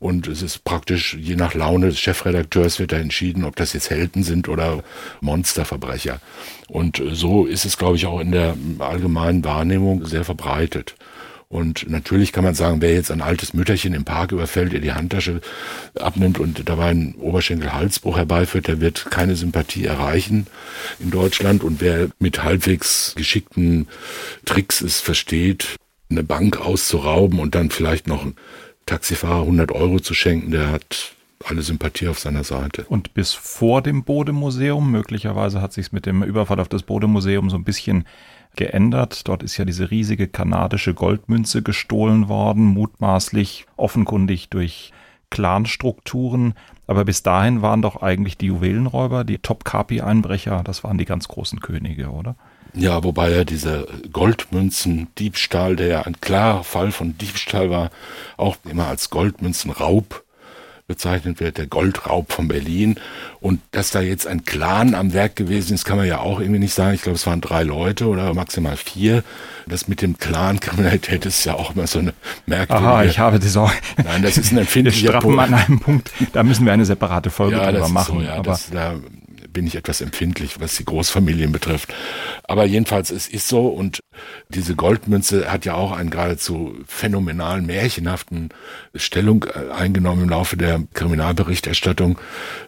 Und 0.00 0.26
es 0.26 0.42
ist 0.42 0.64
praktisch, 0.64 1.16
je 1.18 1.34
nach 1.34 1.54
Laune 1.54 1.86
des 1.86 1.98
Chefredakteurs 1.98 2.78
wird 2.78 2.92
da 2.92 2.98
entschieden, 2.98 3.42
ob 3.42 3.56
das 3.56 3.72
jetzt 3.72 3.88
Helden 3.88 4.22
sind 4.22 4.50
oder 4.50 4.84
Monsterverbrecher. 5.22 6.20
Und 6.68 7.02
so 7.12 7.46
ist 7.46 7.64
es, 7.64 7.78
glaube 7.78 7.96
ich, 7.96 8.04
auch 8.04 8.20
in 8.20 8.30
der 8.34 8.56
allgemeinen 8.78 9.44
Wahrnehmung 9.44 10.04
sehr 10.04 10.24
verbreitet. 10.24 10.96
Und 11.48 11.88
natürlich 11.88 12.32
kann 12.32 12.42
man 12.42 12.54
sagen, 12.54 12.82
wer 12.82 12.92
jetzt 12.94 13.12
ein 13.12 13.20
altes 13.20 13.54
Mütterchen 13.54 13.94
im 13.94 14.04
Park 14.04 14.32
überfällt, 14.32 14.72
ihr 14.72 14.80
die 14.80 14.92
Handtasche 14.92 15.40
abnimmt 15.94 16.40
und 16.40 16.68
dabei 16.68 16.86
einen 16.86 17.14
Oberschenkel-Halsbruch 17.14 18.16
herbeiführt, 18.16 18.66
der 18.66 18.80
wird 18.80 19.06
keine 19.10 19.36
Sympathie 19.36 19.84
erreichen 19.84 20.48
in 20.98 21.12
Deutschland. 21.12 21.62
Und 21.62 21.80
wer 21.80 22.08
mit 22.18 22.42
halbwegs 22.42 23.14
geschickten 23.14 23.86
Tricks 24.44 24.80
es 24.80 25.00
versteht, 25.00 25.76
eine 26.10 26.24
Bank 26.24 26.60
auszurauben 26.60 27.38
und 27.38 27.54
dann 27.54 27.70
vielleicht 27.70 28.08
noch 28.08 28.26
Taxifahrer 28.86 29.42
100 29.42 29.70
Euro 29.70 30.00
zu 30.00 30.12
schenken, 30.12 30.50
der 30.50 30.70
hat 30.70 31.14
alle 31.46 31.62
Sympathie 31.62 32.08
auf 32.08 32.18
seiner 32.18 32.44
Seite. 32.44 32.84
Und 32.88 33.14
bis 33.14 33.32
vor 33.32 33.82
dem 33.82 34.04
Bodemuseum, 34.04 34.90
möglicherweise 34.90 35.60
hat 35.60 35.72
sich 35.72 35.92
mit 35.92 36.06
dem 36.06 36.22
Überfall 36.22 36.60
auf 36.60 36.68
das 36.68 36.82
Bodemuseum 36.82 37.50
so 37.50 37.56
ein 37.56 37.64
bisschen 37.64 38.04
geändert. 38.56 39.26
Dort 39.28 39.42
ist 39.42 39.56
ja 39.56 39.64
diese 39.64 39.90
riesige 39.90 40.28
kanadische 40.28 40.94
Goldmünze 40.94 41.62
gestohlen 41.62 42.28
worden, 42.28 42.64
mutmaßlich 42.64 43.66
offenkundig 43.76 44.48
durch 44.48 44.92
Clanstrukturen. 45.30 46.54
Aber 46.86 47.04
bis 47.04 47.22
dahin 47.22 47.62
waren 47.62 47.82
doch 47.82 48.02
eigentlich 48.02 48.36
die 48.36 48.46
Juwelenräuber, 48.46 49.24
die 49.24 49.38
Top-Kapi-Einbrecher, 49.38 50.62
das 50.64 50.84
waren 50.84 50.98
die 50.98 51.06
ganz 51.06 51.28
großen 51.28 51.60
Könige, 51.60 52.10
oder? 52.10 52.36
Ja, 52.74 53.04
wobei 53.04 53.30
ja 53.30 53.44
dieser 53.44 53.86
Goldmünzen-Diebstahl, 54.12 55.76
der 55.76 55.86
ja 55.86 56.02
ein 56.02 56.20
klarer 56.20 56.64
Fall 56.64 56.90
von 56.90 57.16
Diebstahl 57.16 57.70
war, 57.70 57.90
auch 58.36 58.56
immer 58.64 58.88
als 58.88 59.10
Goldmünzenraub 59.10 60.23
bezeichnet 60.86 61.40
wird, 61.40 61.56
der 61.56 61.66
Goldraub 61.66 62.32
von 62.32 62.48
Berlin. 62.48 62.96
Und 63.40 63.60
dass 63.70 63.90
da 63.90 64.00
jetzt 64.00 64.26
ein 64.26 64.44
Clan 64.44 64.94
am 64.94 65.12
Werk 65.12 65.36
gewesen 65.36 65.74
ist, 65.74 65.84
kann 65.84 65.96
man 65.96 66.06
ja 66.06 66.18
auch 66.18 66.40
irgendwie 66.40 66.60
nicht 66.60 66.74
sagen. 66.74 66.94
Ich 66.94 67.02
glaube, 67.02 67.16
es 67.16 67.26
waren 67.26 67.40
drei 67.40 67.62
Leute 67.62 68.06
oder 68.06 68.34
maximal 68.34 68.76
vier. 68.76 69.24
Das 69.66 69.88
mit 69.88 70.02
dem 70.02 70.18
Clan-Kriminalität 70.18 71.24
ist 71.24 71.44
ja 71.44 71.54
auch 71.54 71.74
immer 71.74 71.86
so 71.86 72.00
eine 72.00 72.12
merkwürdige... 72.46 72.88
Aha, 72.88 73.04
ich 73.04 73.18
habe 73.18 73.38
die 73.38 73.48
Sorge. 73.48 73.74
Nein, 74.02 74.22
das 74.22 74.36
ist 74.36 74.52
ein 74.52 74.58
empfindlicher 74.58 75.20
Punkt. 75.20 75.40
an 75.40 75.54
einem 75.54 75.80
Punkt, 75.80 76.10
da 76.32 76.42
müssen 76.42 76.66
wir 76.66 76.72
eine 76.72 76.84
separate 76.84 77.30
Folge 77.30 77.56
ja, 77.56 77.72
drüber 77.72 77.88
machen. 77.88 78.18
So, 78.18 78.22
ja, 78.22 78.34
aber 78.34 78.42
das, 78.42 78.70
da 78.70 78.96
bin 79.54 79.66
ich 79.66 79.76
etwas 79.76 80.02
empfindlich, 80.02 80.60
was 80.60 80.76
die 80.76 80.84
Großfamilien 80.84 81.50
betrifft. 81.50 81.94
Aber 82.42 82.66
jedenfalls, 82.66 83.10
es 83.10 83.26
ist 83.26 83.48
so 83.48 83.68
und 83.68 84.00
diese 84.50 84.74
Goldmünze 84.74 85.50
hat 85.50 85.64
ja 85.64 85.74
auch 85.74 85.92
einen 85.92 86.10
geradezu 86.10 86.74
phänomenalen, 86.86 87.64
märchenhaften 87.64 88.50
Stellung 88.94 89.44
äh, 89.44 89.72
eingenommen 89.72 90.24
im 90.24 90.28
Laufe 90.28 90.58
der 90.58 90.82
Kriminalberichterstattung. 90.92 92.18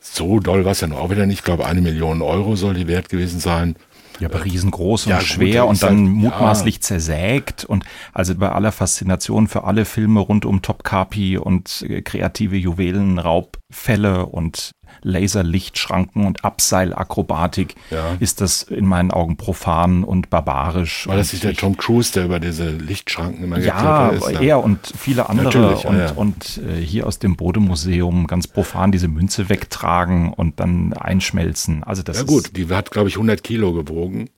So 0.01 0.41
doll 0.41 0.64
war 0.64 0.72
es 0.72 0.80
ja 0.80 0.87
noch 0.87 0.99
auch 0.99 1.11
wieder 1.11 1.26
nicht. 1.26 1.41
Ich 1.41 1.45
glaube, 1.45 1.66
eine 1.66 1.82
Million 1.82 2.22
Euro 2.22 2.57
soll 2.57 2.72
die 2.72 2.89
wert 2.89 3.11
gewesen 3.11 3.41
sein. 3.41 3.76
Ja, 4.18 4.28
aber 4.30 4.47
riesengroß 4.47 5.07
und 5.07 5.11
ja, 5.11 5.20
schwer 5.20 5.62
gut, 5.62 5.70
und 5.70 5.82
dann 5.82 5.99
halt, 5.99 6.16
mutmaßlich 6.16 6.76
ja. 6.76 6.80
zersägt 6.80 7.66
und 7.66 7.84
also 8.14 8.34
bei 8.34 8.51
aller 8.51 8.72
Faszination 8.72 9.47
für 9.47 9.64
alle 9.64 9.84
Filme 9.84 10.20
rund 10.20 10.47
um 10.47 10.62
Top 10.62 10.84
Kapi 10.84 11.37
und 11.37 11.84
äh, 11.87 12.01
kreative 12.01 12.57
Juwelenraubfälle 12.57 14.24
und 14.24 14.72
Laserlichtschranken 15.03 16.26
und 16.26 16.44
Abseilakrobatik 16.44 17.74
ja. 17.90 18.16
ist 18.20 18.40
das 18.40 18.62
in 18.62 18.86
meinen 18.86 19.11
Augen 19.11 19.36
profan 19.36 20.05
und 20.05 20.30
barbarisch. 20.30 21.07
War 21.07 21.16
das 21.16 21.32
nicht 21.32 21.44
der 21.44 21.55
Tom 21.55 21.76
Cruise, 21.76 22.12
der 22.12 22.24
über 22.24 22.40
diese 22.40 22.70
Lichtschranken 22.70 23.44
immer 23.44 23.59
ja, 23.59 24.11
ist? 24.11 24.30
Ja, 24.30 24.40
er 24.40 24.64
und 24.64 24.92
viele 24.97 25.28
andere 25.28 25.76
und, 25.76 25.99
ja. 25.99 26.12
und 26.12 26.59
äh, 26.59 26.80
hier 26.80 27.07
aus 27.07 27.18
dem 27.18 27.36
Bodemuseum 27.36 28.26
ganz 28.26 28.47
profan 28.47 28.92
diese 28.92 29.09
Münze 29.09 29.49
wegtragen 29.49 30.32
und 30.32 30.61
dann 30.61 30.92
einschmelzen. 30.92 31.84
Also 31.84 32.03
das 32.03 32.18
ja 32.18 32.24
gut, 32.24 32.57
die 32.57 32.68
hat 32.68 32.90
glaube 32.90 33.09
ich 33.09 33.16
100 33.16 33.42
Kilo 33.42 33.72
gewogen 33.72 34.28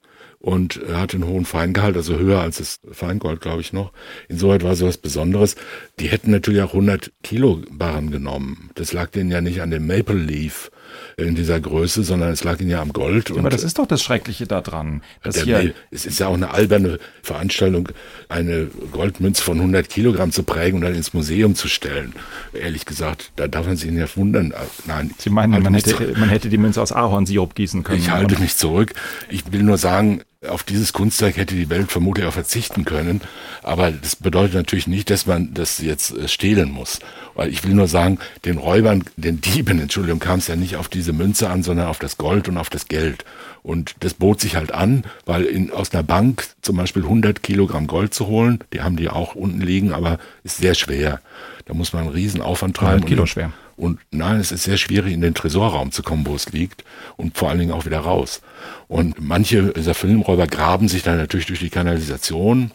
und 0.41 0.81
hat 0.93 1.15
einen 1.15 1.27
hohen 1.27 1.45
Feingehalt, 1.45 1.97
also 1.97 2.17
höher 2.17 2.41
als 2.41 2.59
das 2.59 2.81
Feingold, 2.93 3.41
glaube 3.41 3.61
ich 3.61 3.73
noch. 3.73 3.93
Insoweit 4.29 4.63
war 4.63 4.77
so 4.77 4.87
was 4.87 4.97
Besonderes. 4.97 5.57
Die 5.99 6.09
hätten 6.09 6.31
natürlich 6.31 6.63
auch 6.63 6.75
100 6.75 7.13
Kilo 7.23 7.63
Barren 7.71 8.11
genommen. 8.11 8.71
Das 8.75 8.93
lag 8.93 9.11
denen 9.11 9.31
ja 9.31 9.41
nicht 9.41 9.61
an 9.63 9.71
dem 9.71 9.87
Maple 9.87 10.17
Leaf 10.17 10.71
in 11.17 11.35
dieser 11.35 11.61
Größe, 11.61 12.03
sondern 12.05 12.31
es 12.31 12.45
lag 12.45 12.61
ihnen 12.61 12.71
ja 12.71 12.81
am 12.81 12.93
Gold. 12.93 13.31
Aber 13.37 13.51
das 13.51 13.65
ist 13.65 13.79
doch 13.79 13.87
das 13.87 14.03
Schreckliche 14.03 14.47
daran. 14.47 15.03
Dass 15.23 15.43
hier 15.43 15.75
es 15.91 16.07
ist 16.07 16.21
ja 16.21 16.29
auch 16.29 16.35
eine 16.35 16.51
alberne 16.51 16.99
Veranstaltung, 17.23 17.89
eine 18.29 18.69
Goldmünze 18.93 19.43
von 19.43 19.59
100 19.59 19.89
Kilogramm 19.89 20.33
zu 20.33 20.45
prägen 20.45 20.77
und 20.77 20.83
dann 20.83 20.95
ins 20.95 21.13
Museum 21.13 21.55
zu 21.57 21.69
stellen. 21.69 22.15
Ehrlich 22.53 22.87
gesagt, 22.87 23.33
da 23.37 23.49
darf 23.49 23.67
man 23.67 23.77
sich 23.77 23.91
nicht 23.91 24.17
wundern. 24.17 24.55
Nein. 24.87 25.11
Sie 25.19 25.31
meinen, 25.31 25.63
man 25.63 25.75
hätte, 25.75 26.15
man 26.19 26.29
hätte 26.29 26.49
die 26.49 26.59
Münze 26.59 26.81
aus 26.81 26.93
Ahornsirup 26.93 27.55
gießen 27.55 27.83
können. 27.83 27.99
Ich 27.99 28.11
halte 28.11 28.41
mich 28.41 28.57
zurück. 28.57 28.95
Ich 29.29 29.53
will 29.53 29.65
nur 29.65 29.79
sagen, 29.79 30.23
Auf 30.47 30.63
dieses 30.63 30.93
Kunstwerk 30.93 31.37
hätte 31.37 31.57
die 31.57 31.69
Welt 31.69 31.91
vermutlich 31.91 32.25
auch 32.25 32.33
verzichten 32.33 32.85
können. 32.85 33.23
Aber 33.65 33.91
das 33.91 34.15
bedeutet 34.15 34.55
natürlich 34.55 34.87
nicht, 34.87 35.11
dass 35.11 35.27
man 35.27 35.53
das 35.53 35.81
jetzt 35.81 36.17
äh, 36.17 36.29
stehlen 36.29 36.71
muss. 36.71 37.01
Weil 37.35 37.49
ich 37.49 37.65
will 37.65 37.75
nur 37.75 37.89
sagen, 37.89 38.21
den 38.45 38.57
Räubern, 38.57 39.03
den 39.17 39.41
Dieben, 39.41 39.81
Entschuldigung, 39.81 40.21
kam 40.21 40.39
es 40.39 40.47
ja 40.47 40.55
nicht 40.55 40.77
auf 40.77 40.89
diese 40.89 41.13
Münze 41.13 41.51
an, 41.51 41.65
sondern 41.65 41.89
auf 41.89 41.99
das 41.99 42.19
Gold 42.19 42.49
und 42.49 42.57
auf 42.57 42.71
das 42.71 42.87
Geld. 42.87 43.25
Und 43.65 43.97
das 43.99 44.15
bot 44.15 44.41
sich 44.41 44.55
halt 44.55 44.71
an, 44.71 45.03
weil 45.27 45.43
in, 45.45 45.73
aus 45.73 45.93
einer 45.93 46.05
Bank 46.05 46.47
zum 46.63 46.77
Beispiel 46.77 47.03
100 47.03 47.43
Kilogramm 47.43 47.89
Gold 47.89 48.15
zu 48.15 48.29
holen, 48.29 48.63
die 48.73 48.81
haben 48.81 48.97
die 48.97 49.09
auch 49.09 49.35
unten 49.35 49.61
liegen, 49.61 49.93
aber 49.93 50.21
ist 50.45 50.59
sehr 50.59 50.75
schwer. 50.75 51.21
Da 51.65 51.75
muss 51.75 51.93
man 51.93 52.03
einen 52.05 52.13
riesen 52.13 52.43
Aufwand 52.43 52.77
treiben. 52.77 53.05
Kilo 53.05 53.27
schwer. 53.27 53.53
Und 53.79 54.01
nein, 54.11 54.41
es 54.41 54.51
ist 54.51 54.65
sehr 54.65 54.77
schwierig, 54.77 55.15
in 55.15 55.21
den 55.21 55.35
Tresorraum 55.35 55.93
zu 55.93 56.03
kommen, 56.03 56.27
wo 56.27 56.35
es 56.35 56.51
liegt 56.51 56.85
und 57.17 57.39
vor 57.39 57.49
allen 57.49 57.61
Dingen 57.61 57.73
auch 57.73 57.87
wieder 57.87 58.01
raus. 58.01 58.43
Und 58.89 59.21
manche 59.21 59.73
dieser 59.73 59.95
Filmräuber 59.95 60.49
graben 60.49 60.89
sich 60.89 61.05
dann 61.05 61.17
natürlich 61.17 61.47
durch 61.47 61.61
die 61.61 61.71
Kanalisation 61.71 62.73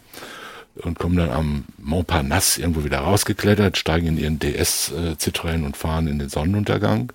und 0.76 0.98
kommen 0.98 1.16
dann 1.16 1.30
am 1.30 1.64
Montparnasse 1.78 2.62
irgendwo 2.62 2.84
wieder 2.84 3.00
rausgeklettert, 3.00 3.76
steigen 3.76 4.06
in 4.06 4.18
ihren 4.18 4.38
DS 4.38 4.92
äh, 4.92 5.12
Citroën 5.12 5.64
und 5.64 5.76
fahren 5.76 6.08
in 6.08 6.18
den 6.18 6.30
Sonnenuntergang. 6.30 7.12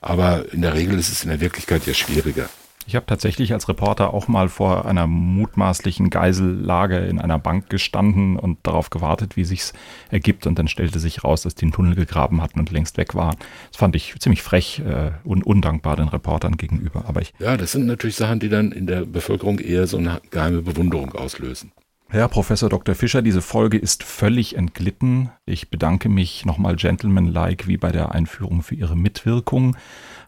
Aber 0.00 0.50
in 0.52 0.62
der 0.62 0.74
Regel 0.74 0.98
ist 0.98 1.12
es 1.12 1.22
in 1.22 1.28
der 1.28 1.40
Wirklichkeit 1.40 1.86
ja 1.86 1.94
schwieriger. 1.94 2.48
Ich 2.86 2.94
habe 2.94 3.06
tatsächlich 3.06 3.52
als 3.52 3.68
Reporter 3.68 4.14
auch 4.14 4.28
mal 4.28 4.48
vor 4.48 4.86
einer 4.86 5.08
mutmaßlichen 5.08 6.08
Geisellage 6.08 6.98
in 6.98 7.18
einer 7.18 7.38
Bank 7.38 7.68
gestanden 7.68 8.38
und 8.38 8.58
darauf 8.62 8.90
gewartet, 8.90 9.36
wie 9.36 9.44
sich's 9.44 9.72
ergibt. 10.10 10.46
Und 10.46 10.56
dann 10.58 10.68
stellte 10.68 11.00
sich 11.00 11.24
raus, 11.24 11.42
dass 11.42 11.56
die 11.56 11.64
einen 11.64 11.72
Tunnel 11.72 11.96
gegraben 11.96 12.40
hatten 12.40 12.60
und 12.60 12.70
längst 12.70 12.96
weg 12.96 13.16
waren. 13.16 13.36
Das 13.70 13.78
fand 13.78 13.96
ich 13.96 14.14
ziemlich 14.20 14.42
frech 14.42 14.82
äh, 14.86 15.10
und 15.24 15.44
undankbar 15.44 15.96
den 15.96 16.08
Reportern 16.08 16.56
gegenüber. 16.56 17.04
Aber 17.08 17.20
ich 17.22 17.34
ja, 17.40 17.56
das 17.56 17.72
sind 17.72 17.86
natürlich 17.86 18.16
Sachen, 18.16 18.38
die 18.38 18.48
dann 18.48 18.70
in 18.70 18.86
der 18.86 19.04
Bevölkerung 19.04 19.58
eher 19.58 19.88
so 19.88 19.98
eine 19.98 20.20
geheime 20.30 20.62
Bewunderung 20.62 21.12
auslösen. 21.12 21.72
Herr 22.08 22.28
Professor 22.28 22.68
Dr. 22.68 22.94
Fischer, 22.94 23.20
diese 23.20 23.42
Folge 23.42 23.78
ist 23.78 24.04
völlig 24.04 24.56
entglitten. 24.56 25.30
Ich 25.44 25.70
bedanke 25.70 26.08
mich 26.08 26.44
nochmal 26.44 26.76
gentlemanlike 26.76 27.66
wie 27.66 27.76
bei 27.76 27.90
der 27.90 28.12
Einführung 28.12 28.62
für 28.62 28.76
Ihre 28.76 28.96
Mitwirkung 28.96 29.76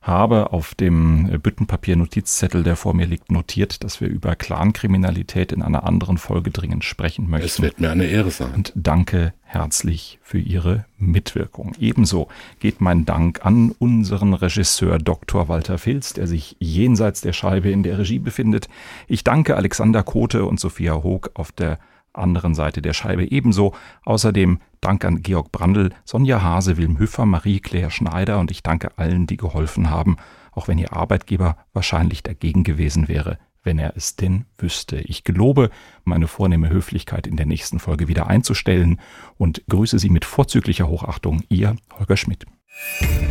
habe 0.03 0.53
auf 0.53 0.75
dem 0.75 1.41
Büttenpapier-Notizzettel, 1.41 2.63
der 2.63 2.77
vor 2.77 2.95
mir 2.95 3.07
liegt, 3.07 3.31
notiert, 3.31 3.85
dass 3.85 4.01
wir 4.01 4.09
über 4.09 4.37
Clankriminalität 4.37 5.53
in 5.53 5.63
einer 5.63 5.85
anderen 5.85 6.19
Folge 6.19 6.51
dringend 6.51 6.85
sprechen 6.85 7.29
möchten. 7.29 7.47
Es 7.47 7.61
wird 7.61 7.81
mir 7.81 7.91
eine 7.91 8.07
Ehre 8.07 8.31
sein. 8.31 8.53
Und 8.55 8.73
danke 8.75 9.35
herzlich 9.49 10.19
für 10.23 10.39
Ihre 10.39 10.85
Mitwirkung. 10.99 11.73
Ebenso 11.81 12.29
geht 12.61 12.83
mein 12.83 13.07
Dank 13.07 13.45
an 13.47 13.75
unseren 13.79 14.35
Regisseur 14.35 14.99
Dr. 14.99 15.49
Walter 15.49 15.79
Filz, 15.79 16.13
der 16.13 16.27
sich 16.27 16.57
jenseits 16.61 17.23
der 17.23 17.33
Scheibe 17.33 17.71
in 17.71 17.83
der 17.83 17.99
Regie 17.99 18.19
befindet. 18.19 18.69
Ich 19.07 19.25
danke 19.25 19.57
Alexander 19.57 20.03
Kote 20.03 20.45
und 20.45 20.61
Sophia 20.61 21.03
Hoog 21.03 21.31
auf 21.35 21.51
der 21.51 21.79
anderen 22.13 22.55
Seite 22.55 22.83
der 22.83 22.93
Scheibe 22.93 23.31
ebenso. 23.31 23.75
Außerdem 24.05 24.61
Dank 24.83 25.05
an 25.05 25.23
Georg 25.23 25.51
Brandl, 25.51 25.91
Sonja 26.05 26.43
Hase, 26.43 26.77
Wilm 26.77 26.99
Hüffer, 26.99 27.25
Marie-Claire 27.25 27.91
Schneider 27.91 28.39
und 28.39 28.51
ich 28.51 28.63
danke 28.63 28.97
allen, 28.97 29.27
die 29.27 29.39
geholfen 29.39 29.89
haben, 29.89 30.19
auch 30.53 30.69
wenn 30.69 30.79
Ihr 30.79 30.93
Arbeitgeber 30.93 31.57
wahrscheinlich 31.73 32.23
dagegen 32.23 32.65
gewesen 32.65 33.09
wäre, 33.09 33.39
wenn 33.63 33.79
er 33.79 33.97
es 33.97 34.17
denn 34.17 34.45
wüsste. 34.57 34.99
Ich 34.99 35.25
gelobe, 35.25 35.71
meine 36.05 36.29
vornehme 36.29 36.71
Höflichkeit 36.71 37.27
in 37.27 37.37
der 37.37 37.47
nächsten 37.47 37.79
Folge 37.79 38.09
wieder 38.09 38.27
einzustellen 38.27 39.01
und 39.37 39.63
grüße 39.69 39.99
Sie 39.99 40.11
mit 40.11 40.25
vorzüglicher 40.25 40.89
Hochachtung, 40.89 41.43
Ihr 41.49 41.77
Holger 41.99 42.17
Schmidt. 42.17 42.47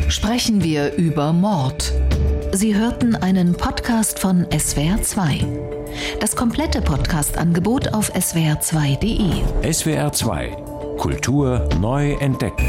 Sprechen 0.09 0.63
wir 0.63 0.93
über 0.95 1.33
Mord. 1.33 1.93
Sie 2.51 2.75
hörten 2.75 3.15
einen 3.15 3.53
Podcast 3.53 4.19
von 4.19 4.45
SWR2. 4.45 5.45
Das 6.19 6.35
komplette 6.35 6.81
Podcast-Angebot 6.81 7.93
auf 7.93 8.13
swr2.de. 8.13 9.43
SWR2 9.63 10.97
Kultur 10.97 11.69
neu 11.79 12.13
entdecken. 12.13 12.65